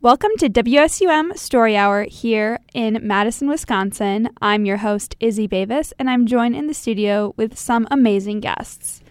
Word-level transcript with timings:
Welcome 0.00 0.30
to 0.38 0.48
WSUM 0.48 1.36
Story 1.36 1.76
Hour 1.76 2.04
here 2.04 2.60
in 2.72 3.00
Madison, 3.02 3.48
Wisconsin. 3.48 4.28
I'm 4.40 4.64
your 4.64 4.76
host, 4.76 5.16
Izzy 5.18 5.48
Bavis, 5.48 5.92
and 5.98 6.08
I'm 6.08 6.24
joined 6.24 6.54
in 6.54 6.68
the 6.68 6.72
studio 6.72 7.34
with 7.36 7.58
some 7.58 7.88
amazing 7.90 8.38
guests. 8.38 9.02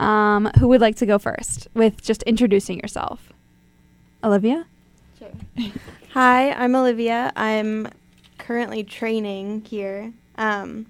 Um, 0.00 0.50
who 0.58 0.66
would 0.66 0.80
like 0.80 0.96
to 0.96 1.06
go 1.06 1.20
first 1.20 1.68
with 1.72 2.02
just 2.02 2.24
introducing 2.24 2.80
yourself? 2.80 3.32
Olivia? 4.24 4.66
Sure. 5.20 5.30
Hi, 6.14 6.50
I'm 6.50 6.74
Olivia. 6.74 7.32
I'm 7.36 7.86
currently 8.36 8.82
training 8.82 9.64
here, 9.64 10.12
um, 10.36 10.86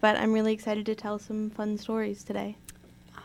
but 0.00 0.16
I'm 0.16 0.32
really 0.32 0.54
excited 0.54 0.86
to 0.86 0.94
tell 0.94 1.18
some 1.18 1.50
fun 1.50 1.76
stories 1.76 2.24
today. 2.24 2.56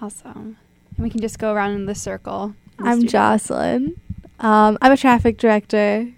Awesome. 0.02 0.57
And 0.98 1.04
we 1.05 1.09
can 1.09 1.21
just 1.21 1.39
go 1.39 1.54
around 1.54 1.71
in 1.71 1.86
the 1.86 1.95
circle. 1.95 2.54
in 2.77 2.84
the 2.84 2.89
I'm 2.91 2.98
studio. 2.98 3.11
Jocelyn. 3.11 4.02
Um, 4.41 4.79
I'm 4.81 4.91
a 4.91 4.97
traffic 4.97 5.37
director. 5.37 6.11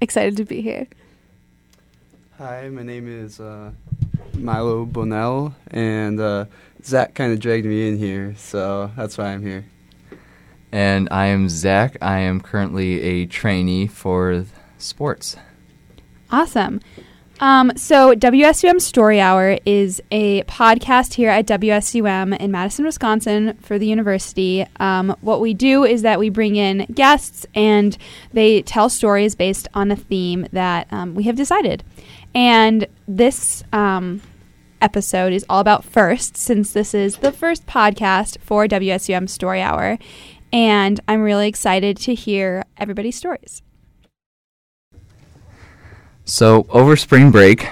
Excited 0.00 0.36
to 0.36 0.44
be 0.44 0.62
here. 0.62 0.86
Hi, 2.38 2.68
my 2.68 2.84
name 2.84 3.08
is 3.08 3.40
uh, 3.40 3.72
Milo 4.34 4.84
Bonnell, 4.84 5.56
and 5.72 6.20
uh, 6.20 6.44
Zach 6.84 7.14
kind 7.14 7.32
of 7.32 7.40
dragged 7.40 7.66
me 7.66 7.88
in 7.88 7.98
here, 7.98 8.36
so 8.38 8.92
that's 8.96 9.18
why 9.18 9.32
I'm 9.32 9.42
here. 9.42 9.64
And 10.70 11.08
I 11.10 11.26
am 11.26 11.48
Zach. 11.48 11.96
I 12.00 12.20
am 12.20 12.40
currently 12.40 13.02
a 13.02 13.26
trainee 13.26 13.88
for 13.88 14.44
sports. 14.78 15.34
Awesome. 16.30 16.80
Um, 17.40 17.70
so, 17.76 18.14
WSUM 18.14 18.80
Story 18.80 19.20
Hour 19.20 19.58
is 19.64 20.02
a 20.10 20.42
podcast 20.44 21.14
here 21.14 21.30
at 21.30 21.46
WSUM 21.46 22.36
in 22.36 22.50
Madison, 22.50 22.84
Wisconsin 22.84 23.56
for 23.60 23.78
the 23.78 23.86
university. 23.86 24.66
Um, 24.80 25.14
what 25.20 25.40
we 25.40 25.54
do 25.54 25.84
is 25.84 26.02
that 26.02 26.18
we 26.18 26.30
bring 26.30 26.56
in 26.56 26.86
guests 26.92 27.46
and 27.54 27.96
they 28.32 28.62
tell 28.62 28.88
stories 28.88 29.36
based 29.36 29.68
on 29.72 29.92
a 29.92 29.96
theme 29.96 30.48
that 30.52 30.92
um, 30.92 31.14
we 31.14 31.24
have 31.24 31.36
decided. 31.36 31.84
And 32.34 32.88
this 33.06 33.62
um, 33.72 34.20
episode 34.82 35.32
is 35.32 35.46
all 35.48 35.60
about 35.60 35.84
first, 35.84 36.36
since 36.36 36.72
this 36.72 36.92
is 36.92 37.18
the 37.18 37.32
first 37.32 37.66
podcast 37.66 38.38
for 38.40 38.66
WSUM 38.66 39.28
Story 39.28 39.62
Hour. 39.62 39.98
And 40.52 40.98
I'm 41.06 41.22
really 41.22 41.46
excited 41.46 41.98
to 41.98 42.14
hear 42.14 42.64
everybody's 42.78 43.16
stories. 43.16 43.62
So, 46.30 46.66
over 46.68 46.94
spring 46.94 47.30
break, 47.30 47.66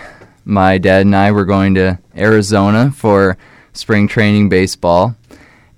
my 0.46 0.78
dad 0.78 1.02
and 1.02 1.14
I 1.14 1.30
were 1.30 1.44
going 1.44 1.74
to 1.74 1.98
Arizona 2.16 2.90
for 2.90 3.36
spring 3.74 4.08
training 4.08 4.48
baseball. 4.48 5.14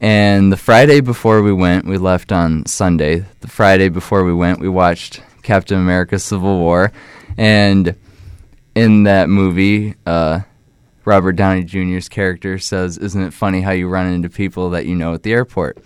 And 0.00 0.52
the 0.52 0.56
Friday 0.56 1.00
before 1.00 1.42
we 1.42 1.52
went, 1.52 1.86
we 1.86 1.98
left 1.98 2.30
on 2.30 2.66
Sunday. 2.66 3.24
The 3.40 3.48
Friday 3.48 3.88
before 3.88 4.22
we 4.22 4.32
went, 4.32 4.60
we 4.60 4.68
watched 4.68 5.20
Captain 5.42 5.76
America 5.76 6.20
Civil 6.20 6.60
War. 6.60 6.92
And 7.36 7.96
in 8.76 9.02
that 9.02 9.28
movie, 9.28 9.96
uh, 10.06 10.42
Robert 11.04 11.32
Downey 11.32 11.64
Jr.'s 11.64 12.08
character 12.08 12.60
says, 12.60 12.96
Isn't 12.96 13.24
it 13.24 13.34
funny 13.34 13.60
how 13.60 13.72
you 13.72 13.88
run 13.88 14.06
into 14.06 14.28
people 14.28 14.70
that 14.70 14.86
you 14.86 14.94
know 14.94 15.14
at 15.14 15.24
the 15.24 15.32
airport? 15.32 15.78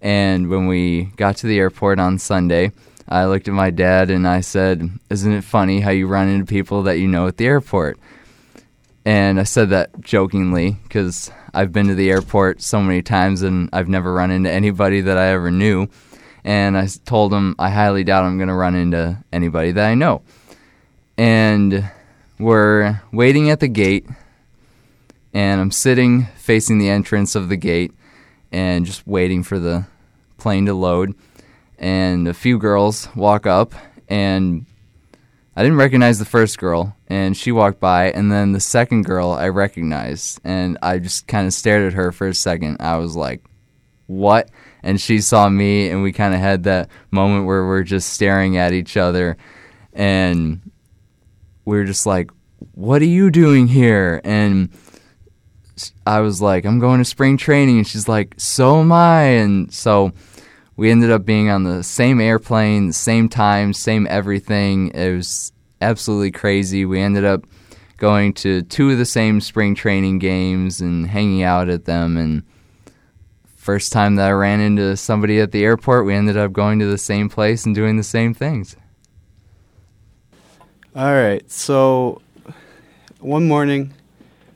And 0.00 0.48
when 0.48 0.68
we 0.68 1.12
got 1.16 1.36
to 1.36 1.46
the 1.46 1.58
airport 1.58 2.00
on 2.00 2.18
Sunday, 2.18 2.72
I 3.10 3.26
looked 3.26 3.48
at 3.48 3.54
my 3.54 3.70
dad 3.70 4.10
and 4.10 4.26
I 4.26 4.40
said, 4.40 4.88
Isn't 5.10 5.32
it 5.32 5.42
funny 5.42 5.80
how 5.80 5.90
you 5.90 6.06
run 6.06 6.28
into 6.28 6.46
people 6.46 6.84
that 6.84 6.98
you 6.98 7.08
know 7.08 7.26
at 7.26 7.38
the 7.38 7.46
airport? 7.46 7.98
And 9.04 9.40
I 9.40 9.44
said 9.44 9.70
that 9.70 10.00
jokingly 10.00 10.76
because 10.84 11.32
I've 11.52 11.72
been 11.72 11.88
to 11.88 11.94
the 11.94 12.10
airport 12.10 12.62
so 12.62 12.80
many 12.80 13.02
times 13.02 13.42
and 13.42 13.68
I've 13.72 13.88
never 13.88 14.12
run 14.12 14.30
into 14.30 14.50
anybody 14.50 15.00
that 15.00 15.18
I 15.18 15.28
ever 15.28 15.50
knew. 15.50 15.88
And 16.44 16.76
I 16.76 16.86
told 17.04 17.32
him 17.32 17.56
I 17.58 17.70
highly 17.70 18.04
doubt 18.04 18.24
I'm 18.24 18.38
going 18.38 18.48
to 18.48 18.54
run 18.54 18.74
into 18.76 19.18
anybody 19.32 19.72
that 19.72 19.86
I 19.86 19.94
know. 19.94 20.22
And 21.18 21.90
we're 22.38 23.02
waiting 23.12 23.50
at 23.50 23.60
the 23.60 23.68
gate, 23.68 24.06
and 25.34 25.60
I'm 25.60 25.70
sitting 25.70 26.24
facing 26.36 26.78
the 26.78 26.88
entrance 26.88 27.34
of 27.34 27.50
the 27.50 27.56
gate 27.58 27.92
and 28.50 28.86
just 28.86 29.06
waiting 29.06 29.42
for 29.42 29.58
the 29.58 29.84
plane 30.38 30.64
to 30.64 30.72
load 30.72 31.14
and 31.80 32.28
a 32.28 32.34
few 32.34 32.58
girls 32.58 33.08
walk 33.16 33.46
up 33.46 33.74
and 34.08 34.66
I 35.56 35.62
didn't 35.62 35.78
recognize 35.78 36.18
the 36.18 36.24
first 36.26 36.58
girl 36.58 36.94
and 37.08 37.36
she 37.36 37.50
walked 37.50 37.80
by 37.80 38.10
and 38.10 38.30
then 38.30 38.52
the 38.52 38.60
second 38.60 39.04
girl 39.04 39.32
I 39.32 39.48
recognized 39.48 40.40
and 40.44 40.78
I 40.82 40.98
just 40.98 41.26
kind 41.26 41.46
of 41.46 41.54
stared 41.54 41.86
at 41.86 41.94
her 41.94 42.12
for 42.12 42.28
a 42.28 42.34
second. 42.34 42.76
I 42.80 42.96
was 42.98 43.16
like, 43.16 43.42
"What?" 44.06 44.50
And 44.82 45.00
she 45.00 45.20
saw 45.20 45.48
me 45.48 45.88
and 45.88 46.02
we 46.02 46.12
kind 46.12 46.34
of 46.34 46.40
had 46.40 46.64
that 46.64 46.90
moment 47.10 47.46
where 47.46 47.66
we're 47.66 47.82
just 47.82 48.12
staring 48.12 48.58
at 48.58 48.72
each 48.72 48.96
other 48.96 49.38
and 49.92 50.60
we 51.64 51.78
were 51.78 51.84
just 51.84 52.06
like, 52.06 52.30
"What 52.72 53.00
are 53.00 53.06
you 53.06 53.30
doing 53.30 53.68
here?" 53.68 54.20
And 54.22 54.68
I 56.06 56.20
was 56.20 56.42
like, 56.42 56.66
"I'm 56.66 56.78
going 56.78 56.98
to 56.98 57.04
spring 57.06 57.38
training." 57.38 57.78
And 57.78 57.86
she's 57.86 58.08
like, 58.08 58.34
"So 58.36 58.80
am 58.80 58.92
I." 58.92 59.22
And 59.22 59.72
so 59.72 60.12
we 60.80 60.90
ended 60.90 61.10
up 61.10 61.26
being 61.26 61.50
on 61.50 61.64
the 61.64 61.82
same 61.82 62.22
airplane, 62.22 62.90
same 62.90 63.28
time, 63.28 63.74
same 63.74 64.06
everything. 64.08 64.88
It 64.94 65.14
was 65.14 65.52
absolutely 65.82 66.30
crazy. 66.30 66.86
We 66.86 67.02
ended 67.02 67.22
up 67.22 67.44
going 67.98 68.32
to 68.32 68.62
two 68.62 68.88
of 68.88 68.96
the 68.96 69.04
same 69.04 69.42
spring 69.42 69.74
training 69.74 70.20
games 70.20 70.80
and 70.80 71.06
hanging 71.06 71.42
out 71.42 71.68
at 71.68 71.84
them. 71.84 72.16
And 72.16 72.44
first 73.56 73.92
time 73.92 74.16
that 74.16 74.28
I 74.28 74.32
ran 74.32 74.60
into 74.60 74.96
somebody 74.96 75.38
at 75.38 75.52
the 75.52 75.64
airport, 75.64 76.06
we 76.06 76.14
ended 76.14 76.38
up 76.38 76.50
going 76.50 76.78
to 76.78 76.86
the 76.86 76.96
same 76.96 77.28
place 77.28 77.66
and 77.66 77.74
doing 77.74 77.98
the 77.98 78.02
same 78.02 78.32
things. 78.32 78.74
All 80.96 81.12
right, 81.12 81.48
so 81.50 82.22
one 83.18 83.46
morning 83.46 83.92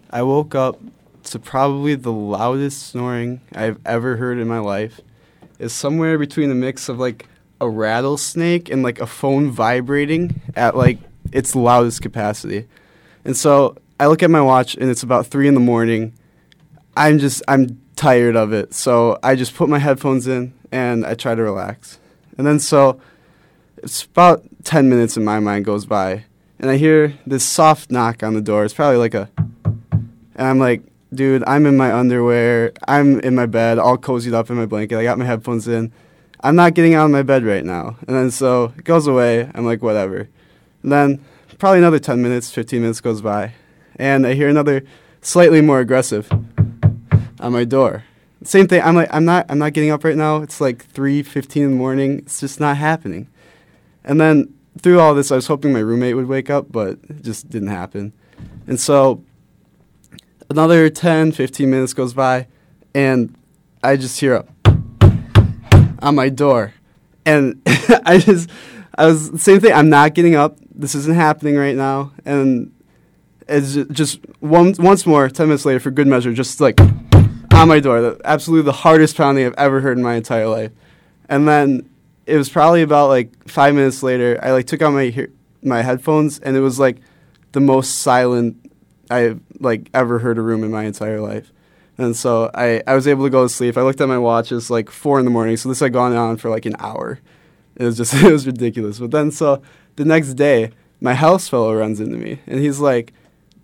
I 0.08 0.22
woke 0.22 0.54
up 0.54 0.80
to 1.24 1.38
probably 1.38 1.96
the 1.96 2.12
loudest 2.12 2.82
snoring 2.82 3.42
I've 3.54 3.78
ever 3.84 4.16
heard 4.16 4.38
in 4.38 4.48
my 4.48 4.60
life. 4.60 5.02
It's 5.58 5.74
somewhere 5.74 6.18
between 6.18 6.50
a 6.50 6.54
mix 6.54 6.88
of 6.88 6.98
like 6.98 7.28
a 7.60 7.68
rattlesnake 7.68 8.70
and 8.70 8.82
like 8.82 9.00
a 9.00 9.06
phone 9.06 9.50
vibrating 9.50 10.40
at 10.56 10.76
like 10.76 10.98
its 11.32 11.54
loudest 11.54 12.02
capacity. 12.02 12.66
And 13.24 13.36
so 13.36 13.76
I 13.98 14.06
look 14.06 14.22
at 14.22 14.30
my 14.30 14.40
watch 14.40 14.74
and 14.74 14.90
it's 14.90 15.02
about 15.02 15.26
three 15.26 15.48
in 15.48 15.54
the 15.54 15.60
morning. 15.60 16.12
I'm 16.96 17.18
just 17.18 17.42
I'm 17.48 17.80
tired 17.96 18.36
of 18.36 18.52
it, 18.52 18.74
so 18.74 19.18
I 19.22 19.34
just 19.34 19.54
put 19.54 19.68
my 19.68 19.78
headphones 19.78 20.26
in 20.26 20.52
and 20.70 21.06
I 21.06 21.14
try 21.14 21.34
to 21.34 21.42
relax. 21.42 21.98
And 22.36 22.46
then 22.46 22.58
so 22.58 23.00
it's 23.84 24.02
about 24.04 24.42
10 24.64 24.88
minutes 24.88 25.16
in 25.16 25.24
my 25.24 25.38
mind 25.38 25.64
goes 25.64 25.84
by 25.84 26.24
and 26.58 26.70
i 26.70 26.76
hear 26.76 27.14
this 27.26 27.44
soft 27.44 27.90
knock 27.90 28.22
on 28.22 28.32
the 28.32 28.40
door 28.40 28.64
it's 28.64 28.72
probably 28.72 28.96
like 28.96 29.12
a 29.12 29.28
and 29.36 30.46
i'm 30.46 30.58
like 30.58 30.82
dude 31.16 31.44
i'm 31.46 31.66
in 31.66 31.76
my 31.76 31.92
underwear. 31.92 32.72
I'm 32.86 33.20
in 33.20 33.34
my 33.34 33.46
bed 33.46 33.78
all 33.78 33.96
cozied 33.96 34.34
up 34.34 34.50
in 34.50 34.56
my 34.56 34.66
blanket. 34.66 34.98
I 34.98 35.02
got 35.04 35.18
my 35.18 35.24
headphones 35.24 35.68
in. 35.68 35.92
I'm 36.40 36.56
not 36.56 36.74
getting 36.74 36.94
out 36.94 37.06
of 37.06 37.10
my 37.10 37.22
bed 37.22 37.44
right 37.44 37.64
now. 37.64 37.96
And 38.06 38.16
then 38.16 38.30
so 38.30 38.72
it 38.76 38.84
goes 38.84 39.06
away. 39.06 39.50
I'm 39.54 39.64
like 39.64 39.82
whatever. 39.82 40.28
And 40.82 40.92
then 40.92 41.24
probably 41.58 41.78
another 41.78 41.98
10 41.98 42.20
minutes 42.20 42.50
15 42.50 42.80
minutes 42.80 43.00
goes 43.00 43.22
by 43.22 43.54
and 43.96 44.26
i 44.26 44.34
hear 44.34 44.48
another 44.48 44.82
slightly 45.22 45.60
more 45.60 45.80
aggressive 45.80 46.30
on 47.40 47.52
my 47.52 47.64
door. 47.64 48.04
Same 48.42 48.66
thing 48.68 48.82
i'm 48.82 48.94
like 48.94 49.08
i'm 49.12 49.24
not 49.24 49.46
i'm 49.48 49.58
not 49.58 49.72
getting 49.72 49.90
up 49.90 50.04
right 50.04 50.16
now. 50.16 50.42
It's 50.42 50.60
like 50.60 50.86
3.15 50.92 51.56
in 51.56 51.70
the 51.70 51.76
morning. 51.76 52.18
It's 52.18 52.40
just 52.40 52.60
not 52.60 52.76
happening. 52.76 53.28
And 54.04 54.20
then 54.20 54.52
through 54.82 55.00
all 55.00 55.14
this, 55.14 55.30
I 55.30 55.36
was 55.36 55.46
hoping 55.46 55.72
my 55.72 55.78
roommate 55.80 56.16
would 56.16 56.26
wake 56.26 56.50
up, 56.50 56.70
but 56.70 56.98
it 57.08 57.22
just 57.22 57.48
didn't 57.48 57.68
happen. 57.68 58.12
And 58.66 58.78
so 58.78 59.22
another 60.54 60.88
10, 60.88 61.32
15 61.32 61.68
minutes 61.68 61.92
goes 61.94 62.14
by, 62.14 62.46
and 62.94 63.36
I 63.82 63.96
just 63.96 64.20
hear 64.20 64.36
a 64.36 64.44
on 65.98 66.14
my 66.14 66.28
door. 66.28 66.74
And 67.26 67.60
I 68.06 68.18
just, 68.18 68.48
I 68.96 69.06
was, 69.06 69.42
same 69.42 69.58
thing, 69.58 69.72
I'm 69.72 69.88
not 69.88 70.14
getting 70.14 70.36
up. 70.36 70.56
This 70.72 70.94
isn't 70.94 71.16
happening 71.16 71.56
right 71.56 71.74
now. 71.74 72.12
And 72.24 72.72
it's 73.48 73.74
just 73.90 74.20
one, 74.38 74.74
once 74.78 75.06
more, 75.06 75.28
10 75.28 75.48
minutes 75.48 75.64
later, 75.64 75.80
for 75.80 75.90
good 75.90 76.06
measure, 76.06 76.32
just 76.32 76.60
like 76.60 76.80
on 76.80 77.66
my 77.66 77.80
door. 77.80 78.00
The, 78.00 78.20
absolutely 78.24 78.66
the 78.66 78.78
hardest 78.78 79.16
pounding 79.16 79.46
I've 79.46 79.54
ever 79.54 79.80
heard 79.80 79.98
in 79.98 80.04
my 80.04 80.14
entire 80.14 80.46
life. 80.46 80.70
And 81.28 81.48
then 81.48 81.90
it 82.26 82.36
was 82.36 82.48
probably 82.48 82.82
about 82.82 83.08
like 83.08 83.48
five 83.48 83.74
minutes 83.74 84.04
later. 84.04 84.38
I 84.40 84.52
like 84.52 84.68
took 84.68 84.82
out 84.82 84.92
my 84.92 85.26
my 85.62 85.82
headphones, 85.82 86.38
and 86.38 86.56
it 86.56 86.60
was 86.60 86.78
like 86.78 86.98
the 87.52 87.60
most 87.60 88.02
silent 88.02 88.63
I've 89.10 89.40
like 89.60 89.90
ever 89.94 90.18
heard 90.18 90.38
a 90.38 90.42
room 90.42 90.64
in 90.64 90.70
my 90.70 90.84
entire 90.84 91.20
life. 91.20 91.52
And 91.96 92.16
so 92.16 92.50
I, 92.54 92.82
I 92.86 92.94
was 92.94 93.06
able 93.06 93.24
to 93.24 93.30
go 93.30 93.44
to 93.44 93.48
sleep. 93.48 93.76
I 93.76 93.82
looked 93.82 94.00
at 94.00 94.08
my 94.08 94.18
watch. 94.18 94.50
Like 94.70 94.90
four 94.90 95.18
in 95.18 95.24
the 95.24 95.30
morning. 95.30 95.56
So 95.56 95.68
this 95.68 95.80
had 95.80 95.92
gone 95.92 96.14
on 96.14 96.36
for 96.36 96.50
like 96.50 96.66
an 96.66 96.76
hour. 96.78 97.20
It 97.76 97.84
was 97.84 97.96
just 97.96 98.14
it 98.22 98.32
was 98.32 98.46
ridiculous. 98.46 98.98
But 98.98 99.10
then 99.10 99.30
so 99.30 99.62
the 99.96 100.04
next 100.04 100.34
day, 100.34 100.70
my 101.00 101.14
house 101.14 101.48
fellow 101.48 101.74
runs 101.74 102.00
into 102.00 102.16
me, 102.16 102.40
and 102.46 102.60
he's 102.60 102.80
like, 102.80 103.12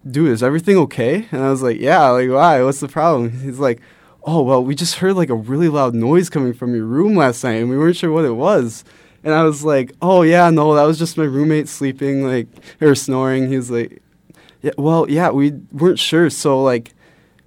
"Dude, 0.09 0.31
is 0.31 0.43
everything 0.43 0.77
okay?" 0.77 1.27
And 1.33 1.43
I 1.43 1.51
was 1.51 1.63
like, 1.63 1.81
"Yeah." 1.81 2.09
Like, 2.11 2.31
why? 2.31 2.63
What's 2.63 2.81
the 2.81 2.89
problem? 2.89 3.31
He's 3.41 3.59
like, 3.59 3.81
"Oh, 4.25 4.43
well, 4.43 4.63
we 4.63 4.75
just 4.75 4.97
heard 4.97 5.17
like 5.17 5.31
a 5.31 5.35
really 5.35 5.69
loud 5.69 5.95
noise 5.95 6.31
coming 6.31 6.53
from 6.53 6.75
your 6.75 6.85
room 6.85 7.17
last 7.17 7.43
night, 7.43 7.55
and 7.55 7.71
we 7.71 7.79
weren't 7.79 7.97
sure 7.97 8.13
what 8.13 8.25
it 8.25 8.33
was." 8.33 8.85
And 9.25 9.35
I 9.35 9.45
was 9.45 9.65
like, 9.65 9.93
"Oh 10.01 10.23
yeah, 10.23 10.51
no, 10.51 10.75
that 10.75 10.85
was 10.85 10.99
just 10.99 11.17
my 11.17 11.25
roommate 11.25 11.69
sleeping 11.69 12.25
like 12.25 12.49
or 12.81 12.95
snoring." 12.95 13.49
He 13.49 13.57
was 13.57 13.71
like, 13.71 14.03
"Yeah, 14.62 14.73
well, 14.79 15.09
yeah, 15.09 15.31
we 15.31 15.53
weren't 15.73 15.99
sure, 15.99 16.31
so 16.31 16.62
like 16.62 16.95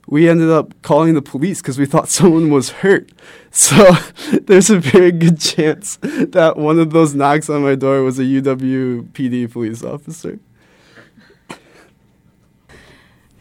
we 0.07 0.27
ended 0.27 0.49
up 0.49 0.73
calling 0.81 1.13
the 1.13 1.21
police 1.21 1.61
because 1.61 1.79
we 1.79 1.85
thought 1.85 2.09
someone 2.19 2.49
was 2.49 2.69
hurt. 2.69 3.11
So 3.51 3.91
there's 4.43 4.69
a 4.69 4.79
very 4.79 5.11
good 5.11 5.39
chance 5.39 5.97
that 6.01 6.57
one 6.57 6.79
of 6.79 6.91
those 6.91 7.13
knocks 7.15 7.49
on 7.49 7.61
my 7.63 7.75
door 7.75 8.01
was 8.03 8.19
a 8.19 8.23
UW 8.23 9.09
PD 9.11 9.51
police 9.51 9.83
officer." 9.83 10.39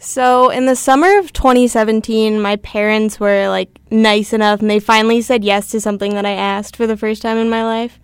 So, 0.04 0.50
in 0.50 0.66
the 0.66 0.74
summer 0.74 1.16
of 1.20 1.32
2017, 1.32 2.40
my 2.42 2.56
parents 2.56 3.20
were 3.20 3.48
like 3.48 3.70
nice 3.88 4.32
enough 4.32 4.60
and 4.60 4.68
they 4.68 4.80
finally 4.80 5.22
said 5.22 5.44
yes 5.44 5.70
to 5.70 5.80
something 5.80 6.14
that 6.14 6.26
I 6.26 6.32
asked 6.32 6.74
for 6.74 6.88
the 6.88 6.96
first 6.96 7.22
time 7.22 7.36
in 7.36 7.48
my 7.48 7.64
life 7.64 8.00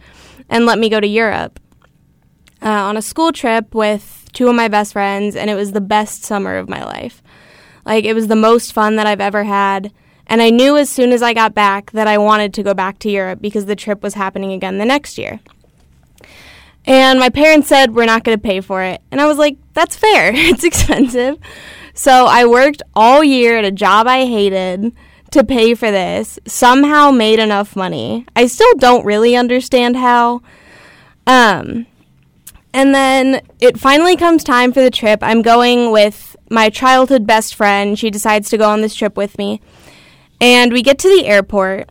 and 0.49 0.65
let 0.65 0.79
me 0.79 0.89
go 0.89 1.01
to 1.01 1.07
Europe 1.09 1.59
uh, 2.63 2.69
on 2.69 2.97
a 2.97 3.03
school 3.03 3.33
trip 3.33 3.75
with 3.75 4.18
two 4.39 4.49
of 4.49 4.55
my 4.55 4.69
best 4.69 4.93
friends, 4.93 5.35
and 5.35 5.51
it 5.51 5.57
was 5.57 5.73
the 5.73 5.81
best 5.81 6.23
summer 6.23 6.59
of 6.59 6.69
my 6.69 6.85
life. 6.85 7.25
Like, 7.85 8.05
it 8.05 8.15
was 8.15 8.29
the 8.29 8.37
most 8.37 8.73
fun 8.73 8.95
that 8.95 9.05
I've 9.05 9.21
ever 9.21 9.43
had. 9.43 9.93
And 10.29 10.41
I 10.41 10.51
knew 10.51 10.77
as 10.77 10.89
soon 10.89 11.11
as 11.11 11.23
I 11.23 11.35
got 11.35 11.57
back 11.57 11.91
that 11.91 12.07
I 12.07 12.19
wanted 12.19 12.55
to 12.55 12.63
go 12.63 12.73
back 12.73 13.01
to 13.01 13.11
Europe 13.11 13.41
because 13.43 13.67
the 13.67 13.75
trip 13.75 14.01
was 14.01 14.15
happening 14.15 14.53
again 14.53 14.79
the 14.79 14.85
next 14.85 15.19
year. 15.19 15.41
And 16.87 17.19
my 17.19 17.31
parents 17.31 17.67
said, 17.67 17.97
We're 17.97 18.05
not 18.05 18.23
going 18.23 18.39
to 18.39 18.43
pay 18.43 18.61
for 18.61 18.81
it. 18.81 19.03
And 19.11 19.21
I 19.21 19.27
was 19.27 19.39
like, 19.39 19.57
That's 19.75 19.97
fair. 19.97 20.31
it's 20.33 20.63
expensive. 20.63 21.37
So 21.95 22.27
I 22.27 22.47
worked 22.47 22.83
all 22.95 23.25
year 23.25 23.59
at 23.59 23.65
a 23.65 23.73
job 23.73 24.07
I 24.07 24.25
hated 24.25 24.93
to 25.33 25.43
pay 25.43 25.75
for 25.75 25.91
this, 25.91 26.39
somehow 26.47 27.11
made 27.11 27.41
enough 27.41 27.75
money. 27.75 28.25
I 28.37 28.47
still 28.47 28.73
don't 28.77 29.05
really 29.05 29.35
understand 29.35 29.97
how. 29.97 30.43
Um, 31.27 31.87
and 32.73 32.95
then 32.95 33.41
it 33.61 33.79
finally 33.79 34.17
comes 34.17 34.45
time 34.45 34.73
for 34.73 34.83
the 34.83 34.91
trip. 34.91 35.21
I'm 35.23 35.43
going 35.43 35.91
with 35.91 36.37
my 36.51 36.71
childhood 36.71 37.27
best 37.27 37.55
friend. 37.55 37.99
She 37.99 38.11
decides 38.11 38.51
to 38.51 38.59
go 38.59 38.69
on 38.69 38.81
this 38.81 38.95
trip 38.95 39.17
with 39.17 39.39
me. 39.39 39.61
And 40.41 40.73
we 40.73 40.83
get 40.83 40.99
to 41.01 41.09
the 41.09 41.27
airport 41.27 41.89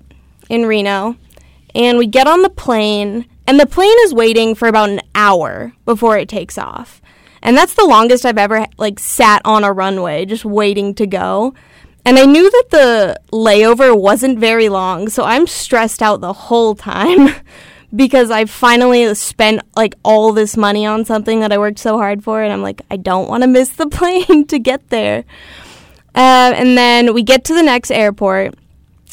in 0.50 0.66
Reno, 0.66 1.18
and 1.76 1.98
we 1.98 2.08
get 2.08 2.28
on 2.28 2.42
the 2.42 2.50
plane, 2.50 3.26
and 3.46 3.60
the 3.60 3.66
plane 3.66 3.96
is 4.02 4.14
waiting 4.14 4.56
for 4.56 4.68
about 4.68 4.90
an 4.90 5.02
hour 5.14 5.74
before 5.86 6.18
it 6.18 6.30
takes 6.30 6.58
off. 6.58 7.02
And 7.42 7.56
that's 7.56 7.74
the 7.74 7.86
longest 7.86 8.26
I've 8.26 8.38
ever 8.38 8.66
like 8.78 9.00
sat 9.00 9.42
on 9.46 9.64
a 9.64 9.72
runway 9.72 10.26
just 10.26 10.46
waiting 10.46 10.94
to 10.96 11.06
go. 11.06 11.54
And 12.06 12.18
I 12.18 12.26
knew 12.26 12.50
that 12.50 12.66
the 12.72 13.20
layover 13.34 13.98
wasn't 14.00 14.40
very 14.40 14.70
long, 14.70 15.10
so 15.10 15.24
I'm 15.24 15.46
stressed 15.46 16.02
out 16.02 16.22
the 16.22 16.34
whole 16.34 16.74
time 16.74 17.36
because 17.96 18.32
I 18.32 18.46
finally 18.46 19.14
spent 19.16 19.62
like 19.76 19.96
all 20.04 20.34
this 20.34 20.58
money 20.58 20.86
on 20.86 21.06
something 21.06 21.40
that 21.40 21.54
I 21.54 21.58
worked 21.58 21.80
so 21.80 21.98
hard 21.98 22.24
for, 22.24 22.42
and 22.42 22.52
I'm 22.52 22.62
like, 22.62 22.82
I 22.92 22.98
don't 22.98 23.30
want 23.30 23.44
to 23.44 23.48
miss 23.48 23.70
the 23.70 23.88
plane 23.90 24.46
to 24.48 24.60
get 24.60 24.90
there. 24.90 25.24
Uh, 26.16 26.52
and 26.56 26.78
then 26.78 27.14
we 27.14 27.22
get 27.24 27.44
to 27.46 27.54
the 27.54 27.62
next 27.62 27.92
airport, 27.92 28.56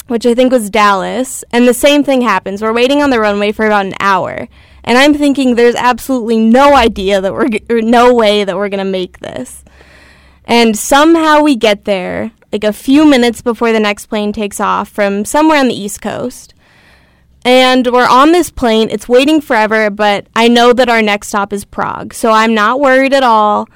which 0.07 0.25
I 0.25 0.33
think 0.33 0.51
was 0.51 0.69
Dallas, 0.69 1.43
and 1.51 1.67
the 1.67 1.73
same 1.73 2.03
thing 2.03 2.21
happens. 2.21 2.61
We're 2.61 2.73
waiting 2.73 3.01
on 3.03 3.11
the 3.11 3.19
runway 3.19 3.51
for 3.51 3.65
about 3.65 3.85
an 3.85 3.93
hour, 3.99 4.47
and 4.83 4.97
I'm 4.97 5.13
thinking 5.13 5.53
there's 5.55 5.75
absolutely 5.75 6.37
no 6.37 6.75
idea 6.75 7.21
that 7.21 7.33
we're, 7.33 7.49
g- 7.49 7.63
no 7.69 8.13
way 8.13 8.43
that 8.43 8.55
we're 8.57 8.69
gonna 8.69 8.85
make 8.85 9.19
this. 9.19 9.63
And 10.45 10.77
somehow 10.77 11.41
we 11.41 11.55
get 11.55 11.85
there, 11.85 12.31
like 12.51 12.63
a 12.63 12.73
few 12.73 13.05
minutes 13.05 13.41
before 13.41 13.71
the 13.71 13.79
next 13.79 14.07
plane 14.07 14.33
takes 14.33 14.59
off 14.59 14.89
from 14.89 15.25
somewhere 15.25 15.59
on 15.59 15.67
the 15.67 15.79
East 15.79 16.01
Coast. 16.01 16.54
And 17.45 17.85
we're 17.91 18.09
on 18.09 18.31
this 18.31 18.49
plane. 18.49 18.89
It's 18.89 19.07
waiting 19.07 19.39
forever, 19.39 19.91
but 19.91 20.25
I 20.35 20.47
know 20.47 20.73
that 20.73 20.89
our 20.89 21.03
next 21.03 21.27
stop 21.27 21.53
is 21.53 21.63
Prague. 21.63 22.11
So 22.11 22.31
I'm 22.31 22.55
not 22.55 22.79
worried 22.79 23.13
at 23.13 23.21
all. 23.21 23.69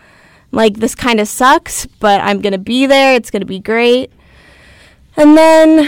Like, 0.51 0.77
this 0.77 0.95
kind 0.95 1.19
of 1.19 1.27
sucks, 1.27 1.85
but 1.85 2.19
I'm 2.19 2.41
going 2.41 2.53
to 2.53 2.57
be 2.57 2.87
there. 2.87 3.13
It's 3.13 3.29
going 3.29 3.41
to 3.41 3.45
be 3.45 3.59
great. 3.59 4.11
And 5.15 5.37
then 5.37 5.87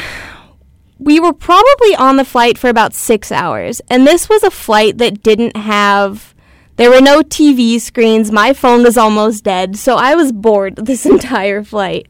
we 0.99 1.19
were 1.19 1.33
probably 1.33 1.95
on 1.95 2.17
the 2.17 2.23
flight 2.23 2.59
for 2.59 2.69
about 2.69 2.93
six 2.93 3.31
hours. 3.31 3.81
And 3.89 4.05
this 4.05 4.29
was 4.29 4.43
a 4.43 4.51
flight 4.51 4.99
that 4.99 5.23
didn't 5.23 5.57
have, 5.57 6.35
there 6.75 6.91
were 6.91 7.01
no 7.01 7.21
TV 7.21 7.81
screens. 7.81 8.31
My 8.31 8.53
phone 8.53 8.83
was 8.83 8.95
almost 8.95 9.43
dead. 9.43 9.75
So 9.75 9.95
I 9.95 10.13
was 10.13 10.31
bored 10.31 10.75
this 10.85 11.07
entire 11.07 11.63
flight 11.63 12.05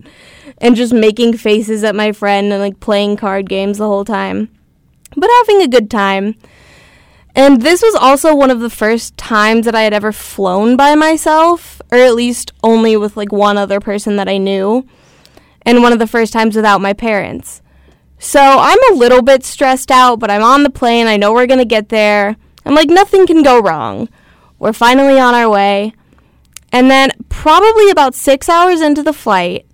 and 0.58 0.76
just 0.76 0.92
making 0.92 1.38
faces 1.38 1.86
at 1.86 1.96
my 1.96 2.12
friend 2.12 2.52
and 2.52 2.62
like 2.62 2.82
playing 2.82 3.16
card 3.16 3.48
games 3.48 3.78
the 3.78 3.88
whole 3.88 4.04
time 4.04 4.50
but 5.16 5.30
having 5.40 5.62
a 5.62 5.68
good 5.68 5.90
time. 5.90 6.36
And 7.34 7.62
this 7.62 7.82
was 7.82 7.96
also 7.96 8.36
one 8.36 8.52
of 8.52 8.60
the 8.60 8.70
first 8.70 9.16
times 9.16 9.66
that 9.66 9.76
I 9.76 9.84
had 9.84 9.94
ever 9.94 10.12
flown 10.12 10.76
by 10.76 10.96
myself, 10.96 11.82
or 11.92 11.98
at 11.98 12.16
least 12.16 12.52
only 12.64 12.98
with 12.98 13.16
like 13.16 13.32
one 13.32 13.58
other 13.58 13.80
person 13.80 14.18
that 14.18 14.28
I 14.28 14.38
knew, 14.38 14.86
and 15.62 15.82
one 15.82 15.94
of 15.94 16.00
the 16.00 16.08
first 16.08 16.34
times 16.34 16.56
without 16.56 16.82
my 16.82 16.94
parents. 16.94 17.62
So 18.20 18.40
I'm 18.40 18.78
a 18.92 18.96
little 18.96 19.22
bit 19.22 19.44
stressed 19.44 19.90
out, 19.90 20.20
but 20.20 20.30
I'm 20.30 20.44
on 20.44 20.64
the 20.64 20.70
plane. 20.70 21.08
I 21.08 21.18
know 21.18 21.34
we're 21.34 21.48
going 21.48 21.60
to 21.60 21.66
get 21.66 21.90
there. 21.90 22.36
I'm 22.66 22.76
like, 22.76 22.90
nothing 22.90 23.26
can 23.26 23.42
go 23.42 23.60
wrong. 23.60 24.10
We're 24.60 24.74
finally 24.74 25.20
on 25.20 25.34
our 25.34 25.50
way. 25.50 25.94
And 26.72 26.90
then, 26.90 27.12
probably 27.30 27.90
about 27.90 28.14
six 28.14 28.48
hours 28.48 28.80
into 28.80 29.04
the 29.04 29.12
flight, 29.12 29.66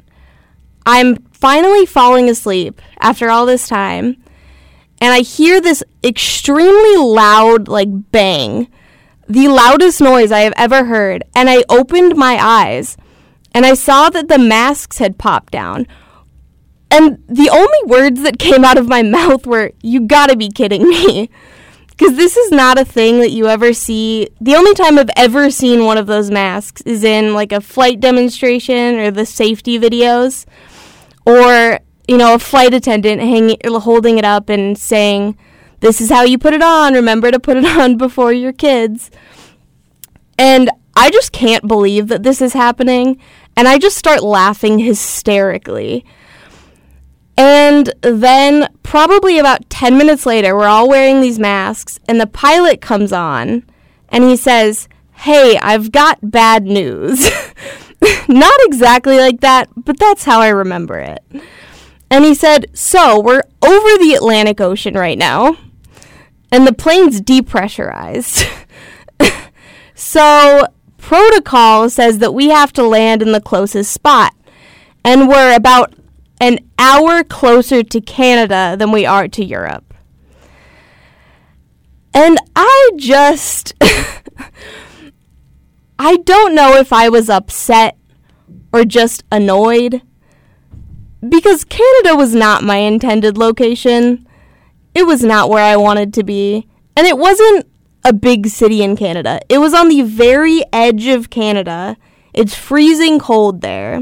I'm 0.85 1.17
finally 1.31 1.85
falling 1.85 2.29
asleep 2.29 2.81
after 2.99 3.29
all 3.29 3.45
this 3.45 3.67
time 3.67 4.17
and 4.99 5.13
I 5.13 5.19
hear 5.19 5.61
this 5.61 5.83
extremely 6.03 6.97
loud, 6.97 7.67
like, 7.67 7.89
bang. 8.11 8.67
The 9.29 9.47
loudest 9.47 10.01
noise 10.01 10.31
I 10.31 10.41
have 10.41 10.53
ever 10.55 10.85
heard. 10.85 11.23
And 11.35 11.49
I 11.49 11.63
opened 11.69 12.15
my 12.15 12.37
eyes 12.41 12.97
and 13.53 13.65
I 13.65 13.73
saw 13.73 14.09
that 14.09 14.27
the 14.27 14.37
masks 14.37 14.99
had 14.99 15.17
popped 15.17 15.51
down. 15.51 15.87
And 16.89 17.21
the 17.27 17.49
only 17.49 17.79
words 17.85 18.21
that 18.21 18.39
came 18.39 18.63
out 18.63 18.77
of 18.77 18.87
my 18.87 19.01
mouth 19.17 19.45
were, 19.45 19.71
You 19.81 20.01
gotta 20.01 20.35
be 20.35 20.49
kidding 20.49 20.87
me. 20.87 21.29
Because 21.89 22.15
this 22.15 22.37
is 22.37 22.51
not 22.51 22.77
a 22.77 22.85
thing 22.85 23.21
that 23.21 23.31
you 23.31 23.47
ever 23.47 23.73
see. 23.73 24.29
The 24.39 24.53
only 24.53 24.75
time 24.75 24.99
I've 24.99 25.09
ever 25.15 25.49
seen 25.49 25.83
one 25.83 25.97
of 25.97 26.05
those 26.05 26.29
masks 26.29 26.83
is 26.83 27.03
in 27.03 27.33
like 27.33 27.51
a 27.51 27.59
flight 27.59 27.99
demonstration 27.99 28.99
or 28.99 29.09
the 29.09 29.25
safety 29.25 29.79
videos. 29.79 30.45
Or 31.25 31.79
you 32.07 32.17
know, 32.17 32.35
a 32.35 32.39
flight 32.39 32.73
attendant 32.73 33.21
hanging, 33.21 33.57
holding 33.65 34.17
it 34.17 34.25
up 34.25 34.49
and 34.49 34.77
saying, 34.77 35.37
"This 35.79 36.01
is 36.01 36.09
how 36.09 36.23
you 36.23 36.37
put 36.37 36.53
it 36.53 36.61
on. 36.61 36.93
Remember 36.93 37.31
to 37.31 37.39
put 37.39 37.57
it 37.57 37.65
on 37.77 37.97
before 37.97 38.33
your 38.33 38.53
kids." 38.53 39.11
And 40.39 40.69
I 40.95 41.09
just 41.09 41.31
can't 41.31 41.67
believe 41.67 42.07
that 42.07 42.23
this 42.23 42.41
is 42.41 42.53
happening, 42.53 43.19
and 43.55 43.67
I 43.67 43.77
just 43.77 43.97
start 43.97 44.23
laughing 44.23 44.79
hysterically. 44.79 46.05
And 47.37 47.93
then, 48.01 48.67
probably 48.81 49.37
about 49.37 49.69
10 49.69 49.95
minutes 49.95 50.25
later, 50.25 50.55
we're 50.55 50.65
all 50.65 50.89
wearing 50.89 51.21
these 51.21 51.37
masks, 51.37 51.99
and 52.07 52.19
the 52.19 52.25
pilot 52.25 52.81
comes 52.81 53.13
on 53.13 53.63
and 54.09 54.23
he 54.23 54.35
says, 54.35 54.87
Hey, 55.13 55.57
I've 55.61 55.91
got 55.91 56.19
bad 56.21 56.63
news. 56.63 57.29
Not 58.27 58.59
exactly 58.61 59.17
like 59.17 59.41
that, 59.41 59.69
but 59.75 59.99
that's 59.99 60.23
how 60.23 60.39
I 60.39 60.49
remember 60.49 60.99
it. 60.99 61.23
And 62.09 62.23
he 62.23 62.33
said, 62.33 62.67
So, 62.73 63.19
we're 63.19 63.43
over 63.61 63.97
the 63.97 64.13
Atlantic 64.15 64.61
Ocean 64.61 64.93
right 64.93 65.17
now, 65.17 65.57
and 66.51 66.65
the 66.65 66.73
plane's 66.73 67.21
depressurized. 67.21 68.47
so, 69.95 70.67
protocol 70.97 71.89
says 71.89 72.19
that 72.19 72.33
we 72.33 72.49
have 72.49 72.71
to 72.73 72.83
land 72.83 73.21
in 73.21 73.31
the 73.31 73.41
closest 73.41 73.91
spot. 73.91 74.33
And 75.03 75.29
we're 75.29 75.55
about 75.55 75.93
an 76.39 76.59
hour 76.77 77.23
closer 77.23 77.81
to 77.83 78.01
Canada 78.01 78.75
than 78.77 78.91
we 78.91 79.05
are 79.05 79.27
to 79.29 79.43
Europe. 79.43 79.93
And 82.13 82.37
I 82.55 82.91
just. 82.97 83.73
I 85.99 86.17
don't 86.17 86.53
know 86.53 86.73
if 86.73 86.93
I 86.93 87.09
was 87.09 87.29
upset 87.29 87.97
or 88.71 88.85
just 88.85 89.23
annoyed 89.31 90.01
because 91.27 91.63
Canada 91.63 92.15
was 92.15 92.35
not 92.35 92.63
my 92.63 92.77
intended 92.77 93.37
location. 93.37 94.27
It 94.93 95.05
was 95.05 95.23
not 95.23 95.49
where 95.49 95.63
I 95.63 95.75
wanted 95.75 96.13
to 96.15 96.23
be. 96.23 96.67
And 96.95 97.05
it 97.05 97.17
wasn't 97.17 97.67
a 98.03 98.13
big 98.13 98.47
city 98.47 98.81
in 98.81 98.95
Canada. 98.95 99.39
It 99.49 99.59
was 99.59 99.73
on 99.73 99.89
the 99.89 100.01
very 100.01 100.63
edge 100.71 101.07
of 101.07 101.29
Canada. 101.29 101.97
It's 102.33 102.55
freezing 102.55 103.19
cold 103.19 103.61
there, 103.61 104.01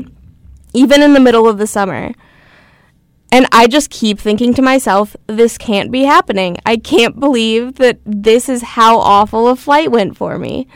even 0.73 1.01
in 1.01 1.13
the 1.13 1.19
middle 1.19 1.47
of 1.47 1.57
the 1.57 1.67
summer. 1.67 2.11
And 3.31 3.47
I 3.51 3.67
just 3.67 3.89
keep 3.89 4.19
thinking 4.19 4.53
to 4.53 4.61
myself, 4.61 5.15
this 5.27 5.57
can't 5.57 5.91
be 5.91 6.03
happening. 6.03 6.57
I 6.65 6.77
can't 6.77 7.19
believe 7.19 7.75
that 7.75 7.99
this 8.05 8.47
is 8.47 8.61
how 8.61 8.99
awful 8.99 9.47
a 9.47 9.55
flight 9.55 9.91
went 9.91 10.15
for 10.15 10.37
me. 10.37 10.67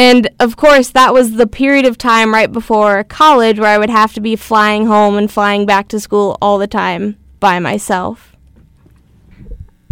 And 0.00 0.30
of 0.40 0.56
course, 0.56 0.88
that 0.92 1.12
was 1.12 1.32
the 1.32 1.46
period 1.46 1.84
of 1.84 1.98
time 1.98 2.32
right 2.32 2.50
before 2.50 3.04
college 3.04 3.58
where 3.58 3.68
I 3.68 3.76
would 3.76 3.90
have 3.90 4.14
to 4.14 4.20
be 4.22 4.34
flying 4.34 4.86
home 4.86 5.18
and 5.18 5.30
flying 5.30 5.66
back 5.66 5.88
to 5.88 6.00
school 6.00 6.38
all 6.40 6.56
the 6.56 6.66
time 6.66 7.18
by 7.38 7.58
myself. 7.58 8.34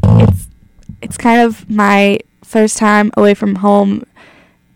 It's 0.03 0.49
it's 1.03 1.19
kind 1.19 1.43
of 1.43 1.69
my 1.69 2.21
first 2.43 2.79
time 2.79 3.11
away 3.19 3.35
from 3.35 3.57
home 3.57 4.07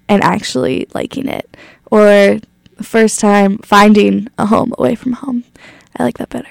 and 0.07 0.23
actually 0.23 0.87
liking 0.93 1.29
it, 1.29 1.57
or 1.91 2.39
the 2.77 2.85
first 2.85 3.19
time 3.19 3.57
finding 3.57 4.29
a 4.37 4.45
home 4.45 4.75
away 4.77 4.95
from 4.95 5.13
home. 5.13 5.45
I 5.97 6.03
like 6.03 6.19
that 6.19 6.29
better. 6.29 6.51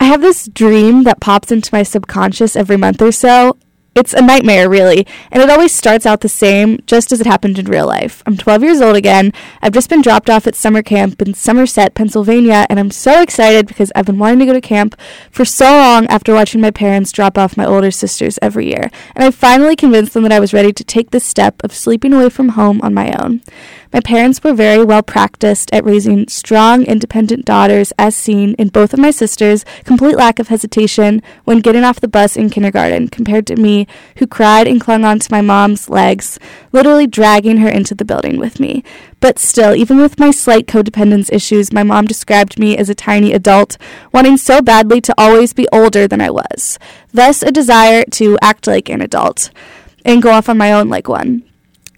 I 0.00 0.06
have 0.06 0.22
this 0.22 0.48
dream 0.48 1.04
that 1.04 1.20
pops 1.20 1.52
into 1.52 1.72
my 1.72 1.84
subconscious 1.84 2.56
every 2.56 2.76
month 2.76 3.00
or 3.00 3.12
so. 3.12 3.56
It's 3.94 4.14
a 4.14 4.22
nightmare, 4.22 4.70
really, 4.70 5.06
and 5.30 5.42
it 5.42 5.50
always 5.50 5.70
starts 5.70 6.06
out 6.06 6.22
the 6.22 6.28
same, 6.28 6.80
just 6.86 7.12
as 7.12 7.20
it 7.20 7.26
happened 7.26 7.58
in 7.58 7.66
real 7.66 7.86
life. 7.86 8.22
I'm 8.24 8.38
12 8.38 8.62
years 8.62 8.80
old 8.80 8.96
again. 8.96 9.34
I've 9.60 9.74
just 9.74 9.90
been 9.90 10.00
dropped 10.00 10.30
off 10.30 10.46
at 10.46 10.54
summer 10.54 10.82
camp 10.82 11.20
in 11.20 11.34
Somerset, 11.34 11.92
Pennsylvania, 11.94 12.66
and 12.70 12.80
I'm 12.80 12.90
so 12.90 13.20
excited 13.20 13.66
because 13.66 13.92
I've 13.94 14.06
been 14.06 14.18
wanting 14.18 14.38
to 14.38 14.46
go 14.46 14.54
to 14.54 14.62
camp 14.62 14.98
for 15.30 15.44
so 15.44 15.66
long 15.66 16.06
after 16.06 16.32
watching 16.32 16.62
my 16.62 16.70
parents 16.70 17.12
drop 17.12 17.36
off 17.36 17.58
my 17.58 17.66
older 17.66 17.90
sisters 17.90 18.38
every 18.40 18.68
year. 18.68 18.90
And 19.14 19.24
I 19.24 19.30
finally 19.30 19.76
convinced 19.76 20.14
them 20.14 20.22
that 20.22 20.32
I 20.32 20.40
was 20.40 20.54
ready 20.54 20.72
to 20.72 20.84
take 20.84 21.10
this 21.10 21.26
step 21.26 21.62
of 21.62 21.74
sleeping 21.74 22.14
away 22.14 22.30
from 22.30 22.50
home 22.50 22.80
on 22.80 22.94
my 22.94 23.14
own. 23.22 23.42
My 23.92 24.00
parents 24.00 24.42
were 24.42 24.54
very 24.54 24.82
well 24.82 25.02
practiced 25.02 25.70
at 25.70 25.84
raising 25.84 26.26
strong, 26.28 26.84
independent 26.84 27.44
daughters, 27.44 27.92
as 27.98 28.16
seen 28.16 28.54
in 28.54 28.68
both 28.68 28.94
of 28.94 28.98
my 28.98 29.10
sisters' 29.10 29.66
complete 29.84 30.16
lack 30.16 30.38
of 30.38 30.48
hesitation 30.48 31.22
when 31.44 31.60
getting 31.60 31.84
off 31.84 32.00
the 32.00 32.08
bus 32.08 32.34
in 32.34 32.48
kindergarten, 32.48 33.08
compared 33.08 33.46
to 33.48 33.56
me, 33.56 33.86
who 34.16 34.26
cried 34.26 34.66
and 34.66 34.80
clung 34.80 35.04
onto 35.04 35.28
my 35.30 35.42
mom's 35.42 35.90
legs, 35.90 36.38
literally 36.72 37.06
dragging 37.06 37.58
her 37.58 37.68
into 37.68 37.94
the 37.94 38.04
building 38.04 38.38
with 38.38 38.58
me. 38.58 38.82
But 39.20 39.38
still, 39.38 39.74
even 39.74 39.98
with 39.98 40.18
my 40.18 40.30
slight 40.30 40.66
codependence 40.66 41.30
issues, 41.30 41.70
my 41.70 41.82
mom 41.82 42.06
described 42.06 42.58
me 42.58 42.78
as 42.78 42.88
a 42.88 42.94
tiny 42.94 43.34
adult, 43.34 43.76
wanting 44.10 44.38
so 44.38 44.62
badly 44.62 45.02
to 45.02 45.14
always 45.18 45.52
be 45.52 45.68
older 45.70 46.08
than 46.08 46.22
I 46.22 46.30
was. 46.30 46.78
Thus, 47.12 47.42
a 47.42 47.52
desire 47.52 48.04
to 48.12 48.38
act 48.40 48.66
like 48.66 48.88
an 48.88 49.02
adult 49.02 49.50
and 50.02 50.22
go 50.22 50.30
off 50.30 50.48
on 50.48 50.56
my 50.56 50.72
own 50.72 50.88
like 50.88 51.08
one. 51.08 51.44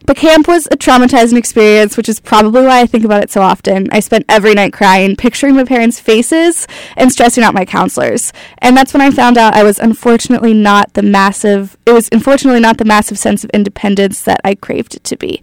But 0.06 0.18
camp 0.18 0.46
was 0.46 0.66
a 0.66 0.76
traumatizing 0.76 1.38
experience, 1.38 1.96
which 1.96 2.10
is 2.10 2.20
probably 2.20 2.62
why 2.62 2.80
I 2.80 2.86
think 2.86 3.04
about 3.04 3.22
it 3.22 3.30
so 3.30 3.40
often. 3.40 3.88
I 3.90 4.00
spent 4.00 4.26
every 4.28 4.52
night 4.52 4.72
crying, 4.74 5.16
picturing 5.16 5.56
my 5.56 5.64
parents' 5.64 5.98
faces, 5.98 6.66
and 6.96 7.10
stressing 7.10 7.42
out 7.42 7.54
my 7.54 7.64
counselors. 7.64 8.32
And 8.58 8.76
that's 8.76 8.92
when 8.92 9.00
I 9.00 9.10
found 9.10 9.38
out 9.38 9.54
I 9.54 9.62
was 9.62 9.78
unfortunately 9.78 10.52
not 10.52 10.92
the 10.92 11.02
massive, 11.02 11.78
it 11.86 11.92
was 11.92 12.10
unfortunately 12.12 12.60
not 12.60 12.76
the 12.76 12.84
massive 12.84 13.18
sense 13.18 13.44
of 13.44 13.50
independence 13.50 14.22
that 14.22 14.40
I 14.44 14.54
craved 14.54 14.94
it 14.94 15.04
to 15.04 15.16
be. 15.16 15.40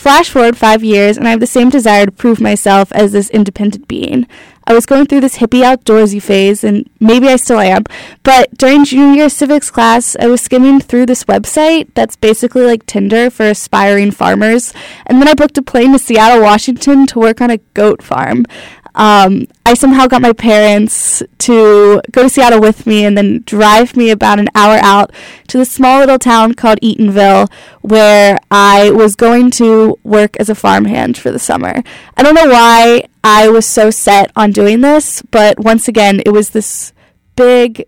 Flash 0.00 0.30
forward 0.30 0.56
five 0.56 0.82
years, 0.82 1.18
and 1.18 1.28
I 1.28 1.30
have 1.30 1.40
the 1.40 1.46
same 1.46 1.68
desire 1.68 2.06
to 2.06 2.10
prove 2.10 2.40
myself 2.40 2.90
as 2.92 3.12
this 3.12 3.28
independent 3.28 3.86
being. 3.86 4.26
I 4.66 4.72
was 4.72 4.86
going 4.86 5.04
through 5.04 5.20
this 5.20 5.36
hippie 5.36 5.62
outdoorsy 5.62 6.22
phase, 6.22 6.64
and 6.64 6.88
maybe 7.00 7.28
I 7.28 7.36
still 7.36 7.60
am, 7.60 7.84
but 8.22 8.56
during 8.56 8.86
junior 8.86 9.14
year 9.14 9.28
civics 9.28 9.70
class, 9.70 10.16
I 10.18 10.26
was 10.28 10.40
skimming 10.40 10.80
through 10.80 11.04
this 11.04 11.24
website 11.24 11.92
that's 11.92 12.16
basically 12.16 12.62
like 12.62 12.86
Tinder 12.86 13.28
for 13.28 13.44
aspiring 13.44 14.10
farmers, 14.10 14.72
and 15.04 15.20
then 15.20 15.28
I 15.28 15.34
booked 15.34 15.58
a 15.58 15.62
plane 15.62 15.92
to 15.92 15.98
Seattle, 15.98 16.42
Washington 16.42 17.06
to 17.08 17.18
work 17.18 17.42
on 17.42 17.50
a 17.50 17.58
goat 17.74 18.02
farm. 18.02 18.46
Um, 18.94 19.46
I 19.64 19.74
somehow 19.74 20.06
got 20.06 20.22
my 20.22 20.32
parents 20.32 21.22
to 21.38 22.00
go 22.10 22.22
to 22.22 22.28
Seattle 22.28 22.60
with 22.60 22.86
me 22.86 23.04
and 23.04 23.16
then 23.16 23.42
drive 23.46 23.96
me 23.96 24.10
about 24.10 24.38
an 24.38 24.48
hour 24.54 24.78
out 24.82 25.12
to 25.48 25.58
the 25.58 25.64
small 25.64 26.00
little 26.00 26.18
town 26.18 26.54
called 26.54 26.80
Eatonville, 26.80 27.50
where 27.82 28.36
I 28.50 28.90
was 28.90 29.16
going 29.16 29.50
to 29.52 29.98
work 30.02 30.36
as 30.38 30.48
a 30.48 30.54
farmhand 30.54 31.16
for 31.16 31.30
the 31.30 31.38
summer. 31.38 31.82
I 32.16 32.22
don't 32.22 32.34
know 32.34 32.48
why 32.48 33.04
I 33.22 33.48
was 33.48 33.66
so 33.66 33.90
set 33.90 34.32
on 34.34 34.50
doing 34.50 34.80
this, 34.80 35.22
but 35.22 35.60
once 35.60 35.88
again, 35.88 36.20
it 36.26 36.30
was 36.30 36.50
this 36.50 36.92
big 37.36 37.84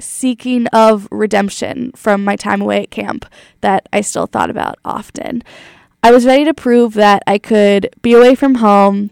seeking 0.00 0.66
of 0.68 1.08
redemption 1.10 1.92
from 1.92 2.24
my 2.24 2.36
time 2.36 2.60
away 2.60 2.82
at 2.82 2.90
camp 2.90 3.26
that 3.60 3.88
I 3.92 4.00
still 4.00 4.26
thought 4.26 4.50
about 4.50 4.78
often. 4.84 5.42
I 6.02 6.10
was 6.10 6.26
ready 6.26 6.44
to 6.44 6.52
prove 6.52 6.94
that 6.94 7.22
I 7.26 7.38
could 7.38 7.88
be 8.02 8.12
away 8.12 8.34
from 8.34 8.56
home 8.56 9.10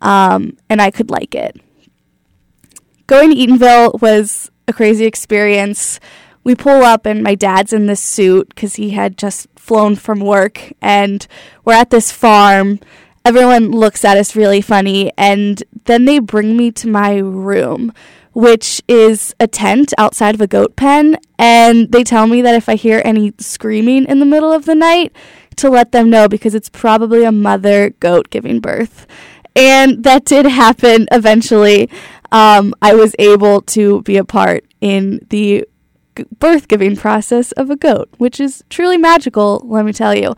um, 0.00 0.56
and 0.68 0.80
I 0.80 0.90
could 0.90 1.10
like 1.10 1.34
it. 1.34 1.60
Going 3.06 3.30
to 3.30 3.36
Eatonville 3.36 4.00
was 4.00 4.50
a 4.66 4.72
crazy 4.72 5.06
experience. 5.06 5.98
We 6.44 6.54
pull 6.54 6.82
up, 6.82 7.06
and 7.06 7.22
my 7.22 7.34
dad's 7.34 7.72
in 7.72 7.86
this 7.86 8.02
suit 8.02 8.50
because 8.50 8.76
he 8.76 8.90
had 8.90 9.18
just 9.18 9.46
flown 9.56 9.96
from 9.96 10.20
work, 10.20 10.72
and 10.80 11.26
we're 11.64 11.74
at 11.74 11.90
this 11.90 12.12
farm. 12.12 12.80
Everyone 13.24 13.70
looks 13.70 14.04
at 14.04 14.16
us 14.16 14.36
really 14.36 14.60
funny, 14.60 15.12
and 15.16 15.62
then 15.84 16.04
they 16.04 16.18
bring 16.18 16.56
me 16.56 16.70
to 16.72 16.88
my 16.88 17.16
room, 17.16 17.92
which 18.32 18.82
is 18.88 19.34
a 19.40 19.46
tent 19.46 19.92
outside 19.98 20.34
of 20.34 20.40
a 20.40 20.46
goat 20.46 20.76
pen, 20.76 21.16
and 21.38 21.90
they 21.92 22.04
tell 22.04 22.26
me 22.26 22.40
that 22.42 22.54
if 22.54 22.68
I 22.68 22.74
hear 22.74 23.02
any 23.04 23.32
screaming 23.38 24.04
in 24.04 24.20
the 24.20 24.26
middle 24.26 24.52
of 24.52 24.64
the 24.64 24.74
night, 24.74 25.12
to 25.56 25.68
let 25.68 25.92
them 25.92 26.08
know 26.08 26.28
because 26.28 26.54
it's 26.54 26.68
probably 26.68 27.24
a 27.24 27.32
mother 27.32 27.90
goat 28.00 28.30
giving 28.30 28.60
birth 28.60 29.06
and 29.58 30.04
that 30.04 30.24
did 30.24 30.46
happen 30.46 31.08
eventually. 31.10 31.90
Um, 32.30 32.74
I 32.80 32.94
was 32.94 33.16
able 33.18 33.60
to 33.62 34.02
be 34.02 34.16
a 34.16 34.24
part 34.24 34.64
in 34.80 35.26
the 35.30 35.66
birth 36.38 36.68
giving 36.68 36.94
process 36.94 37.50
of 37.52 37.68
a 37.68 37.76
goat, 37.76 38.08
which 38.18 38.38
is 38.38 38.62
truly 38.70 38.96
magical, 38.96 39.60
let 39.64 39.84
me 39.84 39.92
tell 39.92 40.14
you. 40.14 40.34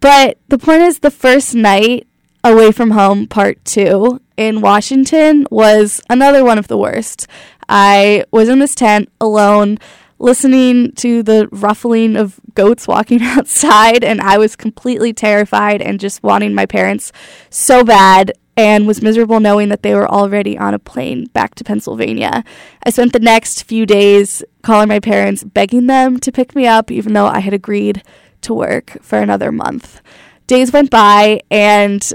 But 0.00 0.38
the 0.48 0.58
point 0.58 0.82
is, 0.82 1.00
the 1.00 1.10
first 1.10 1.54
night 1.54 2.06
away 2.42 2.72
from 2.72 2.92
home, 2.92 3.26
part 3.26 3.62
two, 3.64 4.20
in 4.36 4.62
Washington 4.62 5.46
was 5.50 6.00
another 6.08 6.42
one 6.44 6.58
of 6.58 6.68
the 6.68 6.78
worst. 6.78 7.26
I 7.68 8.24
was 8.30 8.48
in 8.48 8.58
this 8.58 8.74
tent 8.74 9.10
alone 9.20 9.78
listening 10.18 10.92
to 10.92 11.22
the 11.22 11.48
ruffling 11.50 12.16
of 12.16 12.40
goats 12.54 12.88
walking 12.88 13.22
outside, 13.22 14.02
and 14.02 14.20
I 14.20 14.38
was 14.38 14.56
completely 14.56 15.12
terrified 15.12 15.82
and 15.82 16.00
just 16.00 16.22
wanting 16.22 16.54
my 16.54 16.64
parents 16.64 17.12
so 17.50 17.84
bad 17.84 18.32
and 18.56 18.86
was 18.86 19.02
miserable 19.02 19.40
knowing 19.40 19.68
that 19.70 19.82
they 19.82 19.94
were 19.94 20.08
already 20.08 20.58
on 20.58 20.74
a 20.74 20.78
plane 20.78 21.26
back 21.26 21.54
to 21.54 21.64
Pennsylvania. 21.64 22.44
I 22.84 22.90
spent 22.90 23.12
the 23.12 23.20
next 23.20 23.64
few 23.64 23.86
days 23.86 24.44
calling 24.62 24.88
my 24.88 25.00
parents, 25.00 25.42
begging 25.42 25.86
them 25.86 26.20
to 26.20 26.32
pick 26.32 26.54
me 26.54 26.66
up, 26.66 26.90
even 26.90 27.14
though 27.14 27.26
I 27.26 27.40
had 27.40 27.54
agreed 27.54 28.02
to 28.42 28.54
work 28.54 28.98
for 29.00 29.18
another 29.18 29.50
month. 29.52 30.00
Days 30.46 30.72
went 30.72 30.90
by, 30.90 31.40
and 31.50 32.12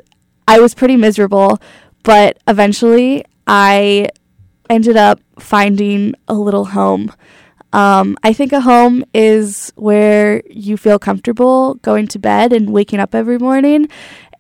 I 0.48 0.60
was 0.60 0.75
pretty 0.75 0.96
miserable, 0.96 1.60
but 2.03 2.38
eventually 2.48 3.25
I 3.48 4.10
ended 4.70 4.98
up 4.98 5.20
finding 5.39 6.13
a 6.27 6.34
little 6.34 6.65
home. 6.65 7.12
Um, 7.74 8.17
I 8.24 8.34
think 8.34 8.53
a 8.53 8.62
home 8.62 9.03
is 9.13 9.74
where 9.75 10.41
you 10.50 10.77
feel 10.77 11.00
comfortable 11.00 11.75
going 11.75 12.08
to 12.08 12.20
bed 12.20 12.53
and 12.53 12.72
waking 12.72 13.00
up 13.00 13.13
every 13.13 13.38
morning. 13.38 13.88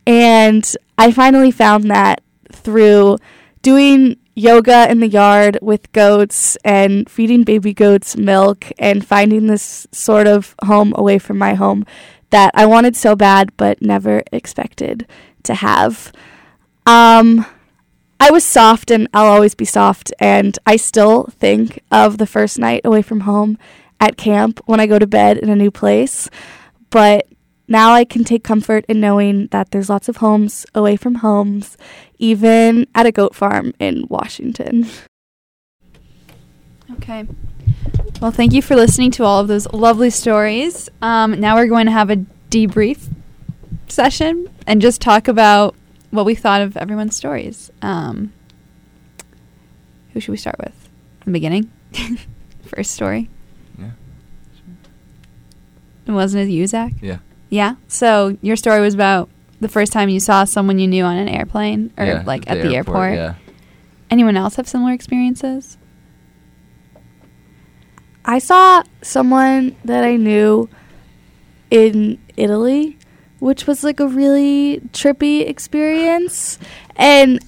And 0.07 0.65
I 0.97 1.11
finally 1.11 1.51
found 1.51 1.91
that 1.91 2.21
through 2.51 3.17
doing 3.61 4.17
yoga 4.35 4.89
in 4.89 5.01
the 5.01 5.07
yard 5.07 5.59
with 5.61 5.91
goats 5.91 6.55
and 6.63 7.09
feeding 7.09 7.43
baby 7.43 7.73
goats 7.73 8.15
milk 8.15 8.71
and 8.79 9.05
finding 9.05 9.47
this 9.47 9.85
sort 9.91 10.25
of 10.25 10.55
home 10.63 10.93
away 10.95 11.19
from 11.19 11.37
my 11.37 11.55
home 11.55 11.85
that 12.29 12.51
I 12.53 12.65
wanted 12.65 12.95
so 12.95 13.15
bad 13.15 13.51
but 13.57 13.81
never 13.81 14.23
expected 14.31 15.05
to 15.43 15.55
have. 15.55 16.13
Um, 16.85 17.45
I 18.19 18.31
was 18.31 18.45
soft 18.45 18.91
and 18.91 19.09
I'll 19.13 19.25
always 19.25 19.55
be 19.55 19.65
soft, 19.65 20.13
and 20.19 20.57
I 20.65 20.77
still 20.77 21.25
think 21.25 21.83
of 21.91 22.17
the 22.17 22.25
first 22.25 22.57
night 22.57 22.81
away 22.85 23.01
from 23.01 23.21
home 23.21 23.57
at 23.99 24.17
camp 24.17 24.61
when 24.65 24.79
I 24.79 24.87
go 24.87 24.97
to 24.97 25.05
bed 25.05 25.37
in 25.37 25.49
a 25.49 25.55
new 25.55 25.69
place. 25.69 26.29
But 26.89 27.27
now 27.67 27.93
I 27.93 28.05
can 28.05 28.23
take 28.23 28.43
comfort 28.43 28.85
in 28.87 28.99
knowing 28.99 29.47
that 29.47 29.71
there's 29.71 29.89
lots 29.89 30.07
of 30.07 30.17
homes 30.17 30.65
away 30.73 30.95
from 30.95 31.15
homes, 31.15 31.77
even 32.17 32.87
at 32.95 33.05
a 33.05 33.11
goat 33.11 33.35
farm 33.35 33.73
in 33.79 34.05
Washington. 34.09 34.87
Okay. 36.93 37.27
Well, 38.21 38.31
thank 38.31 38.53
you 38.53 38.61
for 38.61 38.75
listening 38.75 39.11
to 39.11 39.23
all 39.23 39.39
of 39.39 39.47
those 39.47 39.71
lovely 39.73 40.09
stories. 40.09 40.89
Um, 41.01 41.39
now 41.39 41.55
we're 41.55 41.67
going 41.67 41.85
to 41.85 41.91
have 41.91 42.09
a 42.09 42.17
debrief 42.49 43.09
session 43.87 44.47
and 44.65 44.81
just 44.81 45.01
talk 45.01 45.27
about 45.27 45.75
what 46.11 46.25
we 46.25 46.33
thought 46.33 46.61
of 46.61 46.77
everyone's 46.77 47.15
stories. 47.15 47.69
Um, 47.81 48.33
who 50.13 50.19
should 50.19 50.31
we 50.31 50.37
start 50.37 50.57
with? 50.59 50.89
The 51.25 51.31
beginning? 51.31 51.71
First 52.63 52.91
story? 52.91 53.29
Yeah. 53.77 53.91
It 56.07 56.11
wasn't 56.11 56.49
it 56.49 56.51
you, 56.51 56.65
Zach? 56.65 56.93
Yeah. 57.01 57.19
Yeah. 57.49 57.75
So 57.87 58.37
your 58.41 58.55
story 58.55 58.81
was 58.81 58.93
about 58.93 59.29
the 59.59 59.67
first 59.67 59.91
time 59.91 60.09
you 60.09 60.19
saw 60.19 60.43
someone 60.43 60.79
you 60.79 60.87
knew 60.87 61.03
on 61.03 61.17
an 61.17 61.29
airplane 61.29 61.91
or 61.97 62.05
yeah, 62.05 62.23
like 62.25 62.49
at 62.49 62.61
the 62.61 62.75
airport. 62.75 63.13
Yeah. 63.13 63.35
Anyone 64.09 64.37
else 64.37 64.55
have 64.55 64.67
similar 64.67 64.93
experiences? 64.93 65.77
I 68.23 68.39
saw 68.39 68.83
someone 69.01 69.75
that 69.85 70.03
I 70.03 70.17
knew 70.17 70.69
in 71.71 72.19
Italy, 72.35 72.97
which 73.39 73.67
was 73.67 73.83
like 73.83 73.99
a 73.99 74.07
really 74.07 74.81
trippy 74.91 75.47
experience. 75.47 76.59
And 76.95 77.39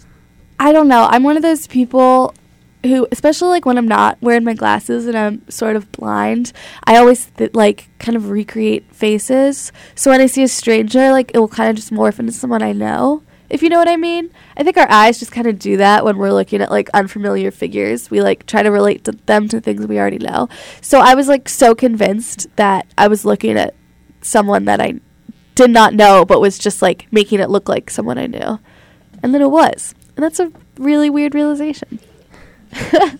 I 0.60 0.72
don't 0.72 0.88
know, 0.88 1.08
I'm 1.10 1.24
one 1.24 1.36
of 1.36 1.44
those 1.44 1.68
people 1.68 2.34
who, 2.84 3.08
especially 3.12 3.50
like 3.50 3.66
when 3.66 3.78
I'm 3.78 3.88
not 3.88 4.18
wearing 4.22 4.44
my 4.44 4.54
glasses 4.54 5.06
and 5.06 5.18
I'm 5.18 5.50
sort 5.50 5.76
of 5.76 5.92
blind, 5.92 6.54
I 6.86 6.98
always 6.98 7.26
th- 7.38 7.54
like 7.54 7.90
kind 8.00 8.16
of 8.16 8.30
recreate 8.30 8.94
faces. 8.94 9.72
So 9.96 10.12
when 10.12 10.22
I 10.22 10.28
see 10.28 10.44
a 10.44 10.48
stranger, 10.48 11.12
like 11.12 11.32
it 11.34 11.40
will 11.40 11.48
kind 11.48 11.70
of 11.70 11.76
just 11.76 11.92
morph 11.92 12.20
into 12.20 12.32
someone 12.32 12.62
I 12.62 12.72
know. 12.72 13.24
If 13.50 13.64
you 13.64 13.70
know 13.70 13.80
what 13.80 13.88
I 13.88 13.98
mean, 13.98 14.30
I 14.56 14.64
think 14.64 14.78
our 14.78 14.90
eyes 14.92 15.18
just 15.18 15.32
kind 15.32 15.48
of 15.48 15.58
do 15.58 15.78
that 15.78 16.06
when 16.06 16.18
we're 16.18 16.32
looking 16.32 16.62
at 16.62 16.70
like 16.70 16.90
unfamiliar 16.94 17.50
figures. 17.50 18.12
We 18.12 18.22
like 18.22 18.46
try 18.46 18.62
to 18.62 18.70
relate 18.70 19.04
to 19.06 19.12
them 19.12 19.48
to 19.50 19.60
things 19.60 19.88
we 19.88 20.00
already 20.00 20.20
know. 20.20 20.48
So 20.82 21.00
I 21.00 21.16
was 21.16 21.28
like 21.28 21.50
so 21.50 21.74
convinced 21.74 22.48
that 22.58 22.86
I 22.98 23.08
was 23.08 23.26
looking 23.26 23.58
at 23.58 23.74
someone 24.22 24.66
that 24.66 24.80
I 24.80 25.00
did 25.56 25.72
not 25.72 25.94
know, 25.94 26.24
but 26.24 26.40
was 26.40 26.58
just 26.58 26.82
like 26.82 27.08
making 27.12 27.40
it 27.40 27.50
look 27.50 27.68
like 27.68 27.90
someone 27.90 28.18
I 28.18 28.28
knew, 28.28 28.60
and 29.22 29.34
then 29.34 29.42
it 29.42 29.52
was, 29.52 29.94
and 30.16 30.24
that's 30.24 30.40
a 30.40 30.54
really 30.78 31.10
weird 31.10 31.36
realization. 31.36 32.00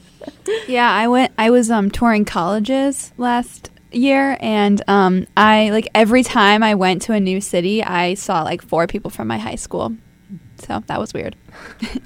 Yeah, 0.68 0.92
I 0.92 1.08
went. 1.08 1.32
I 1.38 1.50
was 1.50 1.70
um 1.72 1.90
touring 1.92 2.26
colleges 2.26 3.12
last 3.18 3.70
year, 3.92 4.38
and 4.40 4.82
um 4.88 5.28
I 5.36 5.70
like 5.72 5.88
every 5.94 6.24
time 6.24 6.64
I 6.64 6.76
went 6.76 7.02
to 7.04 7.14
a 7.14 7.20
new 7.20 7.42
city, 7.42 7.84
I 7.84 8.14
saw 8.14 8.44
like 8.44 8.62
four 8.62 8.88
people 8.88 9.12
from 9.12 9.28
my 9.28 9.38
high 9.38 9.56
school. 9.56 9.96
So 10.58 10.84
that 10.88 11.00
was 11.00 11.14
weird. 11.14 11.36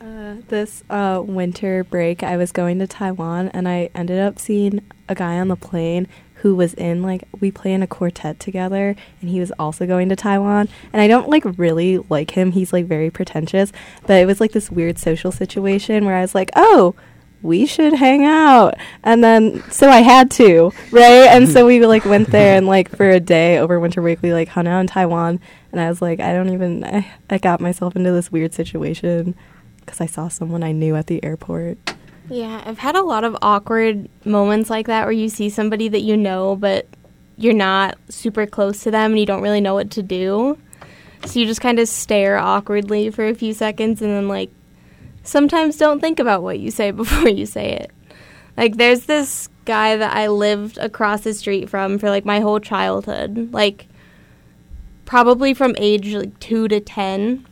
Uh, 0.00 0.36
this 0.46 0.84
uh, 0.88 1.20
winter 1.24 1.84
break, 1.84 2.22
I 2.22 2.36
was 2.36 2.52
going 2.52 2.78
to 2.78 2.86
Taiwan, 2.86 3.48
and 3.48 3.68
I 3.68 3.90
ended 3.94 4.20
up 4.20 4.38
seeing 4.38 4.80
a 5.08 5.14
guy 5.14 5.38
on 5.38 5.48
the 5.48 5.56
plane 5.56 6.06
who 6.38 6.54
was 6.54 6.74
in 6.74 7.02
like 7.02 7.24
we 7.40 7.50
play 7.50 7.72
in 7.72 7.82
a 7.82 7.86
quartet 7.86 8.40
together, 8.40 8.94
and 9.20 9.30
he 9.30 9.40
was 9.40 9.52
also 9.58 9.86
going 9.86 10.08
to 10.08 10.16
Taiwan. 10.16 10.68
And 10.92 11.02
I 11.02 11.08
don't 11.08 11.28
like 11.28 11.44
really 11.58 11.98
like 11.98 12.32
him; 12.32 12.52
he's 12.52 12.72
like 12.72 12.86
very 12.86 13.10
pretentious. 13.10 13.72
But 14.06 14.22
it 14.22 14.26
was 14.26 14.40
like 14.40 14.52
this 14.52 14.70
weird 14.70 14.98
social 14.98 15.32
situation 15.32 16.04
where 16.04 16.16
I 16.16 16.22
was 16.22 16.34
like, 16.34 16.50
oh. 16.56 16.94
We 17.40 17.66
should 17.66 17.92
hang 17.92 18.24
out, 18.24 18.74
and 19.04 19.22
then 19.22 19.62
so 19.70 19.88
I 19.88 20.00
had 20.00 20.28
to, 20.32 20.72
right? 20.90 21.28
And 21.28 21.48
so 21.48 21.66
we 21.66 21.86
like 21.86 22.04
went 22.04 22.32
there, 22.32 22.56
and 22.56 22.66
like 22.66 22.88
for 22.88 23.08
a 23.08 23.20
day 23.20 23.58
over 23.58 23.78
winter 23.78 24.02
break, 24.02 24.20
we 24.22 24.32
like 24.32 24.48
hung 24.48 24.66
out 24.66 24.80
in 24.80 24.88
Taiwan, 24.88 25.38
and 25.70 25.80
I 25.80 25.88
was 25.88 26.02
like, 26.02 26.18
I 26.18 26.32
don't 26.32 26.52
even, 26.52 26.82
I, 26.82 27.08
I 27.30 27.38
got 27.38 27.60
myself 27.60 27.94
into 27.94 28.10
this 28.10 28.32
weird 28.32 28.54
situation 28.54 29.36
because 29.78 30.00
I 30.00 30.06
saw 30.06 30.26
someone 30.26 30.64
I 30.64 30.72
knew 30.72 30.96
at 30.96 31.06
the 31.06 31.22
airport. 31.22 31.78
Yeah, 32.30 32.62
I've 32.64 32.78
had 32.78 32.94
a 32.94 33.02
lot 33.02 33.24
of 33.24 33.36
awkward 33.40 34.08
moments 34.24 34.68
like 34.68 34.86
that 34.86 35.04
where 35.04 35.12
you 35.12 35.28
see 35.28 35.48
somebody 35.48 35.88
that 35.88 36.00
you 36.00 36.16
know, 36.16 36.56
but 36.56 36.86
you're 37.36 37.54
not 37.54 37.96
super 38.08 38.46
close 38.46 38.82
to 38.82 38.90
them 38.90 39.12
and 39.12 39.20
you 39.20 39.26
don't 39.26 39.42
really 39.42 39.60
know 39.60 39.74
what 39.74 39.90
to 39.92 40.02
do. 40.02 40.58
So 41.24 41.40
you 41.40 41.46
just 41.46 41.60
kind 41.60 41.78
of 41.78 41.88
stare 41.88 42.36
awkwardly 42.36 43.10
for 43.10 43.26
a 43.26 43.34
few 43.34 43.54
seconds 43.54 44.02
and 44.02 44.10
then, 44.10 44.28
like, 44.28 44.50
sometimes 45.22 45.78
don't 45.78 46.00
think 46.00 46.20
about 46.20 46.42
what 46.42 46.58
you 46.58 46.70
say 46.70 46.90
before 46.92 47.28
you 47.28 47.46
say 47.46 47.72
it. 47.72 47.90
Like, 48.56 48.76
there's 48.76 49.06
this 49.06 49.48
guy 49.64 49.96
that 49.96 50.14
I 50.14 50.28
lived 50.28 50.78
across 50.78 51.22
the 51.22 51.32
street 51.32 51.70
from 51.70 51.98
for, 51.98 52.10
like, 52.10 52.24
my 52.24 52.40
whole 52.40 52.60
childhood. 52.60 53.52
Like, 53.52 53.86
probably 55.06 55.54
from 55.54 55.74
age, 55.78 56.12
like, 56.12 56.38
two 56.40 56.68
to 56.68 56.80
10. 56.80 57.46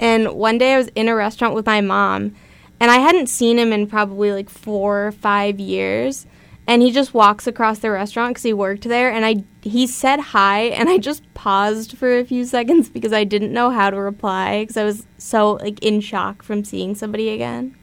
And 0.00 0.32
one 0.32 0.58
day 0.58 0.74
I 0.74 0.78
was 0.78 0.88
in 0.94 1.08
a 1.08 1.14
restaurant 1.14 1.54
with 1.54 1.66
my 1.66 1.80
mom 1.80 2.34
and 2.80 2.90
I 2.90 2.98
hadn't 2.98 3.28
seen 3.28 3.58
him 3.58 3.72
in 3.72 3.86
probably 3.86 4.32
like 4.32 4.50
four 4.50 5.06
or 5.06 5.12
five 5.12 5.58
years. 5.60 6.26
And 6.66 6.80
he 6.80 6.90
just 6.90 7.12
walks 7.12 7.46
across 7.46 7.80
the 7.80 7.90
restaurant 7.90 8.30
because 8.30 8.42
he 8.42 8.54
worked 8.54 8.84
there, 8.84 9.12
and 9.12 9.26
I 9.26 9.44
he 9.60 9.86
said 9.86 10.18
hi, 10.18 10.62
and 10.62 10.88
I 10.88 10.96
just 10.96 11.22
paused 11.34 11.98
for 11.98 12.18
a 12.18 12.24
few 12.24 12.46
seconds 12.46 12.88
because 12.88 13.12
I 13.12 13.24
didn't 13.24 13.52
know 13.52 13.70
how 13.70 13.90
to 13.90 13.98
reply 13.98 14.62
because 14.62 14.78
I 14.78 14.84
was 14.84 15.06
so 15.18 15.52
like 15.52 15.82
in 15.82 16.00
shock 16.00 16.42
from 16.42 16.64
seeing 16.64 16.94
somebody 16.94 17.28
again. 17.28 17.76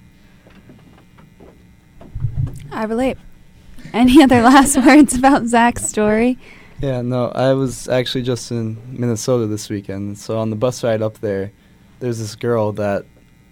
I 2.72 2.86
relate. 2.86 3.18
Any 3.94 4.24
other 4.24 4.42
last 4.42 4.78
words 4.86 5.14
about 5.14 5.46
Zach's 5.46 5.86
story? 5.86 6.40
Yeah, 6.80 7.02
no, 7.02 7.30
I 7.30 7.54
was 7.54 7.88
actually 7.88 8.24
just 8.24 8.52
in 8.52 8.80
Minnesota 8.88 9.46
this 9.46 9.70
weekend. 9.70 10.18
So 10.18 10.40
on 10.40 10.50
the 10.50 10.56
bus 10.56 10.84
ride 10.84 11.04
up 11.04 11.20
there, 11.20 11.52
there's 12.00 12.18
this 12.18 12.36
girl 12.36 12.72
that 12.74 13.06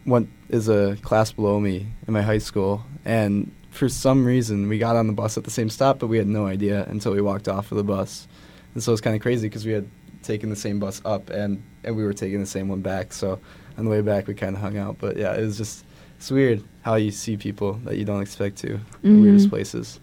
went 0.05 0.29
is 0.49 0.67
a 0.67 0.97
class 1.01 1.31
below 1.31 1.59
me 1.59 1.87
in 2.07 2.13
my 2.13 2.21
high 2.21 2.37
school, 2.39 2.83
and 3.05 3.51
for 3.69 3.87
some 3.87 4.25
reason 4.25 4.67
we 4.67 4.77
got 4.79 4.95
on 4.95 5.07
the 5.07 5.13
bus 5.13 5.37
at 5.37 5.43
the 5.43 5.51
same 5.51 5.69
stop, 5.69 5.99
but 5.99 6.07
we 6.07 6.17
had 6.17 6.27
no 6.27 6.47
idea 6.47 6.85
until 6.89 7.11
we 7.13 7.21
walked 7.21 7.47
off 7.47 7.71
of 7.71 7.77
the 7.77 7.83
bus, 7.83 8.27
and 8.73 8.81
so 8.83 8.91
it 8.91 8.93
was 8.93 9.01
kind 9.01 9.15
of 9.15 9.21
crazy 9.21 9.47
because 9.47 9.65
we 9.65 9.71
had 9.71 9.87
taken 10.23 10.49
the 10.49 10.55
same 10.55 10.79
bus 10.79 11.01
up 11.05 11.29
and 11.29 11.63
and 11.83 11.95
we 11.95 12.03
were 12.03 12.13
taking 12.13 12.39
the 12.41 12.45
same 12.45 12.67
one 12.67 12.81
back. 12.81 13.13
So 13.13 13.39
on 13.77 13.85
the 13.85 13.89
way 13.91 14.01
back 14.01 14.27
we 14.27 14.33
kind 14.33 14.55
of 14.55 14.61
hung 14.61 14.77
out, 14.77 14.97
but 14.99 15.15
yeah, 15.17 15.33
it 15.35 15.41
was 15.41 15.57
just 15.57 15.85
it's 16.17 16.29
weird 16.29 16.61
how 16.81 16.95
you 16.95 17.11
see 17.11 17.37
people 17.37 17.73
that 17.85 17.97
you 17.97 18.03
don't 18.03 18.21
expect 18.21 18.57
to 18.57 18.79
in 19.03 19.13
the 19.15 19.21
weirdest 19.21 19.47
Mhm. 19.47 19.51
places. 19.51 19.99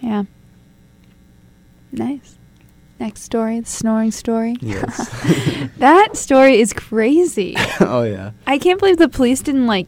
Yeah. 0.00 0.24
Nice. 1.92 2.36
Next 3.00 3.22
story, 3.22 3.60
the 3.60 3.66
snoring 3.66 4.10
story. 4.10 4.56
Yes. 4.60 5.08
That 5.78 6.14
story 6.14 6.60
is 6.60 6.74
crazy. 6.74 7.54
oh 7.80 8.02
yeah, 8.02 8.32
I 8.46 8.58
can't 8.58 8.78
believe 8.78 8.98
the 8.98 9.08
police 9.08 9.40
didn't 9.40 9.66
like 9.66 9.86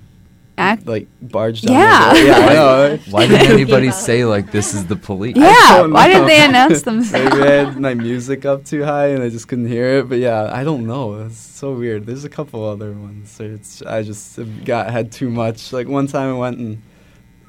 act. 0.56 0.86
like 0.86 1.06
barged 1.20 1.66
down. 1.66 1.76
Yeah. 1.76 2.14
The 2.14 2.18
door. 2.20 2.26
yeah, 2.26 2.46
I 2.46 2.54
know. 2.54 2.98
Why 3.10 3.26
didn't 3.26 3.50
anybody 3.50 3.90
say 3.90 4.24
like 4.24 4.50
this 4.52 4.72
is 4.72 4.86
the 4.86 4.96
police? 4.96 5.36
Yeah, 5.36 5.84
why 5.86 6.08
didn't 6.08 6.28
they 6.28 6.42
announce 6.42 6.80
themselves? 6.80 7.36
Maybe 7.36 7.42
I 7.42 7.50
had 7.64 7.78
my 7.78 7.92
music 7.92 8.46
up 8.46 8.64
too 8.64 8.84
high 8.84 9.08
and 9.08 9.22
I 9.22 9.28
just 9.28 9.48
couldn't 9.48 9.68
hear 9.68 9.98
it. 9.98 10.08
But 10.08 10.18
yeah, 10.18 10.48
I 10.50 10.64
don't 10.64 10.86
know. 10.86 11.26
It's 11.26 11.36
so 11.36 11.74
weird. 11.74 12.06
There's 12.06 12.24
a 12.24 12.30
couple 12.30 12.64
other 12.64 12.92
ones. 12.92 13.30
So 13.30 13.44
It's 13.44 13.82
I 13.82 14.02
just 14.02 14.38
got 14.64 14.90
had 14.90 15.12
too 15.12 15.28
much. 15.28 15.74
Like 15.74 15.88
one 15.88 16.06
time 16.06 16.34
I 16.34 16.38
went 16.38 16.56
and 16.58 16.82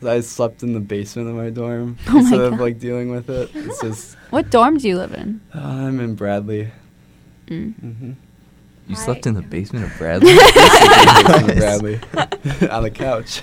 I 0.06 0.22
slept 0.22 0.64
in 0.64 0.74
the 0.74 0.80
basement 0.80 1.30
of 1.30 1.36
my 1.36 1.50
dorm 1.50 1.98
Oh 2.08 2.14
my 2.14 2.20
instead 2.20 2.40
of 2.42 2.60
like 2.60 2.80
dealing 2.80 3.10
with 3.12 3.30
it. 3.30 3.50
It's 3.54 3.82
just 3.88 4.16
What 4.30 4.50
dorm 4.50 4.78
do 4.78 4.88
you 4.88 4.98
live 4.98 5.14
in? 5.14 5.42
uh, 5.54 5.60
I'm 5.60 6.00
in 6.00 6.16
Bradley. 6.16 6.72
Mm. 7.48 7.74
hmm 7.76 8.12
You 8.88 8.96
slept 8.96 9.26
in 9.28 9.34
the 9.34 9.42
basement 9.56 9.86
of 9.86 9.98
Bradley. 9.98 10.36
Bradley 11.56 12.00
on 12.70 12.84
the 12.84 12.92
couch. 12.94 13.42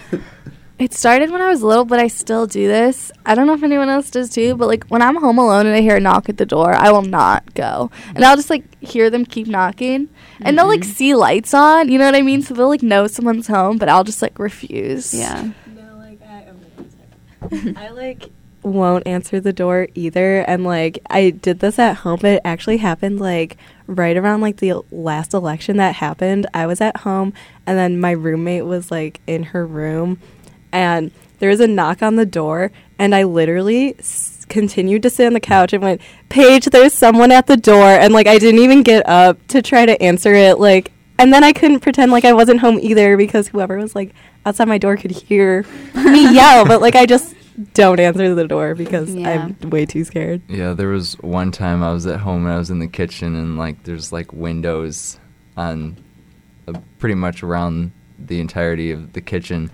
It 0.79 0.95
started 0.95 1.31
when 1.31 1.43
I 1.43 1.49
was 1.51 1.63
little, 1.63 1.85
but 1.85 1.99
I 2.01 2.09
still 2.09 2.47
do 2.47 2.67
this. 2.67 3.13
I 3.27 3.35
don't 3.35 3.47
know 3.47 3.53
if 3.53 3.63
anyone 3.63 3.91
else 3.91 4.11
does 4.11 4.31
too, 4.31 4.55
but 4.55 4.67
like 4.67 4.85
when 4.87 5.03
I'm 5.03 5.17
home 5.17 5.37
alone 5.37 5.67
and 5.67 5.77
I 5.77 5.83
hear 5.83 5.97
a 5.97 6.01
knock 6.01 6.31
at 6.31 6.39
the 6.39 6.47
door, 6.47 6.73
I 6.73 6.91
will 6.91 7.03
not 7.03 7.53
go. 7.55 7.91
And 8.15 8.25
I'll 8.25 8.37
just 8.37 8.49
like 8.49 8.65
hear 8.83 9.11
them 9.11 9.27
keep 9.27 9.47
knocking. 9.47 10.09
And 10.41 10.57
they'll 10.57 10.67
like 10.67 10.81
Mhm. 10.81 10.85
see 10.97 11.15
lights 11.15 11.53
on, 11.53 11.91
you 11.91 11.99
know 11.99 12.07
what 12.07 12.15
I 12.15 12.23
mean? 12.23 12.41
So 12.41 12.55
they'll 12.55 12.69
like 12.71 12.83
know 12.83 13.07
someone's 13.09 13.47
home, 13.47 13.77
but 13.77 13.91
I'll 13.91 14.05
just 14.05 14.23
like 14.23 14.39
refuse. 14.39 15.13
Yeah. 15.13 15.51
I 17.77 17.91
like 17.91 18.31
won't 18.63 19.07
answer 19.07 19.41
the 19.41 19.53
door 19.53 19.89
either, 19.95 20.41
and 20.41 20.65
like 20.65 20.99
I 21.09 21.31
did 21.31 21.61
this 21.61 21.79
at 21.79 21.99
home, 21.99 22.19
but 22.21 22.33
it 22.33 22.43
actually 22.45 22.79
happened 22.79 23.21
like 23.21 23.57
right 23.87 24.17
around 24.17 24.41
like 24.41 24.59
the 24.59 24.75
last 24.91 25.35
election 25.35 25.79
that 25.79 25.97
happened. 25.97 26.47
I 26.53 26.67
was 26.67 26.81
at 26.81 26.99
home, 26.99 27.33
and 27.67 27.79
then 27.79 28.01
my 28.01 28.13
roommate 28.13 28.67
was 28.67 28.91
like 28.91 29.21
in 29.27 29.45
her 29.45 29.67
room, 29.67 30.21
and 30.73 31.11
there 31.39 31.51
was 31.51 31.61
a 31.61 31.67
knock 31.67 32.03
on 32.03 32.17
the 32.17 32.27
door, 32.27 32.73
and 32.99 33.15
I 33.15 33.25
literally. 33.25 33.97
S- 33.99 34.37
continued 34.51 35.01
to 35.01 35.09
sit 35.09 35.29
on 35.29 35.33
the 35.33 35.39
couch 35.39 35.73
and 35.73 35.81
went 35.81 36.01
paige 36.29 36.65
there's 36.65 36.93
someone 36.93 37.31
at 37.31 37.47
the 37.47 37.57
door 37.57 37.85
and 37.85 38.13
like 38.13 38.27
i 38.27 38.37
didn't 38.37 38.59
even 38.61 38.83
get 38.83 39.09
up 39.09 39.39
to 39.47 39.63
try 39.63 39.87
to 39.87 40.03
answer 40.03 40.35
it 40.35 40.59
like 40.59 40.91
and 41.21 41.33
then 41.33 41.45
i 41.45 41.53
couldn't 41.53 41.81
pretend 41.81 42.11
like 42.11 42.25
i 42.25 42.33
wasn't 42.33 42.59
home 42.61 42.79
either 42.81 43.17
because 43.17 43.49
whoever 43.49 43.77
was 43.77 43.95
like 43.95 44.13
outside 44.47 44.67
my 44.69 44.79
door 44.79 44.97
could 44.97 45.11
hear 45.11 45.65
me 45.95 46.33
yell, 46.35 46.65
but 46.65 46.81
like 46.81 46.95
I 46.97 47.05
just 47.05 47.35
don't 47.75 48.01
answer 48.01 48.35
the 48.35 48.49
door 48.49 48.75
because 48.75 49.15
Yeah. 49.15 49.55
I'm 49.63 49.69
way 49.69 49.85
too 49.85 50.03
scared. 50.05 50.41
Yeah, 50.49 50.73
there 50.73 50.89
was 50.89 51.13
one 51.21 51.53
time 51.53 51.83
I 51.83 51.93
was 51.93 52.07
at 52.07 52.21
home 52.21 52.47
and 52.47 52.55
I 52.55 52.57
was 52.57 52.71
in 52.71 52.79
the 52.79 52.89
kitchen 52.89 53.37
and 53.37 53.59
like 53.59 53.85
there's 53.85 54.13
like 54.13 54.33
windows 54.33 55.19
on 55.59 56.03
uh, 56.67 56.73
pretty 56.99 57.17
much 57.17 57.43
around 57.43 57.93
the 58.19 58.41
entirety 58.41 58.91
of 58.93 59.13
the 59.13 59.21
kitchen. 59.21 59.71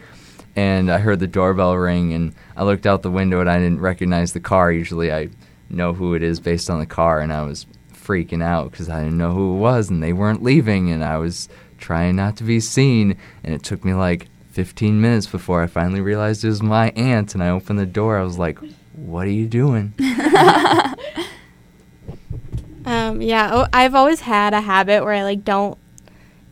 And 0.57 0.91
I 0.91 0.99
heard 0.99 1.21
the 1.21 1.29
doorbell 1.29 1.77
ring 1.77 2.13
and 2.13 2.35
I 2.57 2.65
looked 2.65 2.87
out 2.87 3.03
the 3.03 3.11
window 3.11 3.41
and 3.41 3.49
I 3.49 3.59
didn't 3.59 3.81
recognize 3.81 4.33
the 4.33 4.41
car. 4.41 4.73
Usually 4.73 5.13
I 5.13 5.29
know 5.71 5.93
who 5.95 6.15
it 6.15 6.25
is 6.25 6.41
based 6.41 6.69
on 6.71 6.81
the 6.81 6.87
car 6.87 7.21
and 7.21 7.33
I 7.33 7.43
was 7.43 7.67
freaking 8.07 8.43
out 8.43 8.71
because 8.71 8.89
I 8.89 9.03
didn't 9.03 9.19
know 9.19 9.33
who 9.33 9.57
it 9.57 9.59
was 9.59 9.91
and 9.91 10.03
they 10.03 10.13
weren't 10.13 10.43
leaving 10.43 10.91
and 10.91 11.05
I 11.05 11.19
was 11.19 11.49
trying 11.79 12.17
not 12.17 12.37
to 12.39 12.45
be 12.45 12.61
seen 12.61 13.17
and 13.43 13.55
it 13.55 13.63
took 13.63 13.85
me 13.85 13.95
like 13.95 14.29
15 14.53 15.01
minutes 15.01 15.27
before 15.27 15.63
I 15.63 15.67
finally 15.67 16.01
realized 16.01 16.45
it 16.45 16.49
was 16.49 16.63
my 16.63 16.91
aunt 16.91 17.35
and 17.35 17.43
I 17.43 17.51
opened 17.51 17.79
the 17.79 17.87
door. 17.87 18.19
I 18.19 18.23
was 18.23 18.39
like, 18.39 18.59
"What 18.95 19.27
are 19.27 19.31
you 19.31 19.47
doing?" 19.47 19.93
Um, 22.87 23.21
yeah, 23.21 23.51
oh, 23.53 23.67
I've 23.73 23.97
always 23.97 24.21
had 24.21 24.55
a 24.55 24.61
habit 24.61 25.03
where 25.03 25.13
I 25.13 25.25
like 25.25 25.45
don't 25.45 25.77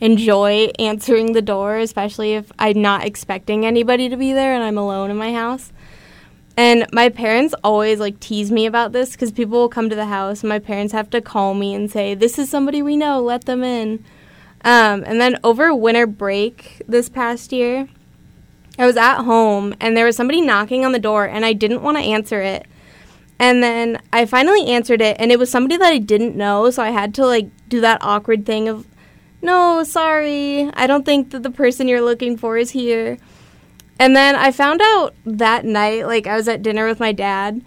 enjoy 0.00 0.72
answering 0.80 1.32
the 1.32 1.40
door, 1.40 1.78
especially 1.78 2.34
if 2.34 2.50
I'm 2.58 2.82
not 2.82 3.04
expecting 3.04 3.64
anybody 3.64 4.08
to 4.08 4.16
be 4.16 4.32
there 4.32 4.52
and 4.52 4.64
I'm 4.64 4.76
alone 4.76 5.12
in 5.12 5.16
my 5.16 5.32
house. 5.32 5.72
And 6.56 6.86
my 6.92 7.08
parents 7.08 7.54
always 7.64 7.98
like 7.98 8.20
tease 8.20 8.52
me 8.52 8.66
about 8.66 8.92
this 8.92 9.12
because 9.12 9.32
people 9.32 9.58
will 9.58 9.68
come 9.68 9.90
to 9.90 9.96
the 9.96 10.06
house 10.06 10.42
and 10.42 10.48
my 10.48 10.60
parents 10.60 10.92
have 10.92 11.10
to 11.10 11.20
call 11.20 11.54
me 11.54 11.74
and 11.74 11.90
say, 11.90 12.14
"This 12.14 12.38
is 12.38 12.48
somebody 12.48 12.80
we 12.80 12.96
know, 12.96 13.20
let 13.20 13.44
them 13.44 13.64
in." 13.64 14.04
Um, 14.64 15.04
and 15.06 15.20
then 15.20 15.38
over 15.42 15.74
winter 15.74 16.06
break 16.06 16.80
this 16.86 17.08
past 17.08 17.52
year, 17.52 17.88
I 18.78 18.86
was 18.86 18.96
at 18.96 19.22
home 19.22 19.74
and 19.80 19.96
there 19.96 20.06
was 20.06 20.16
somebody 20.16 20.40
knocking 20.40 20.84
on 20.84 20.92
the 20.92 20.98
door 20.98 21.24
and 21.26 21.44
I 21.44 21.52
didn't 21.52 21.82
want 21.82 21.98
to 21.98 22.04
answer 22.04 22.40
it. 22.40 22.66
And 23.38 23.62
then 23.62 24.00
I 24.12 24.24
finally 24.24 24.66
answered 24.66 25.00
it 25.02 25.16
and 25.18 25.32
it 25.32 25.38
was 25.38 25.50
somebody 25.50 25.76
that 25.76 25.92
I 25.92 25.98
didn't 25.98 26.36
know, 26.36 26.70
so 26.70 26.82
I 26.82 26.90
had 26.90 27.14
to 27.14 27.26
like 27.26 27.50
do 27.68 27.80
that 27.80 27.98
awkward 28.02 28.46
thing 28.46 28.68
of 28.68 28.86
no, 29.42 29.84
sorry. 29.84 30.70
I 30.72 30.86
don't 30.86 31.04
think 31.04 31.30
that 31.32 31.42
the 31.42 31.50
person 31.50 31.86
you're 31.86 32.00
looking 32.00 32.38
for 32.38 32.56
is 32.56 32.70
here. 32.70 33.18
And 34.04 34.14
then 34.14 34.36
I 34.36 34.52
found 34.52 34.82
out 34.82 35.14
that 35.24 35.64
night, 35.64 36.06
like 36.06 36.26
I 36.26 36.36
was 36.36 36.46
at 36.46 36.60
dinner 36.60 36.86
with 36.86 37.00
my 37.00 37.10
dad, 37.10 37.64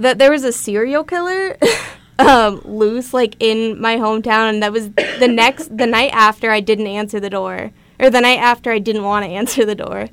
that 0.00 0.18
there 0.18 0.32
was 0.32 0.42
a 0.42 0.50
serial 0.50 1.04
killer 1.04 1.56
um, 2.18 2.60
loose 2.64 3.14
like 3.14 3.36
in 3.38 3.80
my 3.80 3.96
hometown, 3.96 4.50
and 4.50 4.64
that 4.64 4.72
was 4.72 4.90
the 4.90 5.28
next 5.28 5.76
the 5.76 5.86
night 5.86 6.10
after 6.12 6.50
I 6.50 6.58
didn't 6.58 6.88
answer 6.88 7.20
the 7.20 7.30
door, 7.30 7.70
or 8.00 8.10
the 8.10 8.20
night 8.20 8.40
after 8.40 8.72
I 8.72 8.80
didn't 8.80 9.04
want 9.04 9.24
to 9.24 9.30
answer 9.40 9.64
the 9.64 9.76
door. 9.76 10.08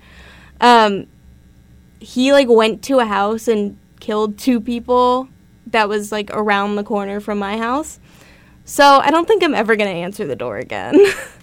Um, 0.61 1.07
he 1.99 2.33
like 2.33 2.47
went 2.47 2.83
to 2.83 2.99
a 2.99 3.05
house 3.05 3.47
and 3.47 3.79
killed 3.99 4.37
two 4.37 4.61
people 4.61 5.27
that 5.65 5.89
was 5.89 6.11
like 6.11 6.29
around 6.33 6.75
the 6.75 6.83
corner 6.83 7.19
from 7.19 7.39
my 7.39 7.57
house. 7.57 7.99
So 8.63 8.83
I 8.85 9.09
don't 9.09 9.27
think 9.27 9.41
I'm 9.41 9.55
ever 9.55 9.75
gonna 9.75 9.89
answer 9.89 10.27
the 10.27 10.35
door 10.35 10.57
again. 10.57 11.03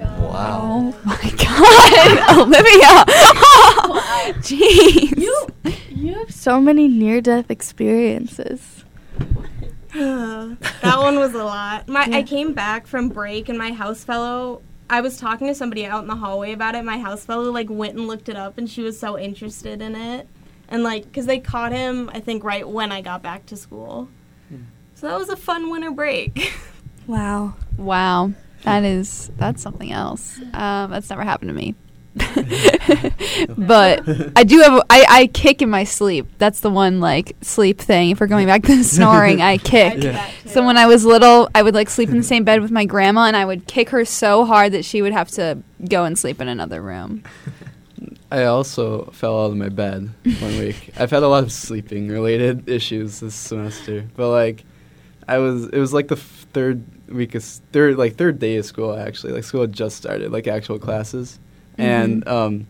Wow. 0.00 0.92
Oh 0.94 1.00
my 1.04 1.30
god, 1.38 2.38
Olivia! 2.38 3.04
Jeez. 4.40 5.16
You, 5.16 5.46
you 5.90 6.14
have 6.14 6.30
so 6.30 6.60
many 6.60 6.88
near 6.88 7.20
death 7.20 7.50
experiences. 7.50 8.84
that 9.94 10.96
one 10.98 11.18
was 11.18 11.34
a 11.34 11.44
lot. 11.44 11.88
My 11.88 12.06
Yeah. 12.06 12.16
I 12.18 12.22
came 12.24 12.52
back 12.52 12.86
from 12.86 13.08
break 13.08 13.48
and 13.48 13.56
my 13.56 13.72
house 13.72 14.02
fellow. 14.04 14.62
I 14.90 15.00
was 15.00 15.16
talking 15.18 15.46
to 15.46 15.54
somebody 15.54 15.86
out 15.86 16.02
in 16.02 16.08
the 16.08 16.16
hallway 16.16 16.52
about 16.52 16.74
it. 16.74 16.84
My 16.84 16.98
house 16.98 17.24
fellow 17.24 17.50
like 17.50 17.70
went 17.70 17.94
and 17.96 18.06
looked 18.08 18.28
it 18.28 18.36
up, 18.36 18.58
and 18.58 18.68
she 18.68 18.82
was 18.82 18.98
so 18.98 19.18
interested 19.18 19.80
in 19.80 19.94
it, 19.94 20.28
and 20.68 20.82
like 20.82 21.04
because 21.04 21.26
they 21.26 21.38
caught 21.38 21.72
him, 21.72 22.10
I 22.12 22.20
think 22.20 22.42
right 22.44 22.68
when 22.68 22.90
I 22.92 23.00
got 23.00 23.22
back 23.22 23.46
to 23.46 23.56
school. 23.56 24.08
Hmm. 24.48 24.62
So 24.94 25.06
that 25.08 25.18
was 25.18 25.28
a 25.28 25.36
fun 25.36 25.70
winter 25.70 25.90
break. 25.90 26.52
Wow. 27.06 27.52
Wow, 27.76 28.32
that 28.64 28.84
is 28.84 29.30
that's 29.36 29.62
something 29.62 29.92
else. 29.92 30.38
Um, 30.52 30.90
that's 30.90 31.08
never 31.10 31.22
happened 31.22 31.50
to 31.50 31.54
me. 31.54 31.74
but 33.58 34.02
I 34.36 34.44
do 34.44 34.60
have 34.60 34.82
I, 34.90 35.06
I 35.08 35.26
kick 35.32 35.62
in 35.62 35.70
my 35.70 35.84
sleep. 35.84 36.26
That's 36.38 36.60
the 36.60 36.70
one 36.70 37.00
like 37.00 37.36
sleep 37.40 37.80
thing. 37.80 38.10
If 38.10 38.20
we're 38.20 38.26
going 38.26 38.46
back 38.46 38.62
to 38.64 38.84
snoring, 38.84 39.40
I 39.40 39.58
kick. 39.58 40.02
Yeah. 40.02 40.30
So 40.46 40.64
when 40.64 40.76
I 40.76 40.86
was 40.86 41.04
little, 41.04 41.48
I 41.54 41.62
would 41.62 41.74
like 41.74 41.90
sleep 41.90 42.10
in 42.10 42.16
the 42.16 42.22
same 42.22 42.44
bed 42.44 42.60
with 42.60 42.70
my 42.70 42.84
grandma, 42.84 43.26
and 43.26 43.36
I 43.36 43.44
would 43.44 43.66
kick 43.66 43.90
her 43.90 44.04
so 44.04 44.44
hard 44.44 44.72
that 44.72 44.84
she 44.84 45.02
would 45.02 45.12
have 45.12 45.28
to 45.32 45.58
go 45.88 46.04
and 46.04 46.18
sleep 46.18 46.40
in 46.40 46.48
another 46.48 46.80
room. 46.80 47.24
I 48.30 48.44
also 48.44 49.04
fell 49.12 49.44
out 49.44 49.50
of 49.50 49.56
my 49.56 49.68
bed 49.68 50.10
one 50.40 50.58
week. 50.58 50.90
I've 50.98 51.10
had 51.10 51.22
a 51.22 51.28
lot 51.28 51.44
of 51.44 51.52
sleeping 51.52 52.08
related 52.08 52.68
issues 52.68 53.20
this 53.20 53.34
semester, 53.34 54.06
but 54.16 54.30
like, 54.30 54.64
I 55.28 55.38
was 55.38 55.66
it 55.66 55.78
was 55.78 55.92
like 55.92 56.08
the 56.08 56.16
f- 56.16 56.43
third 56.54 56.84
week 57.08 57.34
of 57.34 57.44
third 57.44 57.98
like 57.98 58.16
third 58.16 58.38
day 58.38 58.56
of 58.56 58.64
school 58.64 58.96
actually. 58.96 59.32
Like 59.32 59.44
school 59.44 59.62
had 59.62 59.72
just 59.72 59.96
started, 59.96 60.32
like 60.32 60.46
actual 60.46 60.78
classes, 60.78 61.38
and 61.76 62.26
um, 62.26 62.66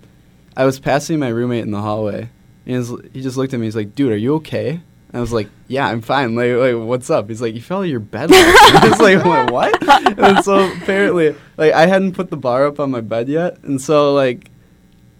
I 0.56 0.64
was 0.64 0.80
passing 0.80 1.18
my 1.20 1.28
roommate 1.28 1.64
in 1.64 1.70
the 1.70 1.80
hallway, 1.80 2.22
and 2.22 2.30
he, 2.64 2.76
was, 2.76 2.90
he 3.12 3.22
just 3.22 3.36
looked 3.36 3.54
at 3.54 3.60
me. 3.60 3.66
He's 3.66 3.76
like, 3.76 3.94
"Dude, 3.94 4.10
are 4.10 4.16
you 4.16 4.34
okay?" 4.36 4.70
And 4.70 5.18
I 5.18 5.20
was 5.20 5.32
like, 5.32 5.48
"Yeah, 5.68 5.86
I'm 5.86 6.00
fine." 6.00 6.34
Like, 6.34 6.52
like 6.52 6.74
what's 6.74 7.10
up? 7.10 7.28
He's 7.28 7.42
like, 7.42 7.54
"You 7.54 7.60
fell 7.60 7.78
out 7.78 7.84
of 7.84 7.90
your 7.90 8.00
bed." 8.00 8.30
last 8.30 8.72
night." 8.74 8.82
I 8.84 8.88
was 8.88 9.00
like, 9.00 9.24
"What? 9.24 9.52
what?" 9.52 10.18
And 10.18 10.44
so 10.44 10.72
apparently, 10.72 11.36
like, 11.56 11.72
I 11.72 11.86
hadn't 11.86 12.14
put 12.14 12.30
the 12.30 12.36
bar 12.36 12.66
up 12.66 12.80
on 12.80 12.90
my 12.90 13.00
bed 13.00 13.28
yet, 13.28 13.62
and 13.62 13.80
so 13.80 14.14
like 14.14 14.50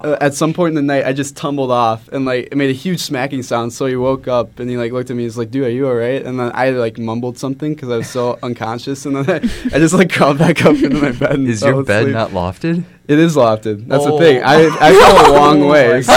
uh, 0.05 0.17
at 0.21 0.35
some 0.35 0.53
point 0.53 0.71
in 0.71 0.75
the 0.77 0.83
night, 0.95 1.05
I 1.07 1.13
just 1.13 1.37
tumbled 1.37 1.71
off 1.71 2.07
and 2.09 2.25
like 2.25 2.49
it 2.53 2.57
made 2.57 2.71
a 2.71 2.75
huge 2.75 3.01
smacking 3.01 3.43
sound. 3.43 3.73
So 3.73 3.87
he 3.87 3.97
woke 3.97 4.29
up 4.29 4.59
and 4.61 4.69
he 4.71 4.77
like 4.77 4.93
looked 4.93 5.11
at 5.11 5.17
me. 5.17 5.23
He's 5.25 5.37
like, 5.39 5.51
"Dude, 5.51 5.65
are 5.65 5.71
you 5.71 5.89
all 5.89 5.95
right?" 5.95 6.23
And 6.25 6.39
then 6.39 6.51
I 6.55 6.71
like 6.71 6.99
mumbled 6.99 7.39
something 7.39 7.75
because 7.75 7.89
I 7.89 7.97
was 7.97 8.09
so 8.11 8.39
unconscious, 8.43 9.07
and 9.07 9.17
then 9.17 9.29
I, 9.31 9.37
I 9.75 9.79
just 9.79 9.95
like 9.95 10.13
crawled 10.13 10.39
back 10.39 10.65
up 10.65 10.77
into 10.77 11.01
my 11.01 11.13
bed. 11.13 11.33
And 11.33 11.49
Is 11.49 11.63
your 11.63 11.83
bed 11.83 12.03
asleep. 12.03 12.15
not 12.15 12.31
lofted? 12.31 12.85
It 13.09 13.19
is 13.19 13.37
lofted. 13.37 13.87
That's 13.89 14.05
Oh. 14.07 14.19
the 14.19 14.25
thing. 14.25 14.43
I 14.45 14.67
I 14.81 14.93
fell 14.93 15.33
a 15.33 15.35
long 15.35 15.67
way, 15.73 15.93
my 15.95 16.01
so 16.01 16.15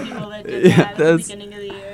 Yeah, 0.50 0.94
that's- 0.94 1.30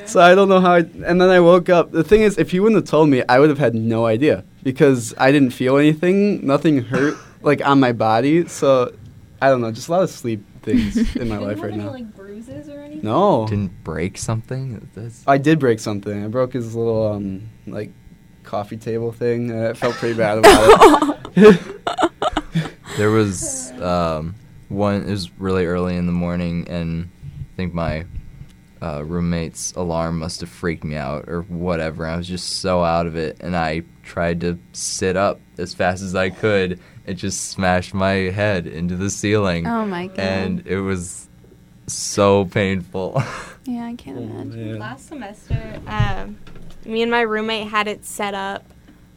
so 0.06 0.20
I 0.20 0.35
don't 0.37 0.48
know 0.48 0.61
how. 0.61 0.74
I, 0.74 0.78
and 0.78 1.20
then 1.20 1.30
I 1.30 1.40
woke 1.40 1.68
up. 1.68 1.90
The 1.90 2.04
thing 2.04 2.22
is, 2.22 2.38
if 2.38 2.54
you 2.54 2.62
wouldn't 2.62 2.80
have 2.80 2.88
told 2.88 3.09
me, 3.09 3.24
I 3.28 3.40
would 3.40 3.48
have 3.48 3.59
had 3.59 3.74
no 3.74 4.06
idea 4.06 4.44
because 4.62 5.12
I 5.18 5.32
didn't 5.32 5.50
feel 5.50 5.76
anything. 5.78 6.46
Nothing 6.46 6.85
hurt 6.85 7.16
like 7.42 7.61
on 7.66 7.80
my 7.80 7.90
body. 7.92 8.46
So 8.46 8.92
I 9.40 9.49
don't 9.51 9.61
know. 9.61 9.70
Just 9.70 9.88
a 9.88 9.92
lot 9.92 10.03
of 10.03 10.11
sleep 10.11 10.44
things 10.62 11.16
in 11.16 11.29
my 11.29 11.38
life 11.38 11.61
right 11.62 11.75
now. 11.75 11.90
Like 11.90 12.14
bruises 12.14 12.68
or 12.68 12.81
anything? 12.81 13.05
No, 13.05 13.46
Didn't 13.46 13.85
break 13.85 14.18
something? 14.18 14.88
That's 14.94 15.22
I 15.27 15.38
did 15.38 15.59
break 15.59 15.81
something. 15.81 16.25
I 16.25 16.29
broke 16.29 16.53
his 16.53 16.75
little 16.75 17.12
um 17.12 17.49
like 17.66 17.90
coffee 18.42 18.77
table 18.77 19.12
thing. 19.12 19.51
And 19.51 19.66
I 19.68 19.72
felt 19.75 19.94
pretty 19.96 20.16
bad 20.16 20.38
about 20.38 21.27
it. 21.37 21.61
There 22.96 23.11
was 23.11 23.72
um, 23.72 24.35
one. 24.68 25.03
It 25.03 25.11
was 25.11 25.31
really 25.38 25.66
early 25.66 25.96
in 25.96 26.07
the 26.07 26.12
morning, 26.12 26.66
and 26.66 27.11
I 27.22 27.57
think 27.57 27.75
my 27.75 28.07
uh, 28.81 29.05
roommate's 29.05 29.72
alarm 29.72 30.18
must 30.18 30.40
have 30.40 30.49
freaked 30.49 30.83
me 30.83 30.96
out 30.96 31.29
or 31.29 31.42
whatever. 31.42 32.07
I 32.07 32.16
was 32.16 32.27
just 32.27 32.61
so 32.61 32.83
out 32.83 33.07
of 33.07 33.14
it, 33.14 33.37
and 33.40 33.55
I 33.55 33.83
tried 34.03 34.40
to 34.40 34.59
sit 34.72 35.14
up 35.14 35.40
as 35.59 35.75
fast 35.75 36.03
as 36.03 36.14
I 36.14 36.31
could. 36.31 36.81
It 37.06 37.14
just 37.14 37.50
smashed 37.50 37.94
my 37.94 38.12
head 38.12 38.66
into 38.66 38.96
the 38.96 39.10
ceiling, 39.10 39.66
Oh 39.66 39.86
my 39.86 40.08
god. 40.08 40.18
and 40.18 40.66
it 40.66 40.80
was 40.80 41.28
so 41.86 42.44
painful. 42.46 43.22
yeah, 43.64 43.84
I 43.86 43.94
can't 43.94 44.18
imagine. 44.18 44.70
Yeah. 44.74 44.78
Last 44.80 45.06
semester, 45.08 45.80
um, 45.86 46.36
me 46.84 47.02
and 47.02 47.10
my 47.10 47.20
roommate 47.20 47.68
had 47.68 47.86
it 47.86 48.04
set 48.04 48.34
up 48.34 48.64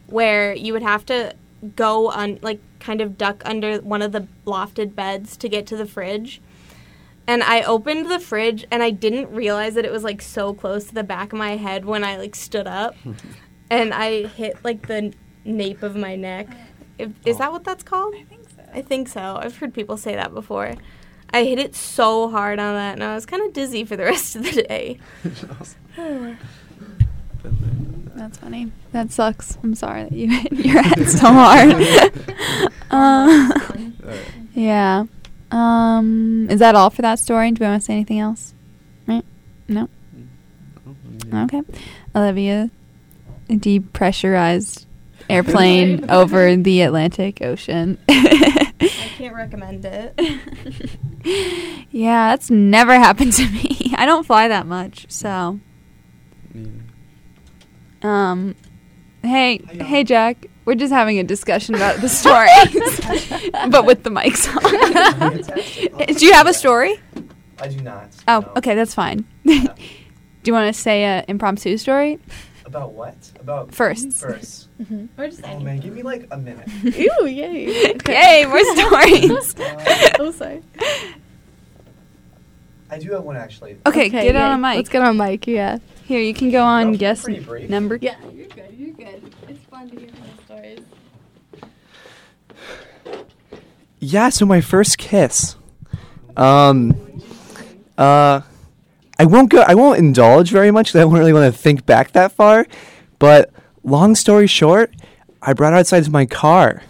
where 0.08 0.54
you 0.54 0.74
would 0.74 0.84
have 0.84 1.06
to 1.08 1.34
go 1.76 2.10
on, 2.12 2.38
like, 2.42 2.60
kind 2.80 3.02
of 3.02 3.18
duck 3.18 3.42
under 3.44 3.80
one 3.80 4.02
of 4.02 4.12
the 4.12 4.28
lofted 4.46 4.96
beds 4.96 5.36
to 5.38 5.50
get 5.50 5.66
to 5.68 5.76
the 5.76 5.86
fridge. 5.86 6.42
And 7.28 7.44
I 7.44 7.62
opened 7.64 8.10
the 8.10 8.20
fridge 8.20 8.66
and 8.72 8.82
I 8.82 8.90
didn't 8.92 9.30
realize 9.32 9.76
that 9.76 9.86
it 9.86 9.92
was 9.92 10.04
like 10.04 10.22
so 10.22 10.54
close 10.54 10.86
to 10.86 10.96
the 10.96 11.04
back 11.04 11.32
of 11.34 11.38
my 11.38 11.58
head 11.58 11.86
when 11.86 12.04
I 12.04 12.18
like 12.18 12.34
stood 12.36 12.66
up. 12.66 12.96
and 13.70 13.94
I 13.94 14.26
hit 14.28 14.64
like 14.64 14.88
the 14.88 15.14
nape 15.46 15.84
of 15.84 15.96
my 15.96 16.16
neck. 16.16 16.48
If, 17.00 17.12
is 17.26 17.38
that 17.38 17.52
what 17.52 17.64
that's 17.64 17.84
called? 17.84 18.14
I 18.16 18.24
think 18.24 18.50
so. 18.50 18.64
I 18.74 18.82
think 18.82 19.08
so. 19.08 19.40
I've 19.42 19.58
heard 19.58 19.74
people 19.74 19.98
say 19.98 20.16
that 20.16 20.34
before. 20.34 20.76
I 21.32 21.44
hit 21.44 21.60
it 21.60 21.76
so 21.76 22.30
hard 22.30 22.60
on 22.60 22.76
that 22.76 22.94
and 22.94 23.04
I 23.04 23.16
was 23.16 23.26
kind 23.26 23.44
of 23.44 23.54
dizzy 23.54 23.86
for 23.86 23.96
the 23.96 24.04
rest 24.14 24.36
of 24.36 24.44
the 24.44 24.64
day. 24.64 25.00
That's 28.20 28.38
funny. 28.38 28.70
That 28.92 29.14
sucks. 29.14 29.58
I'm 29.64 29.76
sorry 29.76 30.04
that 30.04 30.12
you 30.12 30.30
hit 30.42 30.52
your 30.52 30.82
head 30.82 31.10
so 31.10 31.28
hard. 31.28 31.72
uh, 32.92 33.60
yeah. 34.54 35.06
Um, 35.52 36.48
is 36.50 36.60
that 36.60 36.76
all 36.76 36.90
for 36.90 37.02
that 37.02 37.20
story? 37.20 37.52
Do 37.52 37.64
we 37.64 37.70
want 37.70 37.82
to 37.82 37.86
say 37.86 37.94
anything 37.94 38.20
else? 38.20 38.54
Right? 39.08 39.24
No. 39.70 39.88
Okay. 41.34 41.62
Olivia, 42.14 42.70
a 43.50 43.54
depressurized 43.54 44.86
airplane 45.30 46.06
over 46.10 46.56
the 46.56 46.82
Atlantic 46.82 47.42
Ocean. 47.42 47.98
I 48.10 48.72
can't 49.18 49.36
recommend 49.36 49.86
it. 49.86 50.20
yeah, 51.92 52.30
that's 52.30 52.50
never 52.50 52.96
happened 52.98 53.34
to 53.34 53.48
me. 53.50 53.94
I 53.96 54.06
don't 54.06 54.26
fly 54.26 54.48
that 54.48 54.66
much, 54.66 55.06
so. 55.10 55.60
Um, 58.02 58.56
hey, 59.22 59.58
hey, 59.58 60.04
Jack. 60.04 60.48
We're 60.66 60.76
just 60.76 60.94
having 60.94 61.18
a 61.18 61.24
discussion 61.24 61.74
about 61.74 62.00
the 62.00 62.08
stories, 62.10 62.52
but 63.72 63.86
with 63.86 64.04
the 64.04 64.12
mics 64.12 64.48
on. 64.56 66.14
do 66.16 66.26
you 66.26 66.34
have 66.34 66.46
a 66.46 66.54
story? 66.54 67.00
I 67.60 67.68
do 67.68 67.82
not. 67.82 68.10
Oh, 68.28 68.42
no. 68.42 68.54
okay, 68.58 68.76
that's 68.76 68.94
fine. 68.94 69.26
do 69.46 69.64
you 70.46 70.54
want 70.54 70.74
to 70.74 70.80
say 70.80 71.06
a 71.06 71.26
impromptu 71.28 71.76
story 71.78 72.20
About 72.66 72.94
what? 72.94 73.32
About 73.40 73.74
first? 73.74 74.69
First. 74.80 75.10
Or 75.18 75.28
just 75.28 75.44
Oh 75.46 75.60
man, 75.60 75.80
give 75.80 75.94
me 75.94 76.04
like 76.04 76.28
a 76.32 76.38
minute. 76.38 76.68
Ooh, 77.22 77.26
yay. 77.26 77.66
Yay, 78.08 78.46
more 78.46 78.64
stories. 78.76 79.60
Uh, 79.60 80.10
oh, 80.20 80.32
sorry. 80.32 80.64
I 82.90 82.98
do 82.98 83.12
have 83.12 83.24
one 83.24 83.36
actually. 83.36 83.78
Okay, 83.86 84.10
get 84.10 84.24
yay. 84.34 84.36
on 84.42 84.54
a 84.54 84.58
mic. 84.58 84.78
Let's 84.78 84.90
get 84.90 85.02
on 85.02 85.20
a 85.20 85.24
mic, 85.30 85.46
yeah. 85.48 85.80
Here, 86.06 86.22
you 86.22 86.34
can 86.34 86.50
go 86.50 86.64
on 86.64 86.92
Well, 86.92 86.98
guess 86.98 87.24
pretty 87.24 87.42
brief. 87.44 87.70
number. 87.70 87.98
Yeah, 88.02 88.16
you're 88.34 88.48
good. 88.48 88.74
You're 88.78 88.94
good. 88.94 89.34
It's 89.48 89.60
fun 89.66 89.90
to 89.90 90.00
hear 90.00 90.10
those 90.10 90.46
stories. 90.46 90.80
Yeah, 94.00 94.30
so 94.30 94.46
my 94.46 94.62
first 94.62 94.98
kiss. 94.98 95.56
Um 96.38 96.96
uh 97.98 98.42
I 99.20 99.26
won't 99.26 99.50
go 99.50 99.62
I 99.68 99.76
won't 99.76 100.00
indulge 100.00 100.52
very 100.52 100.72
much 100.72 100.94
'cause 100.94 101.00
I 101.00 101.04
don't 101.04 101.14
really 101.14 101.34
want 101.34 101.54
to 101.54 101.60
think 101.62 101.86
back 101.86 102.14
that 102.14 102.32
far, 102.32 102.66
but 103.20 103.52
long 103.90 104.16
story 104.16 104.48
short, 104.48 104.94
I 105.42 105.54
brought 105.54 105.74
outside 105.74 106.04
to 106.06 106.12
my 106.12 106.26
car 106.26 106.84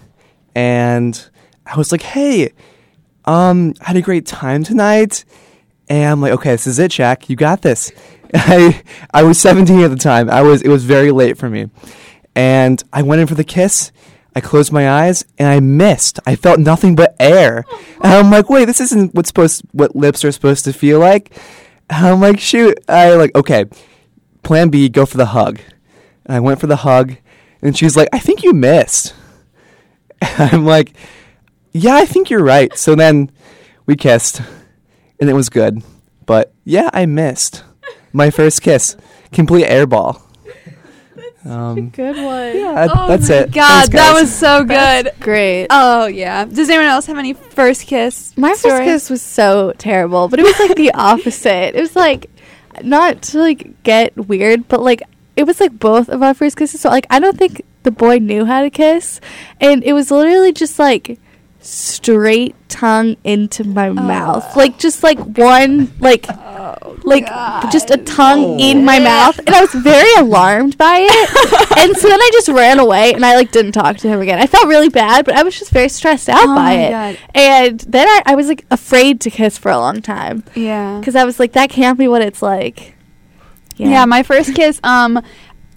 and 0.55 1.29
I 1.65 1.77
was 1.77 1.91
like, 1.91 2.01
"Hey, 2.01 2.51
um, 3.29 3.75
I 3.81 3.89
had 3.89 3.97
a 3.97 4.01
great 4.01 4.25
time 4.25 4.63
tonight. 4.63 5.23
And 5.87 6.11
I'm 6.11 6.21
like, 6.21 6.33
okay, 6.33 6.51
this 6.51 6.67
is 6.67 6.79
it, 6.79 6.91
Jack. 6.91 7.29
You 7.29 7.35
got 7.35 7.61
this. 7.61 7.91
I 8.33 8.81
I 9.13 9.23
was 9.23 9.39
17 9.39 9.79
at 9.81 9.89
the 9.89 9.95
time. 9.95 10.29
I 10.29 10.41
was 10.41 10.61
it 10.61 10.69
was 10.69 10.83
very 10.83 11.11
late 11.11 11.37
for 11.37 11.49
me, 11.49 11.69
and 12.35 12.83
I 12.91 13.01
went 13.03 13.21
in 13.21 13.27
for 13.27 13.35
the 13.35 13.43
kiss. 13.43 13.91
I 14.35 14.41
closed 14.41 14.71
my 14.71 14.89
eyes 14.89 15.25
and 15.39 15.47
I 15.47 15.59
missed. 15.59 16.19
I 16.25 16.35
felt 16.35 16.59
nothing 16.59 16.95
but 16.95 17.15
air. 17.19 17.65
And 18.03 18.13
I'm 18.13 18.29
like, 18.29 18.47
wait, 18.47 18.65
this 18.65 18.79
isn't 18.79 19.15
what's 19.15 19.29
supposed 19.29 19.63
what 19.71 19.95
lips 19.95 20.23
are 20.23 20.31
supposed 20.31 20.65
to 20.65 20.73
feel 20.73 20.99
like. 20.99 21.35
And 21.89 22.05
I'm 22.05 22.21
like, 22.21 22.39
shoot. 22.39 22.79
I 22.87 23.15
like, 23.15 23.35
okay. 23.35 23.65
Plan 24.43 24.69
B, 24.69 24.87
go 24.87 25.07
for 25.07 25.17
the 25.17 25.25
hug. 25.25 25.59
And 26.29 26.35
I 26.35 26.39
went 26.41 26.59
for 26.59 26.67
the 26.67 26.75
hug, 26.75 27.15
and 27.63 27.75
she's 27.75 27.97
like, 27.97 28.07
I 28.13 28.19
think 28.19 28.43
you 28.43 28.53
missed. 28.53 29.15
I'm 30.21 30.63
like, 30.63 30.93
yeah, 31.71 31.95
I 31.95 32.05
think 32.05 32.29
you're 32.29 32.43
right. 32.43 32.71
So 32.77 32.93
then 32.93 33.31
we 33.87 33.95
kissed, 33.95 34.39
and 35.19 35.27
it 35.27 35.33
was 35.33 35.49
good. 35.49 35.81
But 36.27 36.53
yeah, 36.65 36.91
I 36.93 37.07
missed 37.07 37.63
my 38.13 38.29
first 38.29 38.61
kiss, 38.61 38.95
complete 39.31 39.65
airball. 39.65 40.21
Um, 41.45 41.89
Good 41.89 42.17
one. 42.17 42.55
yeah, 42.55 42.87
Oh 42.91 43.07
that's 43.07 43.29
my 43.29 43.35
it. 43.37 43.51
God, 43.51 43.89
Thanks, 43.89 43.89
that 43.95 44.13
was 44.13 44.31
so 44.31 44.63
good. 44.65 45.11
Great. 45.21 45.67
Oh 45.71 46.05
yeah. 46.05 46.45
Does 46.45 46.69
anyone 46.69 46.85
else 46.87 47.05
have 47.07 47.17
any 47.17 47.33
first 47.33 47.87
kiss? 47.87 48.37
My 48.37 48.53
first 48.53 48.83
kiss 48.83 49.09
was 49.09 49.21
so 49.23 49.73
terrible, 49.79 50.27
but 50.27 50.39
it 50.39 50.43
was 50.43 50.59
like 50.59 50.75
the 50.75 50.91
opposite. 50.93 51.75
It 51.75 51.79
was 51.81 51.95
like 51.95 52.29
not 52.83 53.21
to 53.23 53.39
like 53.39 53.81
get 53.83 54.15
weird, 54.17 54.67
but 54.67 54.81
like 54.81 55.01
it 55.39 55.47
was 55.47 55.61
like 55.61 55.79
both 55.79 56.09
of 56.09 56.21
our 56.21 56.33
first 56.33 56.57
kisses. 56.57 56.81
So 56.81 56.89
like 56.89 57.07
I 57.09 57.17
don't 57.19 57.37
think 57.37 57.63
the 57.83 57.91
boy 57.91 58.17
knew 58.17 58.43
how 58.43 58.61
to 58.61 58.69
kiss, 58.69 59.21
and 59.61 59.81
it 59.85 59.93
was 59.93 60.11
literally 60.11 60.51
just 60.51 60.77
like 60.77 61.17
straight 61.61 62.55
tongue 62.67 63.15
into 63.23 63.63
my 63.63 63.89
mouth, 63.89 64.55
like 64.57 64.77
just 64.77 65.01
like 65.01 65.17
one 65.17 65.93
like 65.99 66.27
like 67.05 67.25
just 67.71 67.89
a 67.89 67.97
tongue 67.97 68.43
oh. 68.43 68.59
in 68.59 68.83
my 68.83 68.99
mouth, 68.99 69.39
and 69.39 69.51
I 69.51 69.61
was 69.61 69.73
very 69.73 70.13
alarmed 70.17 70.77
by 70.77 71.07
it. 71.09 71.77
and 71.77 71.95
so 71.95 72.09
then 72.09 72.19
I 72.19 72.29
just 72.33 72.49
ran 72.49 72.79
away, 72.79 73.13
and 73.13 73.25
I 73.25 73.37
like 73.37 73.53
didn't 73.53 73.71
talk 73.71 73.95
to 73.99 74.09
him 74.09 74.19
again. 74.19 74.39
I 74.39 74.45
felt 74.47 74.67
really 74.67 74.89
bad, 74.89 75.23
but 75.23 75.35
I 75.35 75.43
was 75.43 75.57
just 75.57 75.71
very 75.71 75.87
stressed 75.87 76.27
out 76.27 76.43
Oh 76.43 76.53
by 76.53 76.73
it. 76.73 76.89
God. 76.89 77.17
And 77.33 77.79
then 77.79 78.09
I, 78.09 78.23
I 78.25 78.35
was 78.35 78.49
like 78.49 78.65
afraid 78.69 79.21
to 79.21 79.29
kiss 79.29 79.57
for 79.57 79.71
a 79.71 79.77
long 79.77 80.01
time 80.01 80.43
Yeah. 80.53 80.99
because 80.99 81.15
I 81.15 81.23
was 81.23 81.39
like, 81.39 81.53
that 81.53 81.69
can't 81.69 81.97
be 81.97 82.09
what 82.09 82.21
it's 82.21 82.41
like. 82.41 82.95
Yeah. 83.87 84.05
my 84.05 84.23
first 84.23 84.55
kiss. 84.55 84.79
Um, 84.83 85.21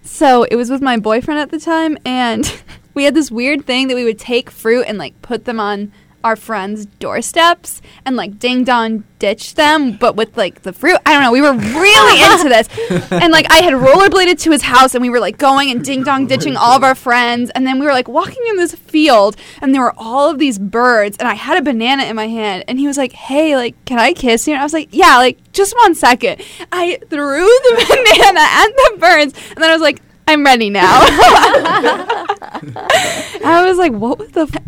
so 0.03 0.45
it 0.45 0.57
was 0.57 0.71
with 0.71 0.83
my 0.83 0.99
boyfriend 0.99 1.41
at 1.41 1.51
the 1.51 1.61
time, 1.61 1.97
and 2.05 2.63
we 2.95 3.05
had 3.05 3.15
this 3.15 3.31
weird 3.31 3.65
thing 3.67 3.89
that 3.89 3.95
we 3.95 4.05
would 4.05 4.19
take 4.19 4.51
fruit 4.51 4.85
and 4.87 4.99
like 4.99 5.21
put 5.23 5.45
them 5.45 5.61
on 5.61 5.93
our 6.25 6.37
friends' 6.37 6.87
doorsteps 6.87 7.83
and 8.05 8.17
like 8.17 8.39
ding 8.39 8.65
dong 8.65 9.05
ditch 9.23 9.55
them, 9.55 9.97
but 9.97 10.17
with 10.17 10.37
like 10.37 10.63
the 10.63 10.73
fruit. 10.73 10.99
I 11.07 11.13
don't 11.13 11.23
know. 11.23 11.31
We 11.31 11.41
were 11.41 11.53
really 11.53 12.23
into 12.33 12.49
this, 12.49 12.69
and 13.13 13.33
like 13.33 13.47
I 13.51 13.63
had 13.63 13.73
rollerbladed 13.75 14.41
to 14.41 14.51
his 14.51 14.63
house, 14.63 14.95
and 14.97 15.03
we 15.03 15.11
were 15.11 15.21
like 15.21 15.39
going 15.39 15.71
and 15.71 15.85
ding 15.85 16.03
dong 16.03 16.25
oh 16.25 16.27
ditching 16.27 16.57
all 16.57 16.77
of 16.77 16.83
our 16.83 16.97
friends, 16.97 17.51
and 17.51 17.65
then 17.67 17.79
we 17.79 17.87
were 17.87 17.93
like 17.93 18.09
walking 18.09 18.43
in 18.49 18.57
this 18.57 18.75
field, 18.75 19.37
and 19.61 19.73
there 19.73 19.83
were 19.83 19.95
all 19.97 20.31
of 20.31 20.39
these 20.39 20.59
birds, 20.59 21.17
and 21.19 21.29
I 21.29 21.35
had 21.35 21.57
a 21.57 21.63
banana 21.63 22.03
in 22.05 22.17
my 22.17 22.27
hand, 22.27 22.65
and 22.67 22.81
he 22.81 22.87
was 22.89 22.99
like, 22.99 23.13
"Hey, 23.13 23.55
like, 23.55 23.77
can 23.85 24.01
I 24.01 24.13
kiss 24.13 24.49
you?" 24.49 24.55
And 24.55 24.61
I 24.61 24.65
was 24.65 24.73
like, 24.73 24.89
"Yeah, 24.91 25.19
like 25.19 25.39
just 25.53 25.75
one 25.77 25.95
second. 25.95 26.43
I 26.73 26.99
threw 27.09 27.45
the 27.45 27.75
banana 27.89 28.41
at 28.41 28.69
the 28.69 28.97
birds, 28.99 29.35
and 29.51 29.59
then 29.63 29.71
I 29.71 29.73
was 29.73 29.83
like. 29.83 30.03
I'm 30.25 30.45
ready 30.45 30.71
now. 30.71 30.87
I 33.45 33.65
was 33.67 33.77
like, 33.77 33.93
what 33.93 34.21
was 34.21 34.31
the 34.31 34.43
f- 34.43 34.63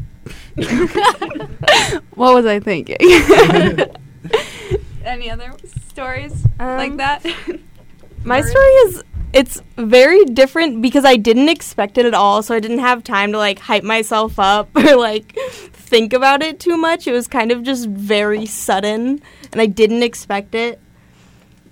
what 2.15 2.35
was 2.35 2.47
I 2.47 2.61
thinking? 2.61 2.97
Any 5.05 5.31
other 5.31 5.53
stories 5.91 6.33
like 6.59 6.93
Um, 6.93 6.97
that? 6.99 7.25
My 8.25 8.41
story 8.41 8.71
is 8.87 9.03
it's 9.33 9.61
very 9.77 10.25
different 10.27 10.81
because 10.81 11.05
I 11.05 11.17
didn't 11.17 11.49
expect 11.49 11.99
it 11.99 12.07
at 12.07 12.15
all, 12.15 12.43
so 12.43 12.55
I 12.55 12.61
didn't 12.61 12.79
have 12.79 13.03
time 13.03 13.33
to 13.33 13.39
like 13.39 13.59
hype 13.59 13.83
myself 13.83 14.39
up 14.39 14.69
or 14.77 14.97
like 14.97 15.35
think 15.73 16.13
about 16.13 16.43
it 16.43 16.61
too 16.61 16.77
much. 16.77 17.07
It 17.09 17.13
was 17.13 17.27
kind 17.27 17.51
of 17.51 17.63
just 17.65 17.89
very 17.89 18.47
sudden 18.47 19.21
and 19.53 19.61
I 19.61 19.67
didn't 19.67 20.03
expect 20.05 20.55
it. 20.55 20.81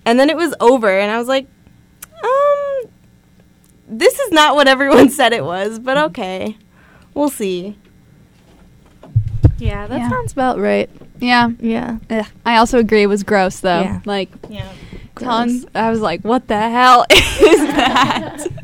And 0.05 0.19
then 0.19 0.29
it 0.29 0.37
was 0.37 0.55
over 0.61 0.99
and 0.99 1.11
I 1.11 1.19
was 1.19 1.29
like, 1.29 1.47
um 2.23 2.91
this 3.89 4.19
is 4.19 4.33
not 4.33 4.57
what 4.57 4.67
everyone 4.69 5.09
said 5.11 5.33
it 5.33 5.45
was, 5.45 5.79
but 5.79 5.97
okay. 5.97 6.57
We'll 7.15 7.31
see. 7.31 7.79
Yeah, 9.63 9.87
that 9.87 9.99
Yeah. 9.99 10.11
sounds 10.11 10.33
about 10.33 10.59
right. 10.59 10.91
yeah. 11.21 11.51
Yeah. 11.61 11.99
Ugh, 12.11 12.27
I 12.45 12.57
also 12.57 12.79
agree 12.79 13.03
it 13.03 13.07
was 13.07 13.23
gross 13.23 13.61
though. 13.61 13.83
Yeah. 13.83 14.01
Like 14.05 14.29
Yeah. 14.49 14.67
tongue 15.17 15.65
I 15.75 15.91
was 15.91 16.01
like, 16.01 16.23
what 16.23 16.49
the 16.49 16.59
hell 16.59 17.05
is 17.11 17.61
that? 17.69 18.47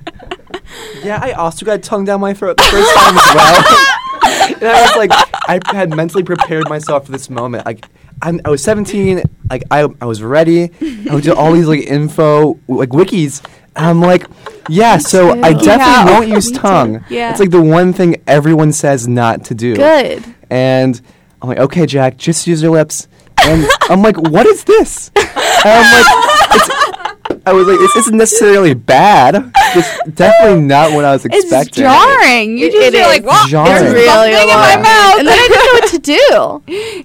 Yeah, 1.02 1.18
I 1.22 1.32
also 1.32 1.64
got 1.64 1.82
tongue 1.82 2.04
down 2.04 2.20
my 2.20 2.34
throat 2.34 2.56
the 2.56 2.62
first 2.64 2.94
time 2.94 3.16
as 3.16 3.34
well. 3.34 4.54
and 4.56 4.64
I 4.64 4.82
was 4.82 4.96
like, 4.96 5.10
I 5.48 5.60
had 5.74 5.94
mentally 5.96 6.22
prepared 6.22 6.68
myself 6.68 7.06
for 7.06 7.12
this 7.12 7.30
moment. 7.30 7.64
Like, 7.64 7.86
I'm, 8.20 8.40
I 8.44 8.50
was 8.50 8.62
17. 8.64 9.22
Like, 9.48 9.62
I, 9.70 9.88
I 10.00 10.04
was 10.04 10.22
ready. 10.22 10.70
I 11.08 11.14
would 11.14 11.24
do 11.24 11.32
all 11.34 11.52
these 11.52 11.66
like 11.68 11.80
info 11.86 12.58
like 12.68 12.90
wikis. 12.90 13.42
And 13.76 13.86
I'm 13.86 14.00
like, 14.02 14.26
yeah. 14.68 14.98
So 14.98 15.30
I 15.42 15.52
definitely 15.52 15.66
Yeah. 15.76 16.04
won't 16.10 16.28
use 16.38 16.46
Me 16.50 16.52
too. 16.56 16.60
tongue. 16.60 17.04
Yeah. 17.08 17.30
It's 17.30 17.40
like 17.40 17.50
the 17.50 17.62
one 17.62 17.92
thing 17.92 18.22
everyone 18.26 18.72
says 18.72 19.06
not 19.08 19.44
to 19.46 19.54
do. 19.54 19.74
Good. 19.76 20.24
And 20.50 21.00
I'm 21.42 21.48
like, 21.48 21.58
okay, 21.58 21.86
Jack, 21.86 22.16
just 22.16 22.46
use 22.46 22.62
your 22.62 22.72
lips. 22.72 23.08
And 23.42 23.66
I'm 23.88 24.02
like, 24.02 24.16
what 24.16 24.46
is 24.46 24.64
this? 24.64 25.10
And 25.16 25.28
I'm 25.64 26.02
like, 26.02 26.54
it's, 26.54 27.40
I 27.46 27.52
was 27.52 27.66
like, 27.68 27.78
this 27.78 27.94
isn't 27.96 28.16
necessarily 28.16 28.74
bad. 28.74 29.52
It's 29.74 30.10
definitely 30.14 30.62
not 30.66 30.92
what 30.92 31.04
I 31.04 31.12
was 31.12 31.24
it's 31.24 31.36
expecting. 31.36 31.82
jarring. 31.84 32.58
You 32.58 32.66
It- 32.66 32.72
just 32.72 32.86
it 32.88 32.92
you're 32.94 33.02
is 33.02 33.08
like, 33.08 33.24
what? 33.24 33.48
jarring. 33.48 33.72
There's 33.72 33.82
It's 33.84 33.94
really 33.94 34.06
something 34.08 34.32
in 34.32 34.48
my 34.48 34.72
alarming. 34.72 34.82
mouth. 34.82 35.18
And 35.18 35.28
then 35.28 35.38
I 35.38 35.48
didn't 35.48 35.64
know 35.64 35.72
what 35.72 35.88
to 35.90 35.98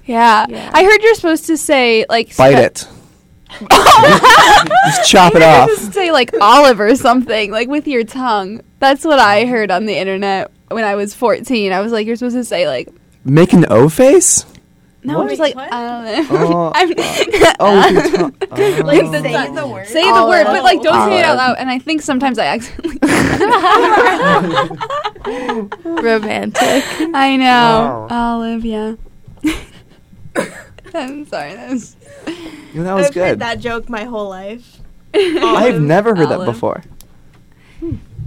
yeah. 0.12 0.46
Yeah. 0.48 0.70
I 0.74 0.84
heard 0.84 1.02
you're 1.02 1.14
supposed 1.14 1.46
to 1.46 1.56
say 1.56 2.04
like 2.08 2.36
Bite 2.36 2.52
spe- 2.54 2.58
it. 2.84 2.88
Just 3.60 5.10
chop 5.10 5.34
it 5.34 5.40
You're 5.40 5.48
off. 5.48 5.70
supposed 5.70 5.86
to 5.88 5.92
say 5.92 6.10
like 6.12 6.30
olive 6.40 6.80
or 6.80 6.94
something, 6.96 7.50
like 7.50 7.68
with 7.68 7.86
your 7.86 8.04
tongue. 8.04 8.60
That's 8.80 9.04
what 9.04 9.18
I 9.18 9.44
heard 9.46 9.70
on 9.70 9.86
the 9.86 9.96
internet 9.96 10.50
when 10.68 10.84
I 10.84 10.94
was 10.94 11.14
14. 11.14 11.72
I 11.72 11.80
was 11.80 11.92
like, 11.92 12.06
you're 12.06 12.16
supposed 12.16 12.36
to 12.36 12.44
say 12.44 12.66
like, 12.68 12.88
Make 13.24 13.52
an 13.52 13.66
O 13.70 13.88
face? 13.88 14.44
no, 15.02 15.20
I'm 15.20 15.28
just 15.28 15.40
like, 15.40 15.56
I 15.56 15.68
don't 15.70 16.04
know. 16.04 16.26
Oh, 16.30 16.72
I'm, 16.74 16.88
oh, 16.88 16.94
with. 16.94 17.56
Oh. 17.60 18.30
like 18.84 19.10
the 19.10 19.20
Say 19.22 19.32
tongue. 19.32 19.54
the 19.54 19.66
word. 19.66 19.86
Say 19.86 20.12
the 20.12 20.26
word, 20.26 20.44
but 20.44 20.62
like 20.62 20.82
don't 20.82 21.08
say 21.08 21.18
it 21.18 21.24
out 21.24 21.36
loud. 21.36 21.56
And 21.58 21.70
I 21.70 21.78
think 21.78 22.02
sometimes 22.02 22.38
I 22.38 22.46
accidentally. 22.46 22.98
Romantic. 25.84 26.84
I 27.14 27.36
know. 27.36 27.44
Wow. 27.44 28.06
Olive, 28.10 28.64
yeah. 28.64 28.94
I'm 30.98 31.24
sorry. 31.26 31.54
That 31.54 31.70
was, 31.70 31.96
You 32.26 32.34
know, 32.74 32.84
that 32.84 32.94
was 32.94 33.06
I've 33.08 33.14
heard 33.14 33.38
that 33.40 33.58
joke 33.60 33.88
my 33.88 34.04
whole 34.04 34.28
life. 34.28 34.80
I've 35.14 35.80
never 35.80 36.14
heard 36.14 36.28
that 36.28 36.40
Olive. 36.40 36.46
before. 36.46 36.82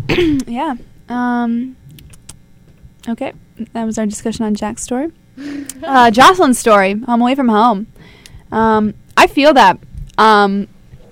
yeah. 0.47 0.75
Um. 1.09 1.75
Okay, 3.07 3.33
that 3.73 3.85
was 3.85 3.97
our 3.97 4.05
discussion 4.05 4.45
on 4.45 4.55
Jack's 4.55 4.83
story. 4.83 5.11
Uh, 5.83 6.09
Jocelyn's 6.09 6.57
story. 6.57 6.99
I'm 7.07 7.21
away 7.21 7.35
from 7.35 7.47
home. 7.47 7.85
Um, 8.51 8.95
I 9.15 9.27
feel 9.27 9.53
that. 9.53 9.77
Um, 10.17 10.67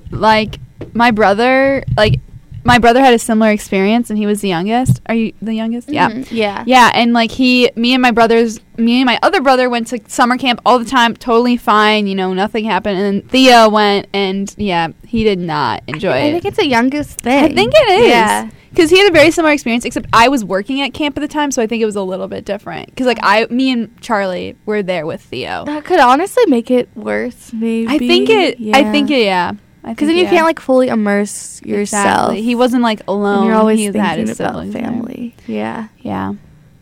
like 0.10 0.58
my 0.94 1.12
brother, 1.12 1.84
like 1.96 2.20
my 2.66 2.80
brother 2.80 3.00
had 3.00 3.14
a 3.14 3.20
similar 3.20 3.52
experience, 3.52 4.10
and 4.10 4.18
he 4.18 4.26
was 4.26 4.42
the 4.42 4.50
youngest. 4.50 5.00
Are 5.06 5.16
you 5.16 5.34
the 5.42 5.54
youngest? 5.54 5.88
Yeah. 5.88 6.10
Mhm. 6.10 6.28
Yeah. 6.32 6.64
Yeah, 6.66 6.92
and 6.94 7.14
like 7.14 7.32
he, 7.32 7.72
me 7.76 7.94
and 7.94 8.02
my 8.02 8.12
brothers, 8.12 8.60
me 8.78 8.98
and 9.02 9.06
my 9.06 9.20
other 9.22 9.40
brother 9.40 9.70
went 9.70 9.88
to 9.88 10.00
summer 10.08 10.38
camp 10.38 10.60
all 10.66 10.80
the 10.80 10.86
time, 10.86 11.16
totally 11.16 11.58
fine, 11.58 12.08
you 12.08 12.16
know, 12.16 12.34
nothing 12.34 12.66
happened. 12.66 13.00
And 13.00 13.22
then 13.22 13.30
Theo 13.30 13.70
went, 13.70 14.08
and 14.14 14.54
yeah, 14.58 14.90
he 15.06 15.24
did 15.24 15.40
not 15.40 15.84
enjoy 15.88 16.10
I 16.10 16.18
it. 16.18 16.28
I 16.28 16.32
think 16.34 16.46
it's 16.46 16.60
a 16.60 16.68
youngest 16.68 17.22
thing. 17.22 17.46
I 17.46 17.54
think 17.54 17.72
it 17.76 18.02
is. 18.02 18.10
Yeah. 18.10 18.50
Because 18.72 18.90
he 18.90 18.98
had 19.00 19.10
a 19.10 19.14
very 19.14 19.32
similar 19.32 19.54
experience, 19.54 19.86
except 19.86 20.08
I 20.12 20.28
was 20.28 20.44
working 20.44 20.82
at 20.82 20.94
camp 20.94 21.18
at 21.18 21.22
the 21.22 21.30
time, 21.30 21.50
so 21.52 21.62
I 21.62 21.68
think 21.68 21.82
it 21.82 21.86
was 21.86 21.96
a 21.96 22.02
little 22.02 22.28
bit 22.28 22.44
different. 22.44 22.88
Because 22.88 23.06
like 23.06 23.20
I, 23.24 23.46
me 23.50 23.72
and 23.72 24.02
Charlie 24.02 24.58
were 24.66 24.84
there 24.84 25.06
with 25.06 25.22
Theo. 25.22 25.64
That 25.64 25.86
could 25.86 26.02
honestly 26.02 26.44
make 26.48 26.70
it 26.70 26.90
worse, 26.94 27.54
maybe. 27.54 27.88
I 27.88 27.98
think 28.00 28.30
it. 28.30 28.58
I 28.76 28.92
think 28.92 29.12
it. 29.12 29.24
Yeah. 29.24 29.54
Because 29.88 30.08
then 30.08 30.18
you 30.18 30.26
can't 30.26 30.46
like 30.46 30.60
fully 30.60 30.88
immerse 30.88 31.62
yourself. 31.62 32.06
Exactly. 32.06 32.42
He 32.42 32.56
wasn't 32.56 32.82
like 32.84 33.02
alone. 33.08 33.38
and 33.40 33.46
you're 33.48 33.56
always 33.56 33.80
he 33.80 33.92
thinking 33.92 34.30
about 34.30 34.64
there. 34.72 34.84
family. 34.84 35.36
Yeah. 35.48 35.90
Yeah. 36.00 36.34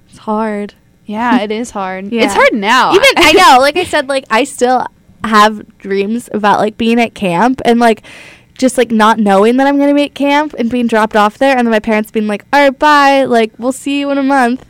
It's 0.09 0.19
hard. 0.19 0.75
Yeah, 1.05 1.41
it 1.41 1.51
is 1.51 1.71
hard. 1.71 2.05
Yeah. 2.11 2.23
It's 2.23 2.33
hard 2.33 2.53
now. 2.53 2.93
Even 2.93 3.09
I 3.17 3.33
know, 3.33 3.59
like 3.59 3.75
I 3.75 3.83
said, 3.83 4.07
like 4.07 4.25
I 4.29 4.45
still 4.45 4.85
have 5.23 5.77
dreams 5.77 6.29
about 6.33 6.59
like 6.59 6.77
being 6.77 6.99
at 6.99 7.13
camp 7.13 7.61
and 7.65 7.79
like 7.79 8.03
just 8.57 8.77
like 8.77 8.91
not 8.91 9.19
knowing 9.19 9.57
that 9.57 9.67
I'm 9.67 9.77
gonna 9.77 9.93
be 9.93 10.03
at 10.03 10.13
camp 10.13 10.53
and 10.57 10.69
being 10.69 10.87
dropped 10.87 11.15
off 11.15 11.37
there 11.37 11.57
and 11.57 11.65
then 11.65 11.71
my 11.71 11.79
parents 11.79 12.11
being 12.11 12.27
like, 12.27 12.45
All 12.53 12.61
right, 12.61 12.77
bye, 12.77 13.25
like 13.25 13.51
we'll 13.57 13.71
see 13.71 13.99
you 13.99 14.11
in 14.11 14.17
a 14.17 14.23
month 14.23 14.65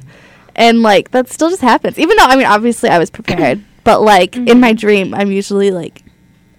and 0.55 0.81
like 0.81 1.11
that 1.11 1.29
still 1.29 1.49
just 1.49 1.61
happens. 1.61 1.99
Even 1.99 2.17
though 2.17 2.25
I 2.25 2.35
mean 2.35 2.47
obviously 2.47 2.89
I 2.89 2.97
was 2.97 3.11
prepared. 3.11 3.63
but 3.83 4.01
like 4.01 4.35
in 4.35 4.45
mm-hmm. 4.45 4.59
my 4.59 4.73
dream, 4.73 5.13
I'm 5.13 5.31
usually 5.31 5.71
like 5.71 6.03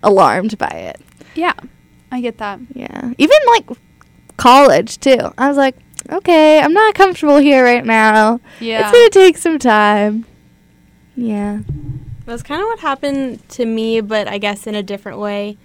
alarmed 0.02 0.58
by 0.58 0.68
it. 0.68 1.00
Yeah, 1.34 1.54
I 2.12 2.20
get 2.20 2.38
that. 2.38 2.60
Yeah. 2.74 3.12
Even 3.18 3.36
like 3.48 3.68
college 4.36 4.98
too. 4.98 5.32
I 5.38 5.48
was 5.48 5.56
like, 5.56 5.76
okay, 6.10 6.60
I'm 6.60 6.72
not 6.72 6.94
comfortable 6.94 7.38
here 7.38 7.64
right 7.64 7.84
now. 7.84 8.40
Yeah. 8.60 8.80
It's 8.80 8.92
gonna 8.92 9.10
take 9.10 9.36
some 9.36 9.58
time. 9.58 10.26
Yeah. 11.16 11.60
That's 12.26 12.42
kind 12.42 12.60
of 12.60 12.66
what 12.66 12.80
happened 12.80 13.46
to 13.50 13.66
me, 13.66 14.00
but 14.00 14.28
I 14.28 14.38
guess 14.38 14.66
in 14.66 14.74
a 14.74 14.82
different 14.82 15.18
way. 15.18 15.58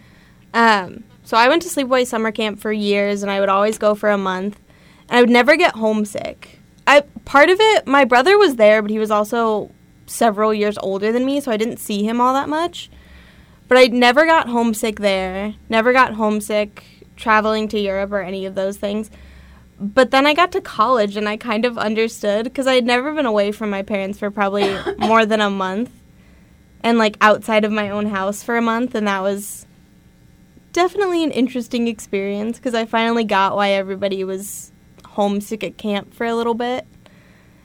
Um, 0.54 1.04
so 1.24 1.38
I 1.38 1.48
went 1.48 1.62
to 1.62 1.70
sleepaway 1.70 2.06
summer 2.06 2.32
camp 2.32 2.60
for 2.60 2.72
years, 2.72 3.22
and 3.22 3.32
I 3.32 3.40
would 3.40 3.50
always 3.50 3.78
go 3.78 3.96
for 3.96 4.10
a 4.10 4.18
month, 4.18 4.60
and 5.08 5.18
I 5.18 5.22
would 5.22 5.30
never 5.30 5.56
get 5.56 5.76
homesick. 5.76 6.60
I 6.86 7.02
part 7.24 7.50
of 7.50 7.60
it, 7.60 7.88
my 7.88 8.04
brother 8.04 8.38
was 8.38 8.56
there, 8.56 8.82
but 8.82 8.92
he 8.92 9.00
was 9.00 9.12
also 9.12 9.72
several 10.06 10.54
years 10.54 10.78
older 10.80 11.12
than 11.12 11.26
me, 11.26 11.40
so 11.40 11.52
I 11.52 11.58
didn't 11.58 11.78
see 11.78 12.04
him 12.04 12.20
all 12.20 12.34
that 12.34 12.50
much. 12.50 12.90
But 13.70 13.78
I 13.78 13.86
never 13.86 14.26
got 14.26 14.50
homesick 14.50 15.00
there. 15.00 15.54
Never 15.70 15.94
got 15.94 16.16
homesick 16.16 16.84
traveling 17.16 17.68
to 17.70 17.80
Europe 17.80 18.12
or 18.12 18.22
any 18.22 18.46
of 18.46 18.56
those 18.56 18.78
things. 18.78 19.12
But 19.80 20.12
then 20.12 20.26
I 20.26 20.34
got 20.34 20.52
to 20.54 20.62
college 20.62 21.16
and 21.16 21.30
I 21.30 21.38
kind 21.38 21.64
of 21.64 21.78
understood 21.78 22.46
because 22.46 22.68
I 22.68 22.74
had 22.74 22.86
never 22.86 23.14
been 23.14 23.28
away 23.28 23.52
from 23.52 23.70
my 23.70 23.84
parents 23.84 24.20
for 24.20 24.32
probably 24.32 24.76
more 24.98 25.26
than 25.26 25.40
a 25.40 25.50
month 25.50 25.92
and 26.82 26.98
like 26.98 27.16
outside 27.22 27.64
of 27.64 27.72
my 27.72 27.90
own 27.90 28.08
house 28.08 28.42
for 28.42 28.58
a 28.58 28.62
month 28.62 28.96
and 28.96 29.08
that 29.08 29.22
was 29.22 29.68
definitely 30.74 31.24
an 31.24 31.32
interesting 31.32 31.88
experience 31.88 32.58
because 32.58 32.74
I 32.74 32.86
finally 32.86 33.24
got 33.24 33.56
why 33.56 33.70
everybody 33.72 34.24
was 34.24 34.72
homesick 35.06 35.64
at 35.64 35.78
camp 35.78 36.14
for 36.14 36.26
a 36.26 36.36
little 36.36 36.56
bit. 36.56 36.88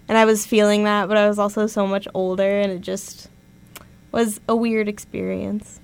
And 0.06 0.18
I 0.18 0.26
was 0.26 0.44
feeling 0.44 0.84
that, 0.84 1.08
but 1.08 1.16
I 1.16 1.26
was 1.28 1.38
also 1.38 1.66
so 1.66 1.86
much 1.86 2.06
older 2.12 2.60
and 2.60 2.70
it 2.70 2.82
just 2.82 3.30
was 4.12 4.40
a 4.46 4.54
weird 4.54 4.86
experience. 4.86 5.80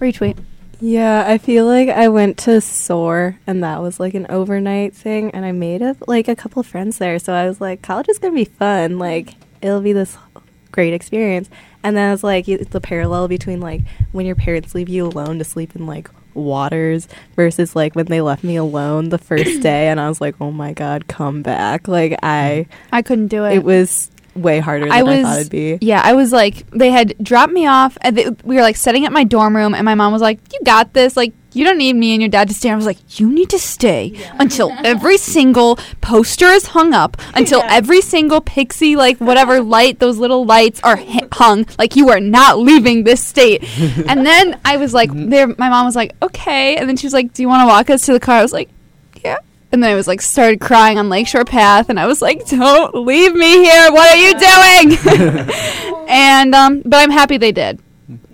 Retweet. 0.00 0.38
Yeah, 0.80 1.24
I 1.26 1.36
feel 1.36 1.66
like 1.66 1.90
I 1.90 2.08
went 2.08 2.38
to 2.38 2.60
SOAR 2.62 3.38
and 3.46 3.62
that 3.62 3.82
was 3.82 4.00
like 4.00 4.14
an 4.14 4.26
overnight 4.30 4.94
thing 4.94 5.30
and 5.32 5.44
I 5.44 5.52
made 5.52 5.82
up 5.82 5.98
like 6.08 6.26
a 6.26 6.34
couple 6.34 6.62
friends 6.62 6.96
there. 6.96 7.18
So 7.18 7.34
I 7.34 7.46
was 7.46 7.60
like, 7.60 7.82
college 7.82 8.08
is 8.08 8.18
going 8.18 8.32
to 8.32 8.40
be 8.40 8.46
fun. 8.46 8.98
Like, 8.98 9.34
it'll 9.60 9.82
be 9.82 9.92
this 9.92 10.16
great 10.72 10.94
experience. 10.94 11.50
And 11.82 11.96
then 11.96 12.08
I 12.08 12.12
was 12.12 12.24
like, 12.24 12.48
it's 12.48 12.70
the 12.70 12.80
parallel 12.80 13.28
between 13.28 13.60
like 13.60 13.82
when 14.12 14.24
your 14.24 14.36
parents 14.36 14.74
leave 14.74 14.88
you 14.88 15.06
alone 15.06 15.38
to 15.38 15.44
sleep 15.44 15.76
in 15.76 15.86
like 15.86 16.08
waters 16.32 17.06
versus 17.36 17.76
like 17.76 17.94
when 17.94 18.06
they 18.06 18.22
left 18.22 18.42
me 18.42 18.56
alone 18.56 19.10
the 19.10 19.18
first 19.18 19.60
day 19.62 19.88
and 19.88 20.00
I 20.00 20.08
was 20.08 20.20
like, 20.20 20.34
oh 20.40 20.50
my 20.50 20.72
God, 20.72 21.08
come 21.08 21.42
back. 21.42 21.88
Like, 21.88 22.18
I, 22.22 22.66
I 22.90 23.02
couldn't 23.02 23.28
do 23.28 23.44
it. 23.44 23.56
it 23.56 23.64
was 23.64 24.10
way 24.34 24.58
harder 24.60 24.84
than 24.86 24.92
I 24.92 24.98
I, 24.98 25.02
was, 25.02 25.22
thought 25.22 25.38
it'd 25.40 25.50
be. 25.50 25.78
yeah, 25.80 26.00
I 26.04 26.14
was 26.14 26.32
like, 26.32 26.68
they 26.70 26.90
had 26.90 27.14
dropped 27.22 27.52
me 27.52 27.66
off. 27.66 27.96
And 28.02 28.16
they, 28.16 28.28
we 28.44 28.56
were 28.56 28.62
like 28.62 28.76
setting 28.76 29.06
up 29.06 29.12
my 29.12 29.24
dorm 29.24 29.56
room, 29.56 29.74
and 29.74 29.84
my 29.84 29.94
mom 29.94 30.12
was 30.12 30.22
like, 30.22 30.38
"You 30.52 30.60
got 30.64 30.92
this. 30.92 31.16
Like, 31.16 31.32
you 31.52 31.64
don't 31.64 31.78
need 31.78 31.94
me 31.94 32.12
and 32.12 32.22
your 32.22 32.28
dad 32.28 32.48
to 32.48 32.54
stay." 32.54 32.68
And 32.68 32.74
I 32.74 32.76
was 32.76 32.86
like, 32.86 33.18
"You 33.18 33.28
need 33.30 33.50
to 33.50 33.58
stay 33.58 34.14
until 34.38 34.70
every 34.84 35.16
single 35.18 35.76
poster 36.00 36.46
is 36.46 36.66
hung 36.66 36.94
up, 36.94 37.16
until 37.34 37.62
every 37.64 38.00
single 38.00 38.40
pixie, 38.40 38.94
like 38.96 39.18
whatever 39.18 39.60
light, 39.60 39.98
those 39.98 40.18
little 40.18 40.44
lights 40.44 40.80
are 40.82 40.96
hi- 40.96 41.28
hung. 41.32 41.66
Like, 41.78 41.96
you 41.96 42.10
are 42.10 42.20
not 42.20 42.58
leaving 42.58 43.04
this 43.04 43.24
state." 43.24 43.64
and 44.08 44.24
then 44.24 44.58
I 44.64 44.76
was 44.76 44.94
like, 44.94 45.10
there. 45.12 45.48
My 45.48 45.68
mom 45.68 45.86
was 45.86 45.96
like, 45.96 46.14
"Okay," 46.22 46.76
and 46.76 46.88
then 46.88 46.96
she 46.96 47.06
was 47.06 47.12
like, 47.14 47.32
"Do 47.32 47.42
you 47.42 47.48
want 47.48 47.62
to 47.62 47.66
walk 47.66 47.90
us 47.90 48.06
to 48.06 48.12
the 48.12 48.20
car?" 48.20 48.36
I 48.38 48.42
was 48.42 48.52
like, 48.52 48.68
"Yeah." 48.68 48.74
And 49.72 49.82
then 49.82 49.90
I 49.90 49.94
was 49.94 50.08
like, 50.08 50.20
started 50.20 50.60
crying 50.60 50.98
on 50.98 51.08
Lakeshore 51.08 51.44
Path, 51.44 51.88
and 51.90 52.00
I 52.00 52.06
was 52.06 52.20
like, 52.20 52.44
"Don't 52.46 52.94
leave 52.94 53.34
me 53.34 53.64
here! 53.64 53.92
What 53.92 54.10
are 54.10 54.16
you 54.16 54.32
doing?" 54.38 55.48
and 56.08 56.54
um, 56.54 56.82
but 56.84 56.96
I'm 56.96 57.10
happy 57.10 57.36
they 57.36 57.52
did. 57.52 57.80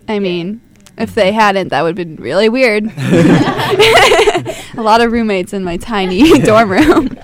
I 0.09 0.19
mean, 0.19 0.63
if 0.97 1.15
they 1.15 1.33
hadn't, 1.33 1.69
that 1.69 1.83
would 1.83 1.99
have 1.99 2.09
been 2.09 2.17
really 2.17 2.49
weird. 2.49 2.85
A 2.97 4.55
lot 4.77 5.01
of 5.01 5.13
roommates 5.13 5.53
in 5.53 5.63
my 5.63 5.77
tiny 5.77 6.39
dorm 6.41 6.71
room. 6.71 7.19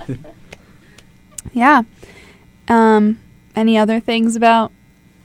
yeah. 1.53 1.83
Um, 2.69 3.19
any 3.57 3.79
other 3.79 3.99
things 4.01 4.37
about? 4.37 4.73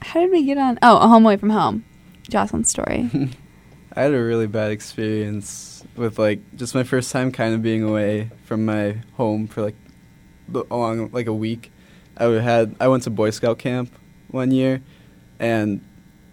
How 0.00 0.20
did 0.20 0.30
we 0.30 0.44
get 0.44 0.56
on? 0.56 0.78
Oh, 0.82 0.96
a 0.98 1.08
home 1.08 1.24
away 1.24 1.36
from 1.36 1.50
home. 1.50 1.84
Jocelyn's 2.28 2.70
story. 2.70 3.10
I 3.94 4.02
had 4.02 4.14
a 4.14 4.22
really 4.22 4.46
bad 4.46 4.70
experience 4.70 5.77
with 5.98 6.18
like 6.18 6.40
just 6.56 6.74
my 6.74 6.84
first 6.84 7.12
time 7.12 7.32
kind 7.32 7.54
of 7.54 7.62
being 7.62 7.82
away 7.82 8.30
from 8.44 8.64
my 8.64 8.98
home 9.14 9.46
for 9.46 9.62
like 9.62 9.76
along 10.70 11.10
like 11.12 11.26
a 11.26 11.32
week. 11.32 11.72
I 12.16 12.24
had 12.24 12.74
I 12.80 12.88
went 12.88 13.04
to 13.04 13.10
Boy 13.10 13.30
Scout 13.30 13.58
camp 13.58 13.92
one 14.28 14.50
year, 14.50 14.82
and 15.38 15.84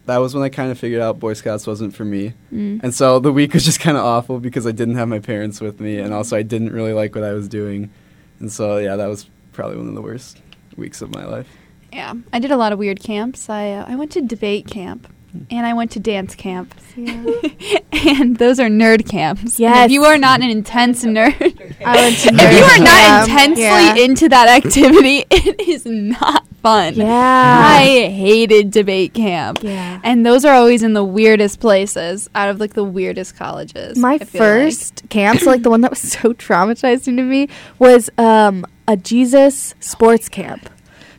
that 0.06 0.18
was 0.18 0.34
when 0.34 0.44
I 0.44 0.50
kind 0.50 0.72
of 0.72 0.80
figured 0.80 1.02
out 1.02 1.20
Boy 1.20 1.34
Scouts 1.34 1.68
wasn't 1.68 1.96
for 1.96 2.06
me. 2.06 2.34
Mm. 2.52 2.82
And 2.84 2.94
so 2.94 3.20
the 3.20 3.32
week 3.32 3.54
was 3.54 3.66
just 3.66 3.80
kind 3.80 3.98
of 3.98 4.04
awful 4.04 4.40
because 4.40 4.66
I 4.66 4.72
didn't 4.72 4.96
have 4.96 5.08
my 5.08 5.20
parents 5.20 5.62
with 5.62 5.80
me, 5.80 5.98
and 5.98 6.14
also 6.14 6.38
I 6.38 6.44
didn't 6.44 6.72
really 6.72 6.94
like 6.94 7.16
what 7.16 7.24
I 7.24 7.34
was 7.34 7.48
doing. 7.48 7.92
And 8.40 8.52
so 8.52 8.78
yeah, 8.78 8.96
that 8.96 9.08
was 9.08 9.30
probably 9.52 9.78
one 9.78 9.88
of 9.88 9.96
the 9.96 10.02
worst 10.02 10.42
weeks 10.76 11.02
of 11.02 11.14
my 11.14 11.26
life. 11.26 11.48
Yeah, 11.94 12.14
I 12.34 12.40
did 12.40 12.52
a 12.52 12.58
lot 12.58 12.74
of 12.74 12.80
weird 12.80 13.02
camps. 13.02 13.50
I 13.50 13.72
uh, 13.72 13.86
I 13.88 13.96
went 13.96 14.12
to 14.14 14.22
debate 14.22 14.68
camp, 14.68 15.08
and 15.50 15.66
I 15.66 15.74
went 15.74 15.92
to 15.92 16.00
dance 16.00 16.36
camp, 16.36 16.74
and 16.98 18.38
those 18.38 18.60
are 18.60 18.68
nerd 18.70 19.08
camps. 19.10 19.60
And 19.60 19.86
if 19.86 19.92
you 19.92 20.04
are 20.06 20.18
not 20.18 20.42
an 20.42 20.50
intense 20.50 21.04
nerd, 21.04 21.34
I 21.86 21.96
went 21.96 22.18
to 22.20 22.30
if 22.34 22.58
you 22.58 22.64
are 22.64 22.80
not 22.80 22.88
camp. 22.88 23.30
intensely 23.30 23.64
Yeah. 23.64 23.96
into 23.96 24.30
that 24.30 24.48
activity, 24.48 25.26
it 25.32 25.60
is 25.68 25.86
not 25.86 26.48
fun. 26.62 26.96
Yeah. 26.96 27.06
I 27.08 28.10
hated 28.10 28.72
debate 28.72 29.14
camp. 29.14 29.60
Yeah. 29.62 30.00
And 30.04 30.26
those 30.26 30.46
are 30.46 30.54
always 30.54 30.84
in 30.84 30.94
the 30.94 31.04
weirdest 31.04 31.60
places, 31.60 32.30
out 32.36 32.50
of 32.50 32.60
like 32.60 32.74
the 32.74 32.84
weirdest 32.84 33.36
colleges. 33.36 33.98
My 33.98 34.14
like. 34.18 34.28
first 34.28 35.04
camp, 35.10 35.40
so 35.42 35.50
like 35.52 35.64
the 35.64 35.70
one 35.70 35.82
that 35.82 35.92
was 35.92 36.00
so 36.00 36.34
traumatizing 36.34 37.18
to 37.18 37.24
me, 37.24 37.50
was 37.80 38.10
um, 38.18 38.66
a 38.88 38.98
Jesus 38.98 39.76
sports 39.80 40.30
camp. 40.30 40.70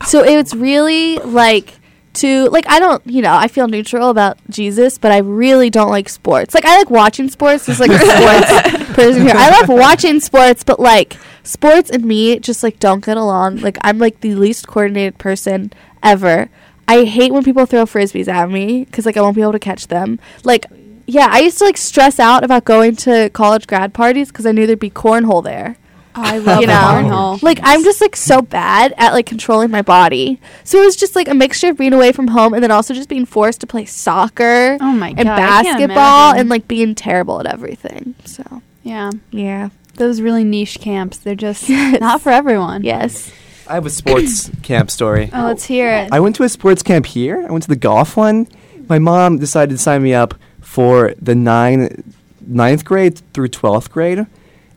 So 0.07 0.23
it 0.23 0.37
was 0.37 0.55
really 0.55 1.17
like 1.19 1.75
to 2.17 2.49
like 2.51 2.69
I 2.69 2.79
don't 2.79 3.05
you 3.07 3.23
know 3.23 3.35
I 3.35 3.49
feel 3.49 3.69
neutral 3.69 4.11
about 4.11 4.39
Jesus, 4.51 4.99
but 4.99 5.13
I 5.13 5.19
really 5.19 5.71
don't 5.71 5.91
like 5.91 6.09
sports. 6.09 6.55
Like 6.55 6.65
I 6.65 6.77
like 6.79 6.91
watching 6.91 7.29
sports. 7.29 7.67
There's 7.67 7.81
like 7.81 7.91
a 7.91 7.99
sports 7.99 8.93
person 8.95 9.23
here. 9.23 9.35
I 9.37 9.61
love 9.61 9.69
watching 9.69 10.21
sports, 10.21 10.65
but 10.65 10.81
like 10.81 11.17
sports 11.43 11.91
and 11.91 12.05
me 12.05 12.39
just 12.39 12.63
like 12.63 12.79
don't 12.79 13.05
get 13.05 13.17
along. 13.17 13.59
Like 13.59 13.79
I'm 13.83 13.99
like 13.99 14.21
the 14.21 14.35
least 14.35 14.67
coordinated 14.67 15.19
person 15.19 15.73
ever. 16.03 16.51
I 16.89 17.05
hate 17.05 17.33
when 17.33 17.43
people 17.43 17.67
throw 17.67 17.85
frisbees 17.85 18.29
at 18.29 18.51
me 18.51 18.85
because 18.85 19.07
like 19.07 19.17
I 19.17 19.21
won't 19.21 19.37
be 19.37 19.43
able 19.43 19.53
to 19.53 19.59
catch 19.59 19.89
them. 19.89 20.19
Like 20.45 20.67
yeah, 21.07 21.29
I 21.31 21.41
used 21.41 21.59
to 21.59 21.65
like 21.65 21.77
stress 21.77 22.19
out 22.19 22.45
about 22.45 22.65
going 22.65 22.97
to 22.97 23.31
college 23.31 23.67
grad 23.67 23.95
parties 23.95 24.29
because 24.29 24.47
I 24.47 24.53
knew 24.53 24.67
there'd 24.67 24.79
be 24.79 24.91
cornhole 24.91 25.43
there. 25.43 25.77
I 26.25 26.39
love 26.39 26.61
you 26.61 26.67
know, 26.67 26.75
cornhole. 26.75 27.43
like 27.43 27.59
I'm 27.63 27.83
just 27.85 28.01
like 28.01 28.17
so 28.17 28.43
bad 28.43 28.95
at 28.97 29.13
like 29.13 29.27
controlling 29.27 29.71
my 29.71 29.83
body. 29.83 30.41
So 30.65 30.81
it 30.81 30.85
was 30.85 30.97
just 30.97 31.15
like 31.17 31.29
a 31.29 31.35
mixture 31.35 31.69
of 31.69 31.79
being 31.79 31.93
away 31.93 32.13
from 32.13 32.29
home 32.29 32.55
and 32.55 32.63
then 32.63 32.71
also 32.71 32.95
just 32.95 33.09
being 33.09 33.27
forced 33.27 33.61
to 33.61 33.67
play 33.67 33.85
soccer 33.85 34.79
oh 34.81 34.93
my 34.93 35.09
and 35.09 35.19
god, 35.19 35.27
I 35.29 35.63
can't 35.63 35.79
basketball 35.79 36.35
and 36.35 36.49
like 36.49 36.67
being 36.69 36.95
terrible 36.95 37.41
at 37.41 37.47
everything. 37.47 38.15
So 38.25 38.63
yeah, 38.83 39.11
yeah, 39.31 39.71
those 39.95 40.21
really 40.21 40.45
niche 40.45 40.81
camps. 40.81 41.19
They're 41.19 41.35
just 41.35 41.69
Yes. 41.69 42.01
not 42.01 42.21
for 42.21 42.31
everyone. 42.31 42.83
yes. 42.85 43.33
I 43.69 43.75
have 43.75 43.85
a 43.87 43.91
sports 43.91 44.49
camp 44.63 44.91
story. 44.93 45.29
Oh, 45.33 45.45
let's 45.47 45.65
hear 45.65 45.91
it. 45.93 46.11
I 46.13 46.21
went 46.21 46.37
to 46.37 46.45
a 46.45 46.49
sports 46.49 46.85
camp 46.85 47.05
here. 47.07 47.45
I 47.49 47.51
went 47.51 47.63
to 47.65 47.69
the 47.69 47.75
golf 47.77 48.17
one. 48.17 48.47
My 48.89 49.01
mom 49.01 49.39
decided 49.39 49.73
to 49.73 49.79
sign 49.79 50.05
me 50.05 50.15
up 50.15 50.35
for 50.61 51.15
the 51.21 51.35
nine, 51.35 52.05
ninth 52.47 52.85
grade 52.85 53.21
through 53.35 53.49
12th 53.49 53.91
grade 53.91 54.27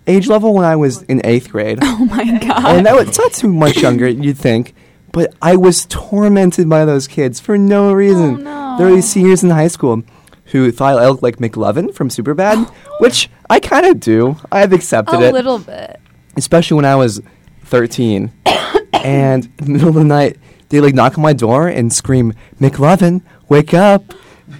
age 0.09 0.27
level 0.27 0.53
when 0.53 0.65
I 0.65 0.75
was 0.75 1.03
in 1.03 1.21
eighth 1.23 1.49
grade. 1.51 1.79
oh 1.81 2.05
my 2.05 2.25
god. 2.39 2.75
and 2.77 2.85
that 2.85 2.95
was 2.95 3.07
it's 3.09 3.17
not 3.17 3.33
too 3.33 3.51
much 3.53 3.77
younger, 3.77 4.07
you'd 4.07 4.37
think. 4.37 4.73
But 5.11 5.33
I 5.41 5.55
was 5.55 5.85
tormented 5.89 6.69
by 6.69 6.85
those 6.85 7.07
kids 7.07 7.39
for 7.39 7.57
no 7.57 7.93
reason. 7.93 8.45
Oh, 8.47 8.73
no. 8.73 8.75
There 8.77 8.87
were 8.87 8.95
these 8.95 9.09
seniors 9.09 9.43
in 9.43 9.49
high 9.49 9.67
school 9.67 10.03
who 10.45 10.71
thought 10.71 10.97
I 10.99 11.07
looked 11.07 11.23
like 11.23 11.37
McLovin 11.37 11.93
from 11.93 12.09
Superbad, 12.09 12.69
which 12.99 13.29
I 13.49 13.59
kind 13.59 13.85
of 13.87 13.99
do. 13.99 14.35
I've 14.51 14.73
accepted 14.73 15.19
it 15.21 15.29
a 15.29 15.33
little 15.33 15.59
bit. 15.59 15.99
especially 16.37 16.75
when 16.75 16.85
I 16.85 16.95
was 16.95 17.21
13. 17.65 18.31
and 18.93 19.45
in 19.59 19.65
the 19.65 19.71
middle 19.71 19.89
of 19.89 19.95
the 19.95 20.03
night, 20.03 20.37
they 20.69 20.79
like 20.79 20.93
knock 20.93 21.17
on 21.17 21.23
my 21.23 21.33
door 21.33 21.67
and 21.67 21.91
scream, 21.91 22.33
"McLovin, 22.59 23.21
wake 23.47 23.73
up!" 23.73 24.13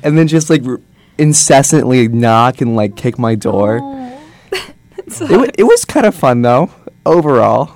and 0.03 0.17
then 0.17 0.27
just 0.27 0.49
like 0.49 0.65
r- 0.65 0.79
incessantly 1.19 2.07
knock 2.07 2.61
and 2.61 2.75
like 2.75 2.95
kick 2.95 3.19
my 3.19 3.35
door. 3.35 3.79
Oh. 3.81 4.18
That's 5.09 5.31
It, 5.31 5.37
wa- 5.37 5.47
it 5.57 5.63
was 5.63 5.85
kind 5.85 6.05
of 6.05 6.15
fun 6.15 6.41
though, 6.41 6.69
overall. 7.05 7.75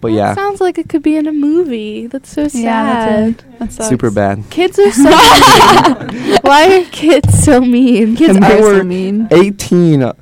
But 0.00 0.08
That 0.08 0.14
yeah, 0.14 0.34
sounds 0.34 0.60
like 0.60 0.78
it 0.78 0.88
could 0.88 1.02
be 1.02 1.14
in 1.16 1.26
a 1.28 1.32
movie. 1.32 2.08
That's 2.08 2.28
so 2.28 2.48
sad. 2.48 2.60
Yeah, 2.60 3.30
that's 3.58 3.74
it. 3.76 3.78
That 3.78 3.88
super 3.88 4.10
bad. 4.10 4.42
Kids 4.50 4.76
are 4.78 4.90
so 4.90 5.02
mean. 6.12 6.38
Why 6.42 6.80
are 6.80 6.84
kids 6.90 7.44
so 7.44 7.60
mean? 7.60 8.16
Kids 8.16 8.34
And 8.34 8.44
are 8.44 8.48
they 8.50 8.60
so 8.60 8.82
mean. 8.84 9.28
18, 9.30 10.02
uh, 10.02 10.12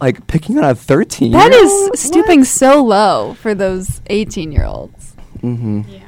like 0.00 0.26
picking 0.26 0.58
on 0.58 0.64
a 0.64 0.74
13. 0.74 1.30
That 1.30 1.52
is 1.52 2.00
stooping 2.00 2.42
so 2.44 2.82
low 2.84 3.34
for 3.34 3.54
those 3.54 4.00
18 4.08 4.50
year 4.50 4.64
olds. 4.64 5.14
Mm-hmm. 5.40 5.82
Yeah. 5.88 6.00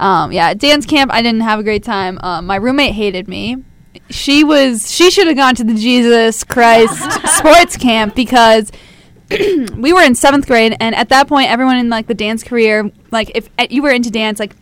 Um, 0.00 0.32
yeah, 0.32 0.52
dance 0.54 0.86
camp. 0.86 1.12
I 1.12 1.22
didn't 1.22 1.42
have 1.42 1.60
a 1.60 1.62
great 1.62 1.84
time. 1.84 2.18
Um, 2.20 2.46
my 2.46 2.56
roommate 2.56 2.94
hated 2.94 3.28
me. 3.28 3.62
She 4.10 4.44
was. 4.44 4.90
She 4.90 5.10
should 5.10 5.26
have 5.26 5.36
gone 5.36 5.54
to 5.56 5.64
the 5.64 5.74
Jesus 5.74 6.44
Christ 6.44 6.96
sports 7.36 7.76
camp 7.76 8.14
because 8.14 8.70
we 9.30 9.92
were 9.92 10.02
in 10.02 10.14
seventh 10.14 10.46
grade, 10.46 10.76
and 10.80 10.94
at 10.94 11.08
that 11.10 11.28
point, 11.28 11.50
everyone 11.50 11.76
in 11.76 11.88
like 11.88 12.06
the 12.06 12.14
dance 12.14 12.42
career, 12.42 12.90
like 13.10 13.32
if 13.34 13.48
uh, 13.58 13.66
you 13.70 13.82
were 13.82 13.90
into 13.90 14.10
dance, 14.10 14.38
like 14.38 14.54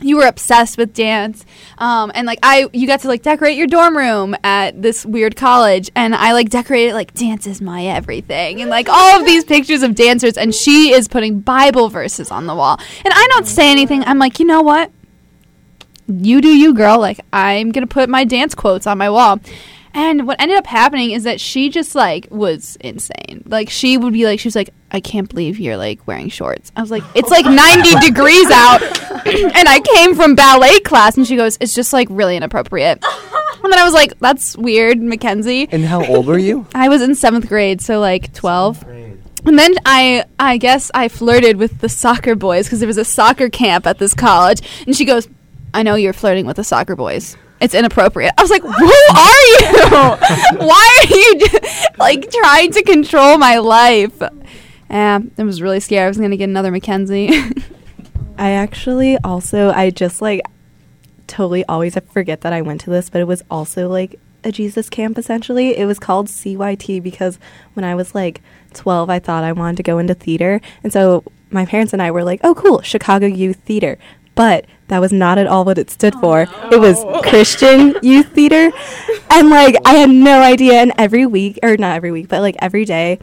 you 0.00 0.16
were 0.16 0.26
obsessed 0.26 0.76
with 0.78 0.92
dance. 0.92 1.44
Um, 1.78 2.12
and 2.14 2.26
like 2.26 2.38
i 2.42 2.68
you 2.72 2.86
got 2.86 3.00
to 3.00 3.08
like 3.08 3.22
decorate 3.22 3.56
your 3.56 3.66
dorm 3.66 3.96
room 3.96 4.34
at 4.42 4.80
this 4.80 5.04
weird 5.04 5.36
college 5.36 5.90
and 5.94 6.14
i 6.14 6.32
like 6.32 6.48
decorated 6.48 6.94
like 6.94 7.12
dance 7.12 7.46
is 7.46 7.60
my 7.60 7.84
everything 7.84 8.62
and 8.62 8.70
like 8.70 8.88
all 8.88 9.20
of 9.20 9.26
these 9.26 9.44
pictures 9.44 9.82
of 9.82 9.94
dancers 9.94 10.38
and 10.38 10.54
she 10.54 10.92
is 10.92 11.06
putting 11.06 11.40
bible 11.40 11.88
verses 11.88 12.30
on 12.30 12.46
the 12.46 12.54
wall. 12.54 12.78
And 13.04 13.12
i 13.14 13.26
don't 13.30 13.46
say 13.46 13.70
anything. 13.70 14.04
I'm 14.04 14.18
like 14.18 14.38
you 14.38 14.46
know 14.46 14.62
what 14.62 14.90
you 16.08 16.40
do 16.40 16.48
you 16.48 16.74
girl 16.74 16.98
like 16.98 17.20
i'm 17.32 17.72
gonna 17.72 17.86
put 17.86 18.08
my 18.08 18.24
dance 18.24 18.54
quotes 18.54 18.86
on 18.86 18.98
my 18.98 19.10
wall 19.10 19.40
and 19.96 20.26
what 20.26 20.38
ended 20.38 20.58
up 20.58 20.66
happening 20.66 21.12
is 21.12 21.24
that 21.24 21.40
she 21.40 21.70
just 21.70 21.94
like 21.94 22.28
was 22.30 22.76
insane. 22.80 23.42
Like 23.46 23.70
she 23.70 23.96
would 23.96 24.12
be 24.12 24.26
like, 24.26 24.38
she 24.38 24.46
was 24.46 24.54
like, 24.54 24.68
I 24.90 25.00
can't 25.00 25.26
believe 25.26 25.58
you're 25.58 25.78
like 25.78 26.06
wearing 26.06 26.28
shorts. 26.28 26.70
I 26.76 26.82
was 26.82 26.90
like, 26.90 27.02
it's 27.14 27.30
like 27.30 27.46
90 27.46 27.94
degrees 28.06 28.50
out, 28.50 28.82
and 29.26 29.68
I 29.68 29.80
came 29.94 30.14
from 30.14 30.34
ballet 30.34 30.80
class, 30.80 31.16
and 31.16 31.26
she 31.26 31.34
goes, 31.34 31.56
it's 31.62 31.74
just 31.74 31.94
like 31.94 32.08
really 32.10 32.36
inappropriate. 32.36 33.02
And 33.02 33.72
then 33.72 33.78
I 33.78 33.84
was 33.84 33.94
like, 33.94 34.18
that's 34.18 34.54
weird, 34.58 35.00
Mackenzie. 35.00 35.66
And 35.72 35.86
how 35.86 36.04
old 36.04 36.26
were 36.26 36.38
you? 36.38 36.66
I 36.74 36.90
was 36.90 37.00
in 37.00 37.14
seventh 37.14 37.48
grade, 37.48 37.80
so 37.80 37.98
like 37.98 38.34
12. 38.34 38.82
And 39.46 39.58
then 39.58 39.76
I, 39.86 40.24
I 40.38 40.58
guess 40.58 40.90
I 40.92 41.08
flirted 41.08 41.56
with 41.56 41.80
the 41.80 41.88
soccer 41.88 42.34
boys 42.34 42.66
because 42.66 42.80
there 42.80 42.86
was 42.86 42.98
a 42.98 43.04
soccer 43.04 43.48
camp 43.48 43.86
at 43.86 43.98
this 43.98 44.12
college, 44.12 44.60
and 44.86 44.94
she 44.94 45.06
goes, 45.06 45.26
"I 45.76 45.82
know 45.82 45.94
you're 45.94 46.12
flirting 46.12 46.46
with 46.46 46.56
the 46.56 46.64
soccer 46.64 46.96
boys. 46.96 47.36
It's 47.60 47.74
inappropriate." 47.74 48.32
I 48.38 48.42
was 48.42 48.50
like, 48.50 48.62
"Who 48.62 48.70
are 48.70 49.42
you? 49.52 50.58
Why 50.66 50.98
are 51.00 51.16
you 51.16 51.40
like 51.98 52.30
trying 52.30 52.72
to 52.72 52.82
control 52.82 53.38
my 53.38 53.58
life?" 53.58 54.22
Yeah, 54.90 55.20
it 55.36 55.44
was 55.44 55.60
really 55.60 55.80
scary. 55.80 56.04
I 56.04 56.08
was 56.08 56.18
gonna 56.18 56.36
get 56.36 56.48
another 56.48 56.70
Mackenzie. 56.70 57.30
I 58.38 58.50
actually 58.50 59.16
also 59.24 59.70
I 59.70 59.90
just 59.90 60.20
like 60.20 60.42
totally 61.26 61.64
always 61.66 61.98
forget 62.10 62.42
that 62.42 62.52
I 62.52 62.62
went 62.62 62.80
to 62.82 62.90
this, 62.90 63.10
but 63.10 63.20
it 63.20 63.26
was 63.26 63.42
also 63.50 63.88
like 63.88 64.18
a 64.44 64.52
Jesus 64.52 64.88
camp 64.88 65.18
essentially. 65.18 65.76
It 65.76 65.86
was 65.86 65.98
called 65.98 66.28
CYT 66.28 67.02
because 67.02 67.38
when 67.74 67.84
I 67.84 67.94
was 67.94 68.14
like 68.14 68.40
12, 68.74 69.10
I 69.10 69.18
thought 69.18 69.44
I 69.44 69.52
wanted 69.52 69.76
to 69.78 69.82
go 69.82 69.98
into 69.98 70.14
theater. 70.14 70.60
And 70.84 70.92
so 70.92 71.24
my 71.50 71.64
parents 71.66 71.92
and 71.92 72.02
I 72.02 72.10
were 72.10 72.24
like, 72.24 72.40
"Oh 72.44 72.54
cool, 72.54 72.80
Chicago 72.82 73.26
Youth 73.26 73.58
Theater." 73.64 73.98
But 74.36 74.66
that 74.88 75.00
was 75.00 75.12
not 75.12 75.38
at 75.38 75.48
all 75.48 75.64
what 75.64 75.78
it 75.78 75.90
stood 75.90 76.14
for. 76.14 76.42
It 76.70 76.78
was 76.78 77.04
Christian 77.28 77.96
Youth 78.02 78.28
Theater. 78.32 78.70
And 79.30 79.50
like 79.50 79.74
I 79.84 79.94
had 79.94 80.10
no 80.10 80.42
idea. 80.42 80.74
And 80.74 80.92
every 80.96 81.26
week 81.26 81.58
or 81.62 81.76
not 81.76 81.96
every 81.96 82.12
week, 82.12 82.28
but 82.28 82.40
like 82.40 82.56
every 82.60 82.84
day 82.84 83.18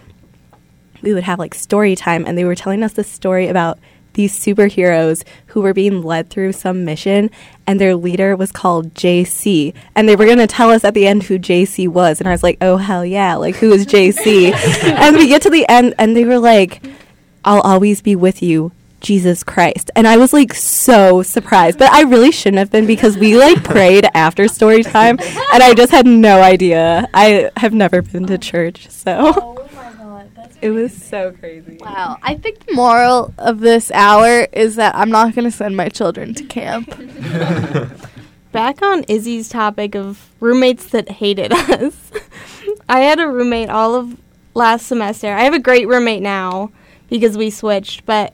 we 1.01 1.13
would 1.13 1.23
have 1.23 1.39
like 1.39 1.53
story 1.53 1.95
time. 1.95 2.25
And 2.25 2.37
they 2.37 2.43
were 2.43 2.55
telling 2.55 2.83
us 2.83 2.93
this 2.93 3.09
story 3.09 3.47
about 3.47 3.79
these 4.13 4.37
superheroes 4.37 5.23
who 5.47 5.61
were 5.61 5.73
being 5.73 6.03
led 6.03 6.29
through 6.29 6.51
some 6.51 6.83
mission. 6.83 7.29
And 7.65 7.79
their 7.79 7.95
leader 7.95 8.35
was 8.35 8.51
called 8.51 8.93
JC 8.93 9.73
and 9.95 10.09
they 10.09 10.15
were 10.15 10.25
going 10.25 10.37
to 10.39 10.47
tell 10.47 10.69
us 10.69 10.83
at 10.83 10.93
the 10.93 11.07
end 11.07 11.23
who 11.23 11.39
JC 11.39 11.87
was. 11.87 12.19
And 12.19 12.27
I 12.27 12.31
was 12.31 12.43
like 12.43 12.57
oh 12.59 12.77
hell 12.77 13.05
yeah. 13.05 13.35
Like 13.35 13.55
who 13.55 13.71
is 13.71 13.85
JC 13.85 14.51
and 14.83 15.15
we 15.15 15.27
get 15.27 15.43
to 15.43 15.49
the 15.49 15.65
end 15.69 15.93
and 15.97 16.17
they 16.17 16.25
were 16.25 16.39
like 16.39 16.83
I'll 17.45 17.61
always 17.61 18.01
be 18.01 18.15
with 18.15 18.41
you 18.41 18.71
Jesus 19.03 19.43
Christ. 19.43 19.91
And 19.95 20.07
I 20.07 20.17
was 20.17 20.33
like 20.33 20.53
so 20.55 21.21
surprised. 21.21 21.77
But 21.77 21.91
I 21.91 22.01
really 22.01 22.31
shouldn't 22.31 22.57
have 22.57 22.71
been 22.71 22.87
because 22.87 23.17
we 23.17 23.37
like 23.37 23.63
prayed 23.63 24.07
after 24.15 24.47
story 24.47 24.81
time 24.81 25.19
and 25.19 25.61
I 25.61 25.75
just 25.75 25.91
had 25.91 26.07
no 26.07 26.41
idea. 26.41 27.07
I 27.13 27.51
have 27.57 27.73
never 27.73 28.01
been 28.01 28.25
to 28.27 28.37
church, 28.39 28.89
so 28.89 29.67
it 30.61 30.71
was 30.71 30.93
so 30.93 31.31
crazy. 31.33 31.77
Wow. 31.79 32.17
I 32.23 32.35
think 32.35 32.65
the 32.65 32.73
moral 32.73 33.33
of 33.37 33.59
this 33.59 33.91
hour 33.91 34.47
is 34.53 34.77
that 34.77 34.95
I'm 34.95 35.11
not 35.11 35.35
going 35.35 35.45
to 35.45 35.55
send 35.55 35.77
my 35.77 35.89
children 35.89 36.33
to 36.33 36.43
camp. 36.45 36.89
Back 38.51 38.81
on 38.81 39.03
Izzy's 39.07 39.49
topic 39.49 39.95
of 39.95 40.29
roommates 40.39 40.87
that 40.87 41.09
hated 41.09 41.51
us. 41.51 42.11
I 42.87 42.99
had 42.99 43.19
a 43.19 43.27
roommate 43.27 43.69
all 43.69 43.95
of 43.95 44.17
last 44.53 44.85
semester. 44.85 45.33
I 45.33 45.43
have 45.43 45.53
a 45.53 45.59
great 45.59 45.87
roommate 45.87 46.21
now 46.21 46.71
because 47.09 47.35
we 47.35 47.49
switched, 47.49 48.05
but 48.05 48.33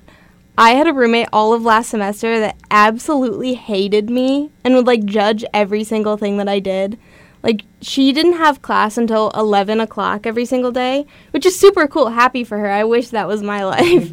I 0.59 0.71
had 0.71 0.87
a 0.87 0.93
roommate 0.93 1.29
all 1.31 1.53
of 1.53 1.63
last 1.63 1.89
semester 1.89 2.37
that 2.41 2.57
absolutely 2.69 3.53
hated 3.53 4.09
me 4.09 4.51
and 4.61 4.75
would 4.75 4.87
like 4.87 5.05
judge 5.05 5.45
every 5.53 5.85
single 5.85 6.17
thing 6.17 6.35
that 6.35 6.49
I 6.49 6.59
did. 6.59 6.99
Like 7.41 7.61
she 7.81 8.11
didn't 8.11 8.33
have 8.33 8.61
class 8.61 8.97
until 8.97 9.29
eleven 9.29 9.79
o'clock 9.79 10.27
every 10.27 10.43
single 10.43 10.73
day, 10.73 11.05
which 11.31 11.45
is 11.45 11.57
super 11.57 11.87
cool. 11.87 12.09
Happy 12.09 12.43
for 12.43 12.57
her. 12.57 12.69
I 12.69 12.83
wish 12.83 13.07
that 13.07 13.25
was 13.25 13.41
my 13.41 13.63
life. 13.75 14.11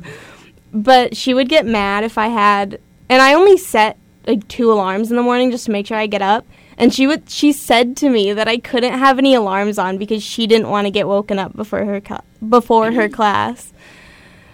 but 0.73 1.17
she 1.17 1.35
would 1.35 1.49
get 1.49 1.67
mad 1.67 2.05
if 2.05 2.17
I 2.17 2.29
had, 2.29 2.81
and 3.09 3.21
I 3.21 3.35
only 3.35 3.57
set 3.57 3.99
like 4.29 4.47
two 4.47 4.73
alarms 4.73 5.11
in 5.11 5.17
the 5.17 5.25
morning 5.25 5.51
just 5.51 5.65
to 5.67 5.73
make 5.73 5.89
sure 5.89 5.97
I 5.97 6.07
get 6.07 6.23
up. 6.23 6.47
And 6.79 6.95
she 6.95 7.09
would 7.09 7.29
she 7.29 7.53
said 7.53 7.97
to 7.97 8.09
me 8.09 8.33
that 8.33 8.47
I 8.47 8.59
couldn't 8.59 8.97
have 8.97 9.19
any 9.19 9.35
alarms 9.35 9.81
on 9.81 9.99
because 9.99 10.23
she 10.23 10.47
didn't 10.47 10.71
want 10.71 10.87
to 10.87 10.93
get 10.93 11.09
woken 11.09 11.41
up 11.41 11.57
before 11.57 11.85
her 11.85 12.01
before 12.49 12.93
her 12.93 13.09
class. 13.19 13.73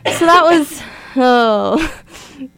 So 0.07 0.25
that 0.25 0.43
was 0.45 0.83
oh. 1.17 1.99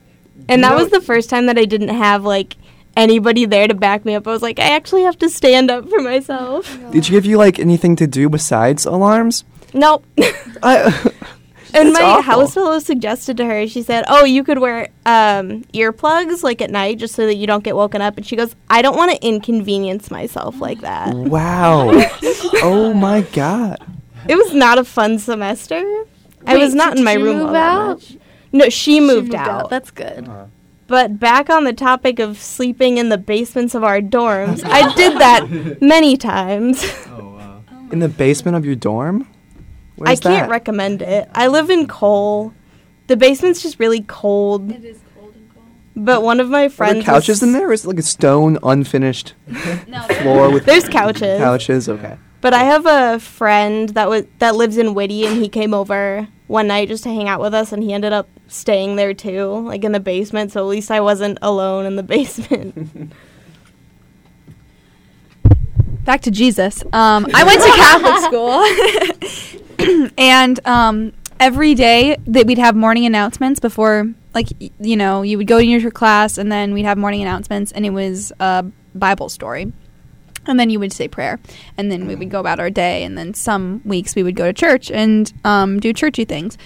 And 0.46 0.62
that 0.62 0.76
was 0.76 0.90
the 0.90 1.00
first 1.00 1.30
time 1.30 1.46
that 1.46 1.57
I 1.59 1.64
didn't 1.64 1.88
have 1.88 2.24
like 2.24 2.57
anybody 2.96 3.46
there 3.46 3.66
to 3.66 3.74
back 3.74 4.05
me 4.05 4.14
up. 4.14 4.26
I 4.26 4.30
was 4.30 4.42
like, 4.42 4.59
I 4.59 4.74
actually 4.74 5.02
have 5.02 5.18
to 5.20 5.30
stand 5.30 5.70
up 5.70 5.88
for 5.88 6.00
myself. 6.00 6.78
Did 6.90 7.07
she 7.07 7.12
give 7.12 7.24
you 7.24 7.38
like 7.38 7.59
anything 7.59 7.96
to 7.96 8.07
do 8.07 8.28
besides 8.28 8.84
alarms? 8.84 9.44
Nope. 9.72 10.05
I, 10.62 11.11
And 11.74 11.92
my 11.92 12.02
awful. 12.02 12.22
house 12.22 12.55
fellow 12.55 12.78
suggested 12.78 13.36
to 13.38 13.44
her, 13.46 13.66
she 13.66 13.82
said, 13.82 14.05
"Oh, 14.09 14.24
you 14.24 14.44
could 14.44 14.61
wear 14.61 14.90
um, 15.07 15.64
earplugs 15.74 16.44
like 16.44 16.62
at 16.62 16.70
night, 16.70 16.98
just 16.98 17.16
so 17.16 17.26
that 17.26 17.34
you 17.34 17.48
don't 17.48 17.64
get 17.64 17.74
woken 17.74 18.00
up." 18.00 18.16
And 18.16 18.24
she 18.24 18.36
goes, 18.36 18.55
"I 18.70 18.80
don't 18.80 18.96
want 18.96 19.11
to 19.11 19.26
inconvenience 19.26 20.09
myself 20.09 20.61
like 20.61 20.82
that." 20.82 21.12
wow. 21.12 21.90
oh 22.62 22.94
my 22.94 23.22
god. 23.22 23.78
It 24.28 24.36
was 24.36 24.55
not 24.55 24.78
a 24.78 24.84
fun 24.84 25.18
semester. 25.18 25.82
I 26.46 26.59
was 26.59 26.76
not 26.76 26.96
in 26.96 27.02
my 27.02 27.14
room 27.14 27.38
move 27.38 27.46
all 27.48 27.52
that 27.55 27.88
much. 27.88 28.16
No, 28.55 28.68
she 28.68 29.00
moved, 29.00 29.32
She 29.32 29.36
out. 29.36 29.68
That's 29.68 29.90
good. 29.90 30.28
But 30.86 31.18
back 31.18 31.50
on 31.50 31.64
the 31.64 31.72
topic 31.72 32.18
of 32.18 32.38
sleeping 32.38 32.98
in 32.98 33.09
the 33.09 33.18
basements 33.18 33.74
of 33.74 33.82
our 33.82 34.00
dorms, 34.00 34.62
I 34.64 34.94
did 34.94 35.18
that 35.18 35.80
many 35.82 36.16
times. 36.16 36.84
Oh, 37.09 37.61
In 37.90 37.98
the 37.98 38.09
basement 38.09 38.57
of 38.57 38.64
your 38.64 38.74
dorm? 38.76 39.28
Where's 39.96 40.09
I 40.20 40.22
can't 40.22 40.46
that? 40.46 40.50
recommend 40.50 41.02
it. 41.02 41.28
I 41.34 41.46
live 41.48 41.68
in 41.70 41.86
Cole. 41.86 42.52
The 43.07 43.16
basement's 43.16 43.62
just 43.62 43.78
really 43.78 44.00
cold. 44.02 44.70
It 44.72 44.84
is 44.84 45.00
cold 45.14 45.34
and 45.36 45.52
cold. 45.55 45.66
But 45.96 46.22
one 46.22 46.40
of 46.40 46.48
my 46.48 46.64
Are 46.64 46.70
friends 46.70 46.94
there 46.96 47.14
couches 47.14 47.42
in 47.42 47.52
there? 47.52 47.68
Or 47.68 47.72
is 47.72 47.84
it 47.84 47.88
like 47.88 47.98
a 47.98 48.02
stone, 48.02 48.59
unfinished 48.62 49.34
floor 50.22 50.50
with 50.50 50.64
There's 50.64 50.88
couches. 50.88 51.38
couches? 51.38 51.88
Okay. 51.88 52.16
But 52.40 52.52
I 52.55 52.64
have 52.64 52.86
a 52.86 53.20
friend 53.20 53.88
that 53.90 54.09
was 54.09 54.24
that 54.38 54.55
lives 54.57 54.76
in 54.76 54.94
Witte, 54.94 55.24
and 55.26 55.40
he 55.42 55.48
came 55.48 55.72
over 55.72 56.28
one 56.46 56.66
night 56.66 56.88
just 56.88 57.05
to 57.05 57.09
hang 57.11 57.28
out 57.28 57.40
with 57.40 57.55
us, 57.55 57.72
and 57.72 57.82
he 57.82 57.92
ended 57.92 58.12
up 58.12 58.28
staying 58.55 58.96
there 58.96 59.14
too, 59.14 59.46
like 59.66 59.84
in 59.84 59.92
the 59.92 60.00
basement. 60.00 60.52
So 60.52 60.61
at 60.61 60.66
least 60.66 60.90
I 60.90 61.00
wasn't 61.00 61.38
alone 61.42 61.86
in 61.86 61.96
the 61.96 62.02
basement. 62.14 63.12
back 66.05 66.20
to 66.22 66.30
Jesus. 66.30 66.82
Um, 66.92 67.26
I 67.34 67.44
went 67.44 67.62
to 67.62 67.68
Catholic 67.70 68.18
school, 69.88 70.11
and 70.18 70.61
um, 70.66 71.12
every 71.40 71.74
day 71.74 72.16
that 72.26 72.46
we'd 72.46 72.59
have 72.59 72.76
morning 72.76 73.07
announcements 73.07 73.61
before, 73.61 74.12
like 74.34 74.48
y- 74.61 74.70
you 74.80 74.96
know, 74.96 75.22
you 75.22 75.38
would 75.38 75.46
go 75.46 75.59
to 75.59 75.64
your 75.64 75.90
class, 75.90 76.38
and 76.38 76.50
then 76.52 76.74
we'd 76.74 76.84
have 76.84 76.98
morning 76.98 77.22
announcements, 77.22 77.72
and 77.72 77.84
it 77.86 77.90
was 77.90 78.32
a 78.40 78.64
Bible 78.94 79.28
story. 79.28 79.72
And 80.46 80.61
then 80.61 80.68
you 80.68 80.78
would 80.78 80.92
say 80.92 81.09
prayer, 81.09 81.40
and 81.78 81.90
then 81.90 82.07
we 82.07 82.14
would 82.16 82.28
go 82.28 82.38
about 82.38 82.61
our 82.61 82.68
day. 82.68 83.02
And 83.05 83.16
then 83.16 83.32
some 83.32 83.80
weeks 83.86 84.14
we 84.14 84.22
would 84.22 84.36
go 84.36 84.44
to 84.44 84.52
church 84.52 84.90
and 84.90 85.32
um, 85.42 85.80
do 85.80 85.94
churchy 85.94 86.26
things. 86.26 86.59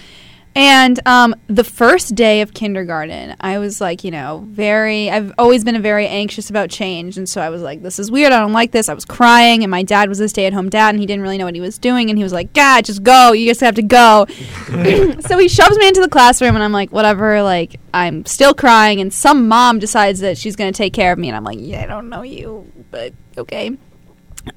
And 0.55 0.99
um, 1.07 1.35
the 1.47 1.63
first 1.63 2.15
day 2.15 2.41
of 2.41 2.53
kindergarten, 2.53 3.35
I 3.39 3.59
was 3.59 3.79
like, 3.79 4.03
you 4.03 4.11
know, 4.11 4.45
very, 4.49 5.09
I've 5.09 5.31
always 5.37 5.63
been 5.63 5.79
very 5.81 6.07
anxious 6.07 6.49
about 6.49 6.69
change. 6.69 7.17
And 7.17 7.29
so 7.29 7.39
I 7.39 7.49
was 7.49 7.61
like, 7.61 7.83
this 7.83 7.99
is 7.99 8.09
weird. 8.09 8.33
I 8.33 8.39
don't 8.39 8.51
like 8.51 8.71
this. 8.71 8.89
I 8.89 8.93
was 8.93 9.05
crying. 9.05 9.63
And 9.63 9.69
my 9.69 9.83
dad 9.83 10.09
was 10.09 10.19
a 10.19 10.27
stay 10.27 10.47
at 10.47 10.53
home 10.53 10.69
dad, 10.69 10.89
and 10.89 10.99
he 10.99 11.05
didn't 11.05 11.21
really 11.21 11.37
know 11.37 11.45
what 11.45 11.55
he 11.55 11.61
was 11.61 11.77
doing. 11.77 12.09
And 12.09 12.17
he 12.17 12.23
was 12.23 12.33
like, 12.33 12.53
God, 12.53 12.85
just 12.85 13.03
go. 13.03 13.31
You 13.31 13.47
just 13.47 13.61
have 13.61 13.75
to 13.75 13.83
go. 13.83 14.25
so 15.21 15.37
he 15.37 15.47
shoves 15.47 15.77
me 15.77 15.87
into 15.87 16.01
the 16.01 16.09
classroom, 16.09 16.55
and 16.55 16.63
I'm 16.63 16.73
like, 16.73 16.91
whatever. 16.91 17.41
Like, 17.43 17.79
I'm 17.93 18.25
still 18.25 18.53
crying. 18.53 18.99
And 18.99 19.13
some 19.13 19.47
mom 19.47 19.79
decides 19.79 20.19
that 20.21 20.37
she's 20.37 20.55
going 20.55 20.73
to 20.73 20.77
take 20.77 20.93
care 20.93 21.13
of 21.13 21.19
me. 21.19 21.29
And 21.29 21.37
I'm 21.37 21.43
like, 21.43 21.59
yeah, 21.61 21.83
I 21.83 21.85
don't 21.85 22.09
know 22.09 22.23
you, 22.23 22.71
but 22.91 23.13
okay. 23.37 23.77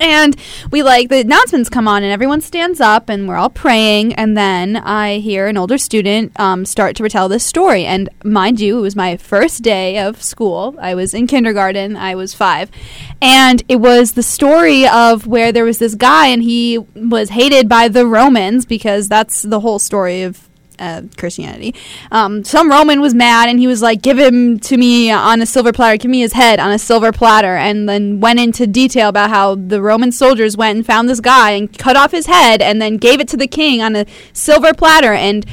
And 0.01 0.37
we 0.70 0.83
like 0.83 1.09
the 1.09 1.20
announcements 1.20 1.68
come 1.68 1.89
on, 1.89 2.03
and 2.03 2.12
everyone 2.12 2.41
stands 2.41 2.80
up, 2.80 3.09
and 3.09 3.28
we're 3.28 3.37
all 3.37 3.51
praying. 3.51 4.14
And 4.14 4.37
then 4.37 4.76
I 4.76 5.18
hear 5.18 5.47
an 5.47 5.57
older 5.57 5.78
student 5.78 6.39
um, 6.39 6.64
start 6.64 6.97
to 6.97 7.03
retell 7.03 7.28
this 7.28 7.45
story. 7.45 7.85
And 7.85 8.09
mind 8.24 8.61
you, 8.61 8.78
it 8.78 8.83
was 8.83 8.97
my 8.97 9.16
first 9.16 9.62
day 9.62 9.99
of 9.99 10.22
school. 10.22 10.76
I 10.80 10.95
was 10.95 11.14
in 11.14 11.26
kindergarten. 11.26 11.97
I 11.97 12.14
was 12.14 12.35
five, 12.35 12.70
and 13.20 13.62
it 13.68 13.76
was 13.76 14.12
the 14.12 14.22
story 14.22 14.87
of 14.87 15.26
where 15.26 15.53
there 15.53 15.64
was 15.64 15.78
this 15.78 15.95
guy, 15.95 16.28
and 16.28 16.43
he 16.43 16.78
was 16.78 17.30
hated 17.30 17.68
by 17.68 17.89
the 17.89 18.07
Romans 18.07 18.66
because 18.66 19.09
that's 19.09 19.43
the 19.43 19.61
whole 19.61 19.78
story 19.78 20.22
of 20.22 20.49
uh, 20.79 21.03
Christianity. 21.16 21.75
Um, 22.11 22.45
some 22.45 22.70
Roman 22.70 23.01
was 23.01 23.14
mad 23.14 23.49
and 23.49 23.59
he 23.59 23.66
was 23.66 23.83
like, 23.83 24.03
"Give 24.03 24.18
him 24.18 24.59
to 24.61 24.77
me 24.77 25.11
on 25.11 25.41
a 25.41 25.47
silver 25.47 25.73
platter. 25.73 25.97
Give 25.97 26.11
me 26.11 26.20
his 26.20 26.33
head 26.33 26.59
on 26.59 26.73
a 26.73 26.79
silver 26.79 27.12
platter." 27.12 27.57
And 27.57 27.89
then 27.89 28.20
went 28.20 28.41
into 28.41 28.66
detail 28.66 29.09
about 29.09 29.31
how 29.31 29.55
the 29.55 29.81
Roman 29.81 30.12
soldiers 30.12 30.57
went 30.57 30.77
and 30.77 30.87
found 30.87 31.09
this 31.09 31.20
guy 31.20 31.53
and 31.53 31.77
cut 31.77 31.97
off 31.97 32.11
his 32.11 32.27
head 32.27 32.61
and 32.62 32.81
then 32.81 32.97
gave 32.97 33.20
it 33.20 33.29
to 33.29 33.37
the 33.37 33.47
king 33.47 33.83
on 33.83 33.97
a 33.97 34.07
silver 34.33 34.73
platter. 34.75 35.12
And 35.12 35.47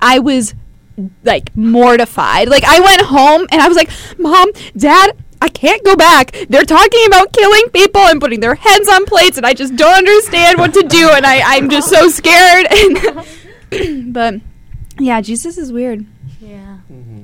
I 0.00 0.18
was 0.18 0.54
like 1.24 1.54
mortified. 1.56 2.48
Like 2.48 2.64
I 2.64 2.80
went 2.80 3.02
home 3.02 3.46
and 3.50 3.60
I 3.60 3.68
was 3.68 3.76
like, 3.76 3.90
"Mom, 4.18 4.50
Dad." 4.76 5.12
I 5.38 5.50
can't 5.50 5.84
go 5.84 5.94
back. 5.94 6.34
They're 6.48 6.64
talking 6.64 7.06
about 7.06 7.30
killing 7.34 7.68
people 7.68 8.00
and 8.00 8.18
putting 8.18 8.40
their 8.40 8.54
heads 8.54 8.88
on 8.88 9.04
plates, 9.04 9.36
and 9.36 9.44
I 9.44 9.52
just 9.52 9.76
don't 9.76 9.94
understand 9.94 10.58
what 10.58 10.72
to 10.72 10.82
do, 10.82 11.10
and 11.10 11.26
I, 11.26 11.42
I'm 11.44 11.68
just 11.68 11.90
so 11.90 12.08
scared. 12.08 12.66
But 14.06 14.36
yeah, 14.98 15.20
Jesus 15.20 15.58
is 15.58 15.72
weird. 15.72 16.04
Yeah. 16.40 16.78
Mm-hmm. 16.92 17.22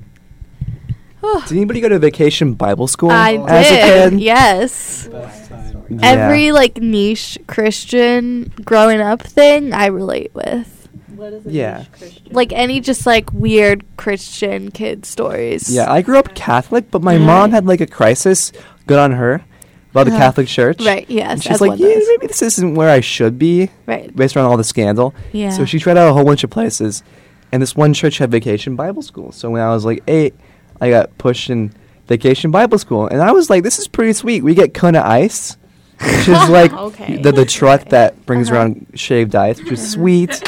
Did 1.46 1.52
anybody 1.56 1.80
go 1.80 1.88
to 1.88 1.98
vacation 2.00 2.54
Bible 2.54 2.88
school 2.88 3.10
I 3.12 3.34
as 3.48 3.68
did. 3.68 3.78
a 3.78 4.10
kid? 4.10 4.20
Yes. 4.20 5.08
Yeah. 5.12 5.98
Every 6.02 6.50
like 6.52 6.78
niche 6.78 7.38
Christian 7.46 8.52
growing 8.64 9.00
up 9.00 9.22
thing 9.22 9.72
I 9.72 9.86
relate 9.86 10.34
with. 10.34 10.88
What 11.14 11.32
is 11.34 11.46
a 11.46 11.50
yeah. 11.50 11.84
Like 12.30 12.52
any 12.52 12.80
just 12.80 13.06
like 13.06 13.32
weird 13.32 13.84
Christian 13.96 14.70
kid 14.72 15.06
stories. 15.06 15.72
Yeah, 15.72 15.90
I 15.92 16.02
grew 16.02 16.18
up 16.18 16.34
Catholic, 16.34 16.90
but 16.90 17.02
my 17.02 17.18
mom 17.18 17.52
had 17.52 17.66
like 17.66 17.80
a 17.80 17.86
crisis. 17.86 18.50
Good 18.88 18.98
on 18.98 19.12
her 19.12 19.44
about 19.92 20.06
the 20.06 20.14
Uh, 20.14 20.18
Catholic 20.18 20.48
Church. 20.48 20.84
Right, 20.84 21.08
yes. 21.08 21.30
And 21.32 21.42
she's 21.44 21.60
like, 21.60 21.78
yeah, 21.78 21.94
does. 21.94 22.08
maybe 22.08 22.26
this 22.26 22.42
isn't 22.42 22.74
where 22.74 22.90
I 22.90 22.98
should 23.00 23.38
be, 23.38 23.70
Right. 23.86 24.14
based 24.16 24.36
on 24.36 24.44
all 24.44 24.56
the 24.56 24.64
scandal. 24.64 25.14
Yeah. 25.32 25.50
So 25.50 25.64
she 25.66 25.78
tried 25.78 25.96
out 25.98 26.08
a 26.08 26.12
whole 26.14 26.24
bunch 26.24 26.42
of 26.42 26.50
places, 26.50 27.04
and 27.53 27.62
this 27.62 27.76
one 27.76 27.92
church 27.94 28.18
had 28.18 28.30
vacation 28.30 28.74
Bible 28.76 29.03
school. 29.03 29.30
So 29.30 29.50
when 29.50 29.61
I 29.62 29.68
was 29.68 29.84
like 29.84 30.03
eight, 30.09 30.34
I 30.80 30.90
got 30.90 31.16
pushed 31.18 31.50
in 31.50 31.72
vacation 32.09 32.50
Bible 32.50 32.78
school, 32.78 33.07
and 33.07 33.20
I 33.22 33.32
was 33.32 33.50
like, 33.50 33.62
this 33.62 33.78
is 33.78 33.86
pretty 33.86 34.14
sweet. 34.14 34.42
We 34.42 34.55
get 34.55 34.74
Kona 34.74 35.03
ice, 35.03 35.57
which 36.00 36.28
is 36.28 36.28
like 36.48 36.72
Okay. 36.72 37.18
the 37.18 37.30
the 37.32 37.44
truck 37.44 37.90
that 37.90 38.24
brings 38.26 38.48
uh-huh. 38.48 38.59
around 38.59 38.86
shaved 38.94 39.34
ice, 39.34 39.59
which 39.61 39.72
is 39.72 39.92
sweet. 39.96 40.42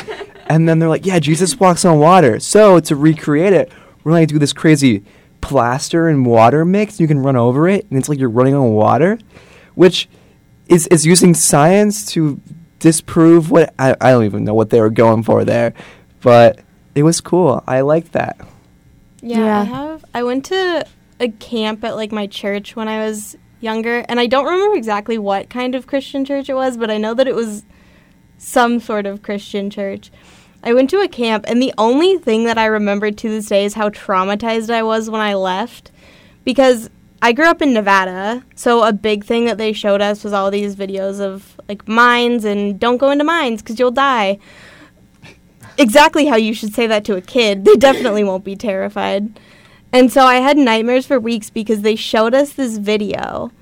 And 0.47 0.69
then 0.69 0.79
they're 0.79 0.89
like, 0.89 1.07
yeah, 1.07 1.19
Jesus 1.21 1.59
walks 1.59 1.85
on 1.85 1.99
water. 1.99 2.41
So 2.41 2.81
to 2.81 2.97
recreate 2.97 3.53
it, 3.53 3.73
we're 4.03 4.13
gonna 4.13 4.27
do 4.27 4.39
this 4.39 4.53
crazy 4.53 5.05
plaster 5.41 6.09
and 6.09 6.25
water 6.27 6.65
mix. 6.65 6.99
You 6.99 7.07
can 7.07 7.19
run 7.19 7.37
over 7.37 7.69
it, 7.69 7.87
and 7.91 7.99
it's 7.99 8.09
like 8.09 8.19
you're 8.19 8.31
running 8.31 8.55
on 8.55 8.73
water, 8.73 9.19
which 9.75 10.09
is 10.69 10.87
is 10.89 11.05
using 11.05 11.35
science 11.35 12.07
to 12.13 12.41
disprove 12.79 13.51
what 13.51 13.73
I, 13.79 13.95
I 14.01 14.11
don't 14.11 14.25
even 14.25 14.45
know 14.45 14.55
what 14.55 14.71
they 14.71 14.81
were 14.81 14.91
going 14.91 15.23
for 15.23 15.45
there, 15.45 15.75
but 16.21 16.61
it 16.95 17.03
was 17.03 17.21
cool. 17.21 17.63
I 17.67 17.81
liked 17.81 18.13
that. 18.13 18.39
Yeah, 19.21 19.39
Yeah. 19.39 19.61
I 19.61 19.65
have. 19.65 20.05
I 20.15 20.23
went 20.23 20.45
to 20.47 20.87
a 21.21 21.29
camp 21.29 21.85
at 21.85 21.97
like 21.97 22.13
my 22.13 22.27
church 22.27 22.77
when 22.77 22.89
I 22.89 23.05
was 23.07 23.37
younger, 23.61 24.05
and 24.09 24.21
I 24.21 24.27
don't 24.27 24.45
remember 24.45 24.77
exactly 24.77 25.19
what 25.19 25.51
kind 25.51 25.75
of 25.75 25.87
Christian 25.87 26.25
church 26.25 26.49
it 26.49 26.55
was, 26.55 26.77
but 26.77 26.91
I 26.91 26.99
know 26.99 27.15
that 27.15 27.27
it 27.27 27.35
was 27.35 27.65
some 28.39 28.81
sort 28.81 29.07
of 29.07 29.23
Christian 29.23 29.71
church. 29.71 30.11
I 30.63 30.73
went 30.75 30.91
to 30.91 31.01
a 31.01 31.09
camp, 31.09 31.45
and 31.49 31.61
the 31.61 31.75
only 31.79 32.19
thing 32.19 32.45
that 32.45 32.59
I 32.59 32.67
remember 32.67 33.11
to 33.11 33.29
this 33.29 33.47
day 33.47 33.65
is 33.65 33.75
how 33.75 33.91
traumatized 33.91 34.71
I 34.73 34.83
was 34.83 35.11
when 35.11 35.21
I 35.21 35.35
left, 35.35 35.91
because 36.45 36.91
I 37.21 37.33
grew 37.33 37.47
up 37.47 37.63
in 37.63 37.73
Nevada, 37.73 38.45
so 38.55 38.83
a 38.83 38.93
big 38.93 39.25
thing 39.25 39.47
that 39.47 39.57
they 39.57 39.73
showed 39.73 40.03
us 40.03 40.25
was 40.25 40.33
all 40.33 40.51
these 40.51 40.77
videos 40.77 41.21
of 41.21 41.59
like 41.69 41.89
mines 41.89 42.45
and 42.45 42.79
don't 42.79 42.99
go 42.99 43.11
into 43.11 43.25
mines 43.25 43.63
because 43.63 43.79
you'll 43.79 43.91
die 43.91 44.39
exactly 45.79 46.27
how 46.27 46.37
you 46.37 46.55
should 46.55 46.75
say 46.75 46.87
that 46.87 47.05
to 47.05 47.17
a 47.17 47.21
kid. 47.21 47.65
They 47.65 47.77
definitely 47.77 48.25
won't 48.25 48.45
be 48.45 48.57
terrified. 48.57 49.39
And 49.93 50.13
so 50.13 50.25
I 50.25 50.37
had 50.37 50.57
nightmares 50.57 51.07
for 51.07 51.21
weeks 51.21 51.51
because 51.51 51.83
they 51.83 51.97
showed 51.97 52.35
us 52.35 52.53
this 52.53 52.79
video. 52.79 53.53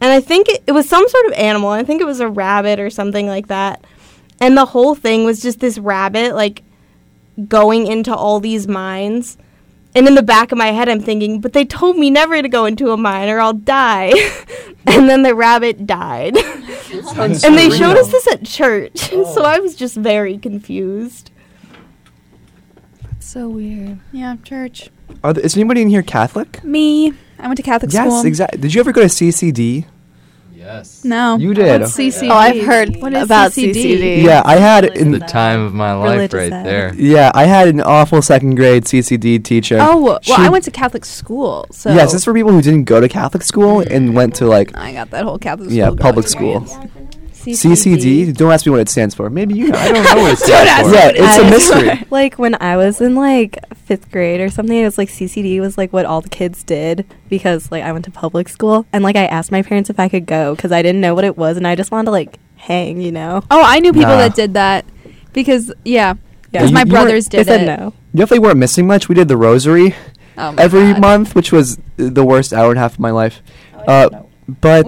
And 0.00 0.12
I 0.12 0.20
think 0.20 0.48
it, 0.48 0.62
it 0.66 0.72
was 0.72 0.88
some 0.88 1.08
sort 1.08 1.26
of 1.26 1.32
animal. 1.32 1.70
I 1.70 1.84
think 1.84 2.00
it 2.00 2.06
was 2.06 2.20
a 2.20 2.28
rabbit 2.28 2.80
or 2.80 2.90
something 2.90 3.26
like 3.26 3.46
that. 3.48 3.84
And 4.40 4.56
the 4.56 4.66
whole 4.66 4.94
thing 4.94 5.24
was 5.24 5.40
just 5.40 5.60
this 5.60 5.78
rabbit, 5.78 6.34
like, 6.34 6.62
going 7.48 7.86
into 7.86 8.14
all 8.14 8.40
these 8.40 8.68
mines. 8.68 9.38
And 9.94 10.06
in 10.06 10.14
the 10.14 10.22
back 10.22 10.52
of 10.52 10.58
my 10.58 10.72
head, 10.72 10.90
I'm 10.90 11.00
thinking, 11.00 11.40
but 11.40 11.54
they 11.54 11.64
told 11.64 11.96
me 11.96 12.10
never 12.10 12.40
to 12.42 12.48
go 12.48 12.66
into 12.66 12.90
a 12.90 12.98
mine 12.98 13.30
or 13.30 13.40
I'll 13.40 13.54
die. 13.54 14.12
and 14.86 15.08
then 15.08 15.22
the 15.22 15.34
rabbit 15.34 15.86
died. 15.86 16.36
and 17.16 17.56
they 17.56 17.70
showed 17.70 17.96
us 17.96 18.10
this 18.10 18.26
at 18.28 18.44
church. 18.44 18.98
so 19.08 19.24
oh. 19.38 19.42
I 19.42 19.58
was 19.58 19.74
just 19.74 19.96
very 19.96 20.36
confused. 20.36 21.30
So 23.26 23.48
weird. 23.48 23.98
Yeah, 24.12 24.36
church. 24.44 24.90
Are 25.24 25.32
there, 25.32 25.44
is 25.44 25.56
anybody 25.56 25.82
in 25.82 25.88
here 25.88 26.02
Catholic? 26.02 26.62
Me. 26.62 27.12
I 27.40 27.48
went 27.48 27.56
to 27.56 27.62
Catholic 27.64 27.92
yes, 27.92 28.04
school. 28.04 28.18
Yes, 28.18 28.24
exactly. 28.24 28.60
Did 28.60 28.72
you 28.72 28.78
ever 28.80 28.92
go 28.92 29.00
to 29.00 29.08
CCD? 29.08 29.84
Yes. 30.54 31.04
No. 31.04 31.36
You 31.36 31.52
did. 31.52 31.80
What's 31.80 31.96
CCD? 31.96 32.28
Oh, 32.30 32.34
I've 32.34 32.64
heard 32.64 32.96
What 32.98 33.12
is 33.14 33.24
about 33.24 33.50
CCD? 33.50 33.74
CCD. 33.74 34.22
Yeah, 34.22 34.42
I 34.44 34.56
had 34.56 34.84
in 34.96 35.10
The 35.10 35.18
time 35.18 35.60
of 35.60 35.74
my 35.74 35.92
life 35.92 36.14
Religious 36.14 36.34
right 36.34 36.52
ed. 36.52 36.64
there. 36.64 36.94
Yeah, 36.94 37.32
I 37.34 37.46
had 37.46 37.66
an 37.66 37.80
awful 37.80 38.22
second 38.22 38.54
grade 38.54 38.84
CCD 38.84 39.42
teacher. 39.42 39.78
Oh, 39.80 40.00
well, 40.00 40.18
She- 40.22 40.32
I 40.32 40.48
went 40.48 40.62
to 40.64 40.70
Catholic 40.70 41.04
school, 41.04 41.66
so 41.72 41.92
Yes, 41.92 42.12
this 42.12 42.20
is 42.20 42.24
for 42.24 42.32
people 42.32 42.52
who 42.52 42.62
didn't 42.62 42.84
go 42.84 43.00
to 43.00 43.08
Catholic 43.08 43.42
school 43.42 43.80
and 43.80 44.14
went 44.14 44.36
to 44.36 44.46
like 44.46 44.76
I 44.76 44.92
got 44.92 45.10
that 45.10 45.24
whole 45.24 45.38
Catholic 45.38 45.70
school. 45.70 45.78
yeah 45.78 45.90
public 45.98 46.28
school. 46.28 46.64
Experience. 47.52 47.84
CCD. 47.84 48.36
Don't 48.36 48.52
ask 48.52 48.66
me 48.66 48.70
what 48.70 48.80
it 48.80 48.88
stands 48.88 49.14
for. 49.14 49.28
Maybe 49.30 49.54
you 49.54 49.68
know. 49.68 49.78
I 49.78 49.92
don't 49.92 50.04
know 50.04 50.22
what 50.22 50.32
it 50.32 50.38
stands 50.44 50.70
ask 50.70 50.82
for. 50.84 50.88
me 50.90 50.94
Yeah, 50.96 51.08
it's 51.14 51.38
a 51.38 51.46
I- 51.46 51.50
mystery. 51.50 52.06
like 52.10 52.38
when 52.38 52.56
I 52.60 52.76
was 52.76 53.00
in 53.00 53.14
like 53.14 53.58
fifth 53.76 54.10
grade 54.10 54.40
or 54.40 54.48
something, 54.48 54.76
it 54.76 54.84
was 54.84 54.98
like 54.98 55.08
CCD 55.08 55.60
was 55.60 55.76
like 55.78 55.92
what 55.92 56.04
all 56.06 56.20
the 56.20 56.28
kids 56.28 56.62
did 56.64 57.06
because 57.28 57.70
like 57.70 57.82
I 57.84 57.92
went 57.92 58.04
to 58.06 58.10
public 58.10 58.48
school 58.48 58.86
and 58.92 59.02
like 59.04 59.16
I 59.16 59.26
asked 59.26 59.50
my 59.52 59.62
parents 59.62 59.90
if 59.90 59.98
I 60.00 60.08
could 60.08 60.26
go 60.26 60.54
because 60.54 60.72
I 60.72 60.82
didn't 60.82 61.00
know 61.00 61.14
what 61.14 61.24
it 61.24 61.36
was 61.36 61.56
and 61.56 61.66
I 61.66 61.74
just 61.76 61.90
wanted 61.90 62.06
to 62.06 62.10
like 62.12 62.38
hang, 62.56 63.00
you 63.00 63.12
know. 63.12 63.42
Oh, 63.50 63.62
I 63.64 63.78
knew 63.80 63.92
people 63.92 64.10
Nah. 64.10 64.16
that 64.18 64.34
did 64.34 64.54
that 64.54 64.84
because 65.32 65.72
yeah, 65.84 66.14
Yeah. 66.14 66.14
because 66.52 66.70
You- 66.70 66.74
my 66.74 66.80
you 66.80 66.86
brothers 66.86 67.26
did 67.28 67.46
said 67.46 67.62
it. 67.62 67.78
no. 67.78 67.92
You 68.12 68.18
definitely 68.20 68.46
weren't 68.46 68.58
missing 68.58 68.86
much. 68.86 69.08
We 69.08 69.14
did 69.14 69.28
the 69.28 69.36
rosary 69.36 69.94
Oh 70.38 70.54
every 70.58 70.92
God. 70.92 71.00
month, 71.00 71.34
which 71.34 71.52
was 71.52 71.78
the 71.96 72.24
worst 72.24 72.52
hour 72.52 72.70
and 72.70 72.78
a 72.78 72.80
half 72.80 72.94
of 72.94 73.00
my 73.00 73.10
life. 73.10 73.42
Uh, 73.86 74.08
but 74.48 74.86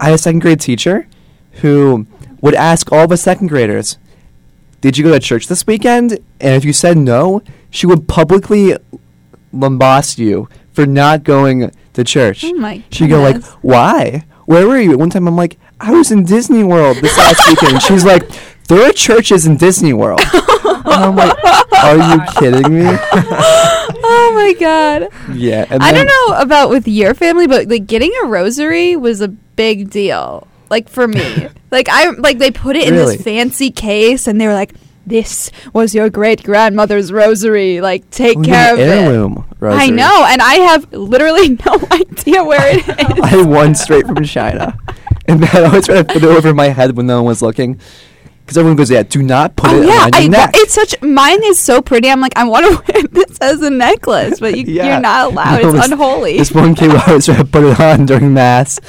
I 0.00 0.06
had 0.06 0.14
a 0.14 0.18
second 0.18 0.40
grade 0.40 0.60
teacher 0.60 1.06
who 1.54 2.06
would 2.40 2.54
ask 2.54 2.90
all 2.92 3.06
the 3.06 3.16
second 3.16 3.48
graders, 3.48 3.98
"Did 4.80 4.96
you 4.96 5.04
go 5.04 5.12
to 5.12 5.20
church 5.20 5.46
this 5.48 5.66
weekend?" 5.66 6.18
And 6.40 6.54
if 6.54 6.64
you 6.64 6.72
said 6.72 6.96
no, 6.96 7.42
she 7.70 7.86
would 7.86 8.08
publicly 8.08 8.74
lambast 9.54 10.18
you 10.18 10.48
for 10.72 10.86
not 10.86 11.24
going 11.24 11.70
to 11.92 12.04
church. 12.04 12.44
Oh 12.44 12.54
my 12.54 12.82
She'd 12.90 13.08
go 13.10 13.20
like, 13.20 13.42
"Why? 13.62 14.24
Where 14.46 14.66
were 14.66 14.78
you?" 14.80 14.96
One 14.96 15.10
time, 15.10 15.26
I'm 15.28 15.36
like, 15.36 15.58
"I 15.80 15.92
was 15.92 16.10
in 16.10 16.24
Disney 16.24 16.64
World 16.64 16.98
this 16.98 17.16
last 17.18 17.46
weekend." 17.48 17.82
She's 17.82 18.04
like, 18.04 18.28
"There 18.68 18.82
are 18.88 18.92
churches 18.92 19.46
in 19.46 19.56
Disney 19.56 19.92
World." 19.92 20.20
and 20.32 20.86
I'm 21.04 21.16
like, 21.16 21.36
"Are 21.84 21.96
you 21.96 22.20
kidding 22.38 22.74
me?" 22.74 22.86
oh 22.86 24.32
my 24.34 24.54
god. 24.58 25.08
yeah. 25.36 25.66
And 25.70 25.82
I 25.82 25.92
then- 25.92 26.06
don't 26.06 26.30
know 26.30 26.40
about 26.40 26.70
with 26.70 26.86
your 26.88 27.14
family, 27.14 27.46
but 27.46 27.68
like 27.68 27.86
getting 27.86 28.12
a 28.22 28.26
rosary 28.26 28.96
was 28.96 29.20
a 29.20 29.28
big 29.28 29.90
deal. 29.90 30.46
Like 30.70 30.88
for 30.88 31.06
me, 31.08 31.48
like 31.70 31.88
I 31.90 32.10
like 32.10 32.38
they 32.38 32.50
put 32.50 32.76
it 32.76 32.86
in 32.88 32.94
Really? 32.94 33.16
this 33.16 33.24
fancy 33.24 33.70
case, 33.70 34.26
and 34.26 34.40
they 34.40 34.46
were 34.46 34.54
like, 34.54 34.72
"This 35.06 35.50
was 35.74 35.94
your 35.94 36.08
great 36.10 36.42
grandmother's 36.44 37.12
rosary. 37.12 37.80
Like 37.80 38.08
take 38.10 38.36
oh, 38.36 38.40
We 38.40 38.46
care 38.46 38.74
of 38.74 38.80
an 38.80 38.88
it." 38.88 39.44
rosary. 39.58 39.82
I 39.82 39.90
know, 39.90 40.24
and 40.28 40.40
I 40.40 40.54
have 40.54 40.92
literally 40.92 41.48
no 41.66 41.74
idea 41.90 42.44
where 42.44 42.66
it 42.76 42.88
is. 42.88 43.20
I 43.22 43.42
one 43.42 43.74
straight 43.74 44.06
from 44.06 44.22
China, 44.24 44.78
and 45.26 45.42
then 45.42 45.64
I 45.64 45.66
always 45.68 45.86
try 45.86 45.96
to 45.96 46.04
put 46.04 46.22
it 46.22 46.24
over 46.24 46.54
my 46.54 46.68
head 46.68 46.96
when 46.96 47.06
no 47.06 47.16
one 47.16 47.26
was 47.26 47.42
looking, 47.42 47.80
because 48.50 48.58
everyone 48.58 48.76
goes, 48.76 48.90
"Yeah, 48.90 49.04
do 49.04 49.22
not 49.22 49.54
put 49.54 49.70
Oh 49.70 49.80
it 49.80 49.86
yeah, 49.86 50.10
I, 50.12 50.26
neck." 50.26 50.50
it's 50.54 50.74
such. 50.74 51.00
Mine 51.02 51.40
is 51.44 51.60
so 51.60 51.80
pretty. 51.80 52.10
I'm 52.10 52.20
like, 52.20 52.36
I 52.36 52.42
want 52.42 52.66
to 52.66 52.92
wear 52.92 53.02
this 53.04 53.38
as 53.38 53.62
a 53.62 53.70
necklace, 53.70 54.40
but 54.40 54.58
you, 54.58 54.64
Yeah. 54.66 54.86
you're 54.88 55.00
not 55.00 55.30
allowed. 55.30 55.62
No, 55.62 55.68
it's 55.68 55.78
this- 55.78 55.92
unholy. 55.92 56.36
This 56.38 56.50
one 56.52 56.74
kid 56.74 56.90
would 56.90 57.00
always 57.06 57.26
to 57.26 57.44
put 57.44 57.62
it 57.62 57.78
on 57.78 58.06
during 58.06 58.34
mass. 58.34 58.80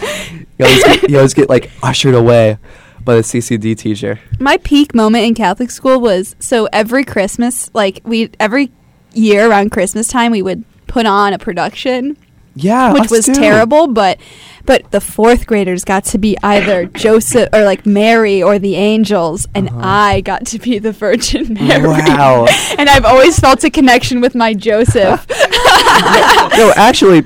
You 0.57 0.65
always, 0.65 0.83
get, 0.83 1.09
he 1.11 1.15
always 1.15 1.33
get 1.35 1.47
like 1.47 1.69
ushered 1.83 2.15
away 2.15 2.57
by 3.05 3.15
the 3.15 3.21
CCD 3.21 3.77
teacher. 3.77 4.19
my 4.39 4.57
peak 4.57 4.95
moment 4.95 5.25
in 5.25 5.35
Catholic 5.35 5.69
school 5.71 6.01
was 6.01 6.35
so 6.39 6.67
every 6.73 7.03
Christmas, 7.03 7.69
like 7.75 8.01
we 8.03 8.31
every 8.39 8.71
year 9.13 9.47
around 9.49 9.69
Christmas 9.71 10.07
time, 10.07 10.31
we 10.31 10.41
would 10.41 10.63
put 10.87 11.05
on 11.05 11.33
a 11.33 11.37
production, 11.39 12.17
Yeah, 12.55 12.93
which 12.93 13.09
was 13.09 13.25
too. 13.25 13.33
terrible. 13.33 13.87
But 13.87 14.19
but 14.65 14.91
the 14.91 15.01
fourth 15.01 15.47
graders 15.47 15.83
got 15.83 16.03
to 16.05 16.17
be 16.17 16.37
either 16.43 16.85
Joseph 17.05 17.49
or 17.53 17.63
like 17.63 17.85
Mary 17.85 18.43
or 18.43 18.59
the 18.59 18.75
angels, 18.75 19.47
and 19.55 19.69
Uh-huh. 19.69 19.79
I 19.81 20.21
got 20.21 20.45
to 20.47 20.59
be 20.59 20.77
the 20.79 20.91
Virgin 20.91 21.53
Mary. 21.59 21.87
Wow. 21.87 22.45
and 22.77 22.89
I've 22.89 23.05
always 23.05 23.39
felt 23.39 23.63
a 23.63 23.69
connection 23.69 24.21
with 24.21 24.35
my 24.35 24.53
Joseph. 24.53 25.25
no, 25.29 26.73
actually, 26.75 27.23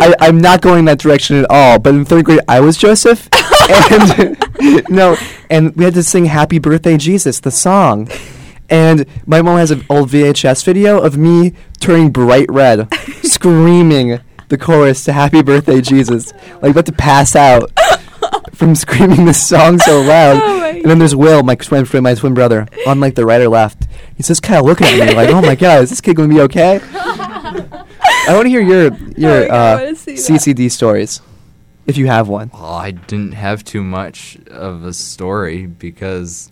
I, 0.00 0.14
I'm 0.20 0.38
not 0.40 0.60
going 0.62 0.84
that 0.86 0.98
direction 0.98 1.36
at 1.38 1.46
all. 1.50 1.78
But 1.78 1.94
in 1.94 2.04
third 2.04 2.24
grade, 2.24 2.40
I 2.48 2.60
was 2.60 2.76
Joseph, 2.76 3.28
and 3.90 4.36
no, 4.88 5.16
and 5.50 5.74
we 5.76 5.84
had 5.84 5.94
to 5.94 6.02
sing 6.02 6.24
"Happy 6.26 6.58
Birthday, 6.58 6.96
Jesus" 6.96 7.40
the 7.40 7.50
song. 7.50 8.08
And 8.70 9.06
my 9.26 9.40
mom 9.40 9.56
has 9.58 9.70
an 9.70 9.84
old 9.88 10.10
VHS 10.10 10.62
video 10.64 10.98
of 11.00 11.16
me 11.16 11.54
turning 11.80 12.10
bright 12.10 12.50
red, 12.50 12.92
screaming 13.24 14.20
the 14.48 14.58
chorus 14.58 15.04
to 15.04 15.12
"Happy 15.12 15.42
Birthday, 15.42 15.80
Jesus," 15.80 16.32
like 16.62 16.72
about 16.72 16.86
to 16.86 16.92
pass 16.92 17.36
out 17.36 17.70
from 18.54 18.74
screaming 18.74 19.24
this 19.24 19.44
song 19.46 19.78
so 19.78 20.00
loud. 20.02 20.40
Oh 20.42 20.58
and 20.68 20.84
then 20.84 20.98
there's 20.98 21.14
Will, 21.14 21.42
my 21.42 21.54
twin 21.54 21.84
friend, 21.84 22.04
my 22.04 22.14
twin 22.14 22.34
brother, 22.34 22.66
on 22.86 23.00
like 23.00 23.14
the 23.14 23.26
right 23.26 23.40
or 23.40 23.48
left. 23.48 23.86
He's 24.16 24.28
just 24.28 24.42
kind 24.42 24.58
of 24.58 24.66
looking 24.66 24.86
at 24.86 25.08
me 25.08 25.14
like, 25.14 25.30
"Oh 25.30 25.40
my 25.40 25.54
god, 25.54 25.82
is 25.82 25.90
this 25.90 26.00
kid 26.00 26.16
gonna 26.16 26.28
be 26.32 26.40
okay?" 26.42 26.80
I 26.92 28.34
want 28.34 28.44
to 28.44 28.50
hear 28.50 28.60
your 28.60 28.94
your 29.16 29.36
Oh 29.36 29.40
my 29.42 29.46
God, 29.48 29.50
I 29.50 29.84
uh, 29.84 29.92
that. 29.92 29.94
CCD 29.94 30.70
stories, 30.70 31.20
if 31.86 31.96
you 31.96 32.06
have 32.08 32.28
one. 32.28 32.50
Well, 32.52 32.64
I 32.64 32.90
didn't 32.90 33.32
have 33.32 33.64
too 33.64 33.82
much 33.82 34.36
of 34.50 34.84
a 34.84 34.92
story 34.92 35.66
because 35.66 36.50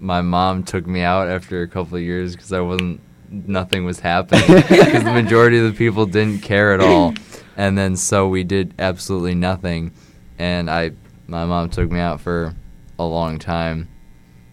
my 0.00 0.22
mom 0.22 0.62
took 0.62 0.86
me 0.86 1.02
out 1.02 1.28
after 1.28 1.62
a 1.62 1.68
couple 1.68 1.96
of 1.96 2.02
years 2.02 2.34
because 2.34 2.52
I 2.52 2.60
wasn't, 2.60 3.00
nothing 3.30 3.84
was 3.84 4.00
happening 4.00 4.42
because 4.46 5.04
the 5.04 5.12
majority 5.12 5.58
of 5.58 5.64
the 5.64 5.76
people 5.76 6.06
didn't 6.06 6.40
care 6.40 6.72
at 6.72 6.80
all, 6.80 7.14
and 7.56 7.76
then 7.76 7.96
so 7.96 8.28
we 8.28 8.44
did 8.44 8.74
absolutely 8.78 9.34
nothing, 9.34 9.92
and 10.38 10.70
I, 10.70 10.92
my 11.26 11.44
mom 11.46 11.70
took 11.70 11.90
me 11.90 12.00
out 12.00 12.20
for 12.20 12.54
a 12.98 13.04
long 13.04 13.38
time. 13.38 13.88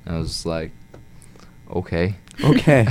I 0.06 0.18
was 0.18 0.30
just 0.30 0.46
like, 0.46 0.72
okay. 1.72 2.16
Okay. 2.44 2.86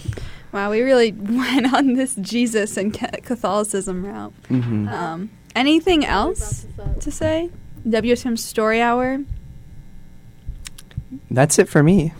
wow, 0.52 0.70
we 0.70 0.82
really 0.82 1.12
went 1.16 1.72
on 1.72 1.94
this 1.94 2.14
Jesus 2.16 2.76
and 2.76 2.92
Catholicism 2.92 4.04
route. 4.04 4.32
hmm 4.48 4.88
Um, 4.88 5.30
anything 5.56 6.04
else 6.04 6.66
to 7.00 7.10
say? 7.10 7.50
WSUM 7.86 8.38
Story 8.38 8.80
Hour. 8.82 9.20
That's 11.30 11.58
it 11.58 11.68
for 11.68 11.82
me. 11.82 12.12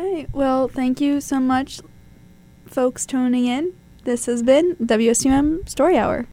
Okay. 0.00 0.26
Well, 0.32 0.66
thank 0.66 0.98
you 1.02 1.20
so 1.20 1.38
much, 1.40 1.80
folks, 2.64 3.04
tuning 3.04 3.46
in. 3.46 3.74
This 4.04 4.24
has 4.24 4.42
been 4.42 4.76
WSUM 4.76 5.68
Story 5.68 5.98
Hour. 5.98 6.26